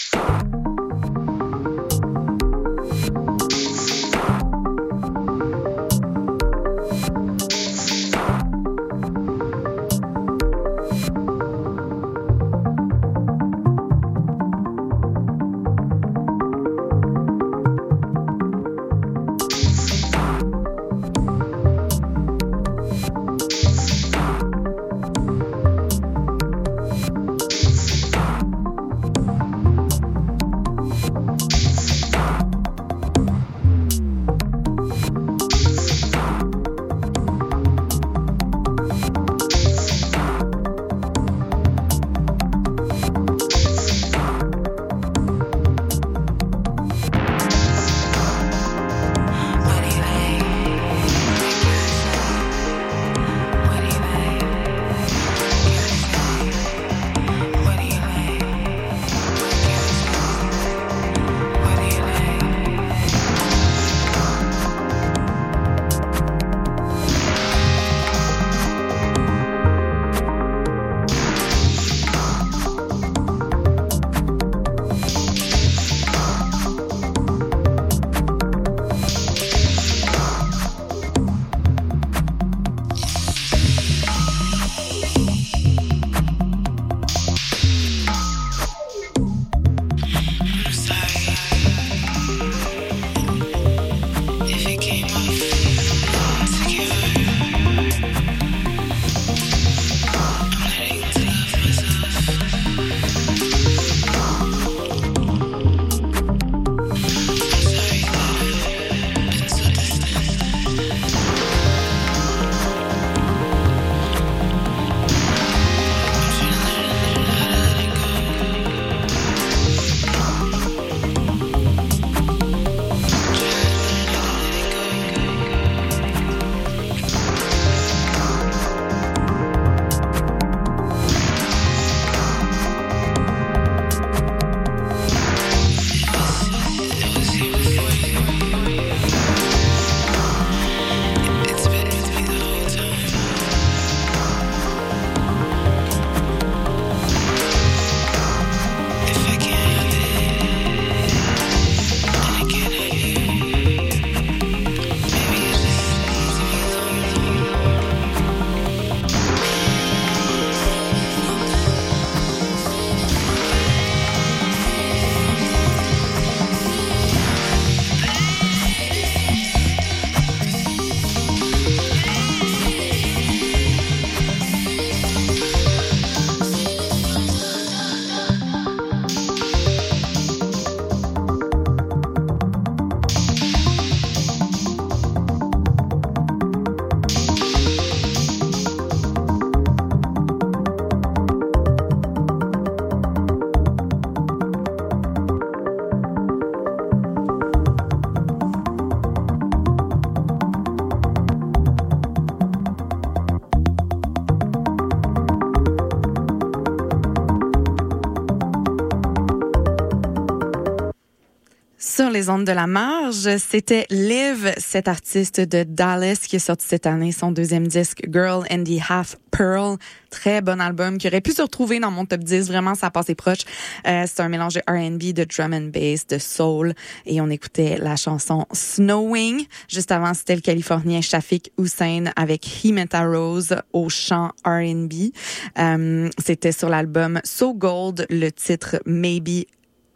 Les 212.13 212.29
ondes 212.29 212.45
de 212.45 212.53
la 212.53 212.67
marge, 212.67 213.37
c'était 213.39 213.87
Liv, 213.89 214.53
cet 214.59 214.89
artiste 214.89 215.41
de 215.41 215.63
Dallas 215.63 216.25
qui 216.27 216.37
est 216.37 216.41
sorti 216.41 216.67
cette 216.67 216.87
année 216.87 217.13
son 217.13 217.31
deuxième 217.31 217.69
disque 217.69 218.03
Girl 218.11 218.45
and 218.51 218.65
the 218.65 218.81
Half 218.89 219.17
Pearl. 219.31 219.77
Très 220.11 220.41
bon 220.41 220.61
album 220.61 220.99
qui 220.99 221.07
aurait 221.07 221.21
pu 221.21 221.31
se 221.31 221.43
retrouver 221.43 221.79
dans 221.79 221.93
mon 221.93 222.07
top 222.07 222.25
10. 222.25 222.49
Vraiment, 222.49 222.75
ça 222.75 222.89
a 222.89 222.91
passé 222.91 223.15
proche. 223.15 223.41
Euh, 223.87 224.05
c'est 224.07 224.21
un 224.21 224.29
mélange 224.29 224.55
de 224.55 224.61
R&B, 224.69 225.13
de 225.13 225.25
drum 225.25 225.53
and 225.53 225.71
bass, 225.73 226.07
de 226.09 226.19
soul. 226.19 226.75
Et 227.07 227.21
on 227.21 227.31
écoutait 227.31 227.79
la 227.79 227.95
chanson 227.95 228.45
Snowing. 228.53 229.47
Juste 229.69 229.93
avant, 229.93 230.13
c'était 230.13 230.35
le 230.35 230.41
Californien 230.41 231.01
Shafik 231.01 231.53
Hussein 231.59 232.11
avec 232.17 232.65
Himeta 232.65 233.07
Rose 233.07 233.57
au 233.73 233.89
chant 233.89 234.33
R&B. 234.45 235.13
Euh, 235.59 236.11
c'était 236.19 236.53
sur 236.53 236.71
l'album 236.71 237.21
So 237.23 237.55
Gold, 237.55 238.07
le 238.11 238.31
titre 238.31 238.81
Maybe 238.85 239.45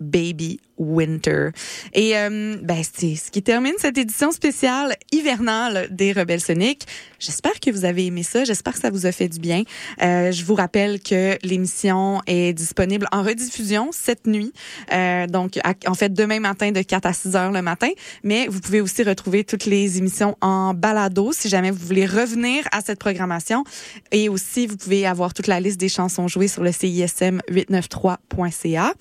Baby 0.01 0.61
Winter. 0.79 1.51
Et 1.93 2.17
euh, 2.17 2.57
ben 2.63 2.83
c'est 2.83 3.17
ce 3.17 3.31
qui 3.31 3.43
termine 3.43 3.75
cette 3.79 3.99
édition 3.99 4.33
spéciale 4.33 4.97
hivernale 5.13 5.89
des 5.91 6.13
Rebelles 6.13 6.41
Soniques. 6.41 6.87
J'espère 7.19 7.59
que 7.61 7.71
vous 7.71 7.85
avez 7.85 8.07
aimé 8.07 8.23
ça. 8.23 8.45
J'espère 8.45 8.75
que 8.75 8.81
ça 8.81 8.91
vous 8.91 9.07
a 9.07 9.13
fait 9.13 9.29
du 9.29 9.39
bien. 9.39 9.63
Euh, 10.03 10.33
je 10.33 10.45
vous 10.45 10.55
rappelle 10.55 11.01
que 11.01 11.39
l'émission 11.43 12.21
est 12.27 12.53
disponible 12.53 13.07
en 13.13 13.23
rediffusion 13.23 13.91
cette 13.93 14.27
nuit. 14.27 14.53
Euh, 14.93 15.27
donc, 15.27 15.59
en 15.87 15.95
fait, 15.95 16.13
demain 16.13 16.41
matin 16.41 16.71
de 16.71 16.83
4 16.83 17.07
à 17.07 17.13
6 17.13 17.37
heures 17.37 17.53
le 17.53 17.63
matin. 17.63 17.89
Mais 18.23 18.47
vous 18.49 18.61
pouvez 18.61 18.81
aussi 18.81 19.03
retrouver 19.03 19.45
toutes 19.45 19.65
les 19.65 19.99
émissions 19.99 20.37
en 20.41 20.75
balado 20.75 21.33
si 21.33 21.49
jamais 21.49 21.71
vous 21.71 21.87
voulez 21.87 22.07
revenir 22.07 22.65
à 22.73 22.81
cette 22.81 22.99
programmation. 22.99 23.65
Et 24.13 24.29
aussi, 24.29 24.67
vous 24.67 24.77
pouvez 24.77 25.07
avoir 25.07 25.33
toute 25.33 25.47
la 25.47 25.61
liste 25.61 25.81
des 25.81 25.89
chansons 25.89 26.29
jouées 26.29 26.49
sur 26.49 26.63
le 26.63 26.73
CISM 26.73 27.41
893.ca. 27.51 28.93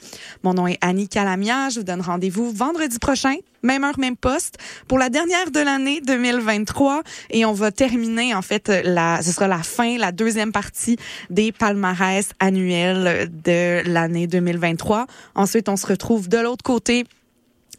Mon 0.44 0.54
nom 0.54 0.68
est 0.68 0.78
Annie 0.82 1.10
Calamia. 1.10 1.62
Je 1.69 1.80
vous 1.80 1.85
donne 1.85 2.02
rendez-vous 2.02 2.52
vendredi 2.52 2.99
prochain, 2.99 3.35
même 3.61 3.84
heure, 3.84 3.98
même 3.99 4.18
poste, 4.18 4.57
pour 4.88 4.98
la 4.98 5.10
dernière 5.10 5.52
de 5.52 5.60
l'année 5.60 6.02
2023. 6.02 7.03
Et 7.30 7.45
on 7.45 7.53
va 7.53 7.72
terminer, 7.72 8.34
en 8.34 8.41
fait, 8.41 8.68
ce 8.68 9.31
sera 9.31 9.48
la 9.48 9.64
fin, 9.64 9.98
la 9.98 10.11
deuxième 10.11 10.52
partie 10.52 10.98
des 11.30 11.52
palmarès 11.52 12.30
annuels 12.40 13.30
de 13.44 13.81
l'année 13.88 14.27
2023. 14.27 15.07
Ensuite, 15.35 15.69
on 15.69 15.76
se 15.76 15.88
retrouve 15.88 16.30
de 16.30 16.38
l'autre 16.38 16.64
côté 16.64 17.06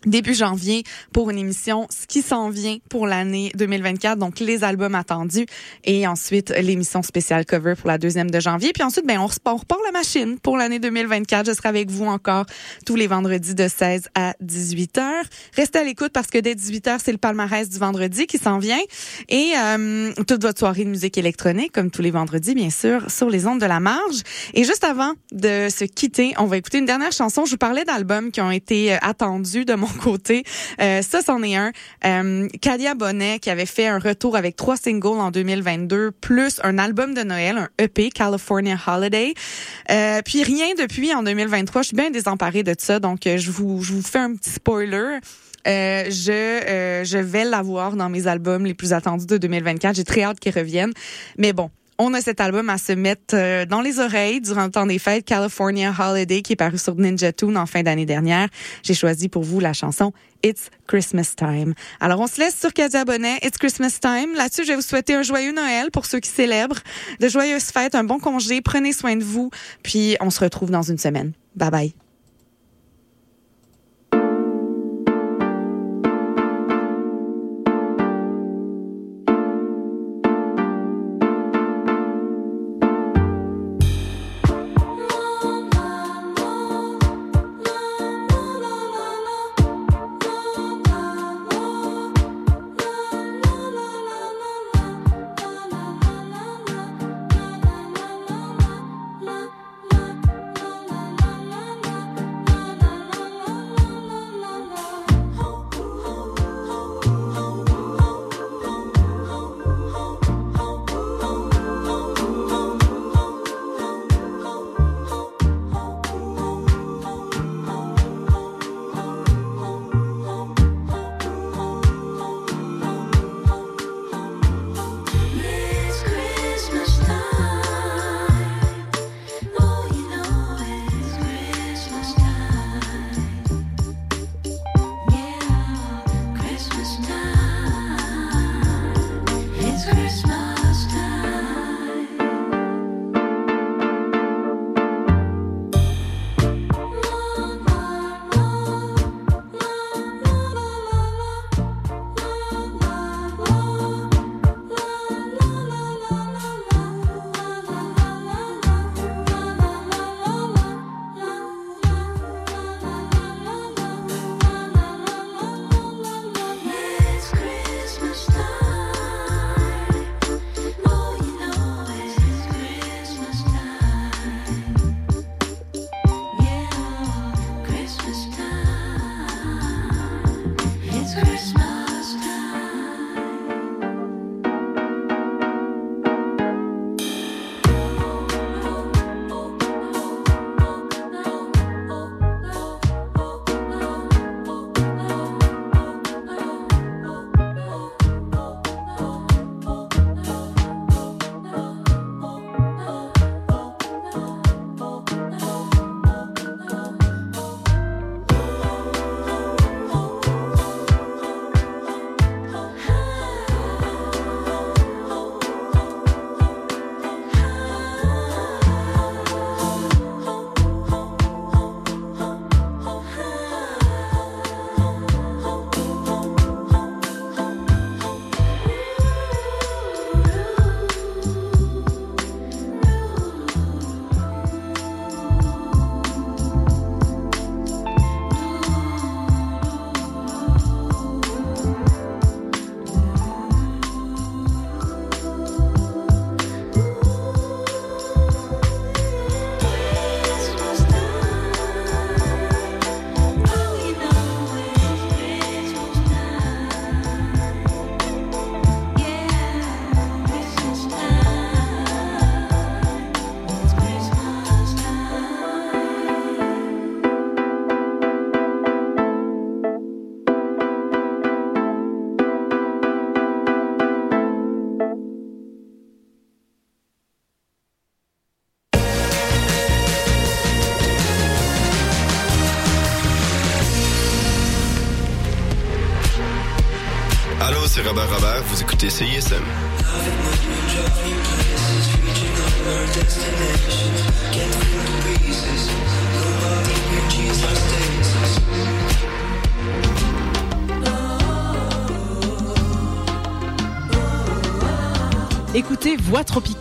début 0.06 0.34
janvier 0.34 0.84
pour 1.12 1.30
une 1.30 1.38
émission 1.38 1.86
ce 1.90 2.06
qui 2.06 2.22
s'en 2.22 2.50
vient 2.50 2.78
pour 2.88 3.06
l'année 3.06 3.52
2024 3.56 4.18
donc 4.18 4.40
les 4.40 4.64
albums 4.64 4.94
attendus 4.94 5.46
et 5.84 6.06
ensuite 6.06 6.50
l'émission 6.50 7.02
spéciale 7.02 7.44
cover 7.44 7.74
pour 7.74 7.88
la 7.88 7.98
deuxième 7.98 8.30
de 8.30 8.40
janvier. 8.40 8.72
Puis 8.72 8.82
ensuite 8.82 9.06
ben 9.06 9.18
on 9.18 9.26
repart, 9.26 9.64
la 9.84 9.92
machine 9.92 10.38
pour 10.38 10.56
l'année 10.56 10.78
2024 10.78 11.46
je 11.46 11.52
serai 11.52 11.68
avec 11.68 11.90
vous 11.90 12.06
encore 12.06 12.46
tous 12.86 12.96
les 12.96 13.06
vendredis 13.06 13.54
de 13.54 13.68
16 13.68 14.08
à 14.14 14.34
18 14.40 14.98
heures. 14.98 15.24
Restez 15.54 15.78
à 15.78 15.84
l'écoute 15.84 16.12
parce 16.12 16.28
que 16.28 16.38
dès 16.38 16.54
18 16.54 16.88
heures 16.88 17.00
c'est 17.02 17.12
le 17.12 17.18
palmarès 17.18 17.68
du 17.68 17.78
vendredi 17.78 18.26
qui 18.26 18.38
s'en 18.38 18.58
vient. 18.58 18.78
Et 19.28 19.52
euh, 19.58 20.12
toute 20.26 20.42
votre 20.42 20.58
soirée 20.58 20.84
de 20.84 20.90
musique 20.90 21.18
électronique 21.18 21.72
comme 21.72 21.90
tous 21.90 22.02
les 22.02 22.10
vendredis 22.10 22.54
bien 22.54 22.70
sûr 22.70 23.10
sur 23.10 23.30
les 23.30 23.46
ondes 23.46 23.60
de 23.60 23.66
la 23.66 23.80
marge. 23.80 24.22
Et 24.54 24.64
juste 24.64 24.84
avant 24.84 25.12
de 25.32 25.68
se 25.68 25.84
quitter 25.84 26.34
on 26.38 26.46
va 26.46 26.56
écouter 26.56 26.78
une 26.78 26.86
dernière 26.86 27.12
chanson. 27.12 27.44
Je 27.44 27.52
vous 27.52 27.56
parlais 27.56 27.84
d'albums 27.84 28.30
qui 28.30 28.40
ont 28.40 28.50
été 28.50 28.94
euh, 28.94 28.98
attendus 29.02 29.64
de 29.64 29.74
mon 29.74 29.88
côté. 30.02 30.44
Euh, 30.80 31.02
ça, 31.02 31.22
c'en 31.22 31.42
est 31.42 31.56
un. 31.56 31.72
Euh, 32.04 32.48
Kadia 32.60 32.94
Bonnet, 32.94 33.38
qui 33.38 33.50
avait 33.50 33.66
fait 33.66 33.86
un 33.86 33.98
retour 33.98 34.36
avec 34.36 34.56
trois 34.56 34.76
singles 34.76 35.20
en 35.20 35.30
2022, 35.30 36.10
plus 36.12 36.60
un 36.62 36.78
album 36.78 37.14
de 37.14 37.22
Noël, 37.22 37.56
un 37.56 37.68
EP, 37.78 38.10
California 38.10 38.76
Holiday. 38.86 39.34
Euh, 39.90 40.20
puis 40.24 40.42
rien 40.42 40.74
depuis 40.78 41.14
en 41.14 41.22
2023. 41.22 41.82
Je 41.82 41.86
suis 41.88 41.96
bien 41.96 42.10
désemparée 42.10 42.62
de 42.62 42.74
ça, 42.78 43.00
donc 43.00 43.26
euh, 43.26 43.38
je 43.38 43.50
vous, 43.50 43.82
je 43.82 43.92
vous 43.92 44.02
fais 44.02 44.18
un 44.18 44.34
petit 44.34 44.50
spoiler. 44.50 45.18
Euh, 45.66 46.04
je 46.10 46.30
euh, 46.30 47.04
je 47.04 47.18
vais 47.18 47.44
l'avoir 47.44 47.96
dans 47.96 48.10
mes 48.10 48.26
albums 48.26 48.66
les 48.66 48.74
plus 48.74 48.92
attendus 48.92 49.26
de 49.26 49.38
2024. 49.38 49.96
J'ai 49.96 50.04
très 50.04 50.22
hâte 50.22 50.38
qu'il 50.40 50.52
revienne. 50.52 50.92
Mais 51.38 51.52
bon, 51.52 51.70
on 51.98 52.14
a 52.14 52.20
cet 52.20 52.40
album 52.40 52.68
à 52.70 52.78
se 52.78 52.92
mettre 52.92 53.34
euh, 53.34 53.66
dans 53.66 53.80
les 53.80 54.00
oreilles 54.00 54.40
durant 54.40 54.64
le 54.64 54.70
temps 54.70 54.86
des 54.86 54.98
fêtes, 54.98 55.24
California 55.24 55.92
Holiday, 55.98 56.42
qui 56.42 56.54
est 56.54 56.56
paru 56.56 56.78
sur 56.78 56.94
Ninja 56.94 57.32
Tune 57.32 57.56
en 57.56 57.66
fin 57.66 57.82
d'année 57.82 58.06
dernière. 58.06 58.48
J'ai 58.82 58.94
choisi 58.94 59.28
pour 59.28 59.42
vous 59.42 59.60
la 59.60 59.72
chanson 59.72 60.12
It's 60.42 60.70
Christmas 60.86 61.34
Time. 61.36 61.74
Alors, 62.00 62.20
on 62.20 62.26
se 62.26 62.40
laisse 62.40 62.58
sur 62.58 62.72
Kadia 62.72 63.04
Bonnet, 63.04 63.38
It's 63.42 63.58
Christmas 63.58 63.98
Time. 64.00 64.34
Là-dessus, 64.34 64.64
je 64.64 64.68
vais 64.68 64.76
vous 64.76 64.82
souhaiter 64.82 65.14
un 65.14 65.22
joyeux 65.22 65.52
Noël 65.52 65.90
pour 65.90 66.06
ceux 66.06 66.20
qui 66.20 66.30
célèbrent, 66.30 66.80
de 67.20 67.28
joyeuses 67.28 67.70
fêtes, 67.70 67.94
un 67.94 68.04
bon 68.04 68.18
congé, 68.18 68.60
prenez 68.60 68.92
soin 68.92 69.16
de 69.16 69.24
vous, 69.24 69.50
puis 69.82 70.16
on 70.20 70.30
se 70.30 70.40
retrouve 70.40 70.70
dans 70.70 70.82
une 70.82 70.98
semaine. 70.98 71.32
Bye 71.56 71.70
bye. 71.70 72.03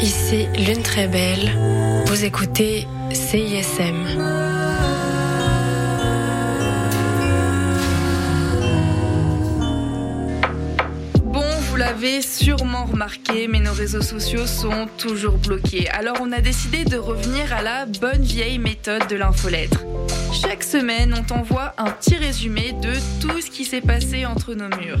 Ici 0.00 0.46
Lune 0.56 0.82
Très 0.82 1.08
Belle. 1.08 1.52
Vous 2.06 2.24
écoutez 2.24 2.86
CISM. 3.12 4.04
Bon, 11.24 11.44
vous 11.68 11.76
l'avez 11.76 12.22
sûrement 12.22 12.84
remarqué, 12.86 13.48
mais 13.48 13.60
nos 13.60 13.72
réseaux 13.72 14.02
sociaux 14.02 14.46
sont 14.46 14.88
toujours 14.96 15.38
bloqués. 15.38 15.88
Alors 15.90 16.16
on 16.20 16.32
a 16.32 16.40
décidé 16.40 16.84
de 16.84 16.96
revenir 16.96 17.52
à 17.52 17.62
la 17.62 17.86
bonne 17.86 18.22
vieille 18.22 18.58
méthode 18.58 19.06
de 19.08 19.16
l'infolettre. 19.16 19.84
Chaque 20.32 20.62
semaine, 20.62 21.14
on 21.18 21.22
t'envoie 21.22 21.74
un 21.78 21.90
petit 21.90 22.16
résumé 22.16 22.74
de 22.82 22.92
tout 23.20 23.40
ce 23.40 23.50
qui 23.50 23.64
s'est 23.64 23.80
passé 23.80 24.26
entre 24.26 24.54
nos 24.54 24.68
murs. 24.76 25.00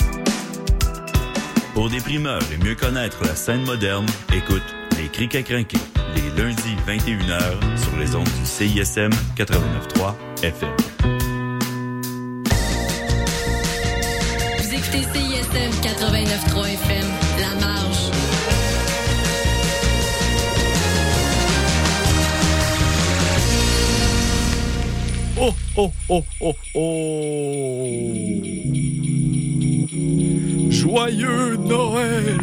Pour 1.73 1.89
des 1.89 1.99
primeurs 1.99 2.41
et 2.51 2.57
mieux 2.57 2.75
connaître 2.75 3.23
la 3.23 3.33
scène 3.33 3.63
moderne, 3.63 4.05
écoute 4.33 4.61
Les 4.97 5.07
Crics 5.07 5.35
à 5.35 5.41
crinquer, 5.41 5.77
les 6.15 6.29
lundis 6.41 6.75
21h 6.85 7.77
sur 7.77 7.97
les 7.97 8.13
ondes 8.13 8.25
du 8.25 8.45
CISM 8.45 9.09
89.3 9.37 10.13
FM. 10.43 10.69
Vous 14.57 14.73
écoutez 14.73 15.03
CISM 15.13 15.71
89.3 15.81 16.73
FM, 16.73 17.07
La 17.39 17.55
Marge. 17.65 18.11
Oh, 25.39 25.53
oh, 25.77 25.91
oh, 26.09 26.23
oh, 26.41 26.55
oh. 26.75 27.91
Joyeux 30.69 31.57
Noël. 31.57 32.37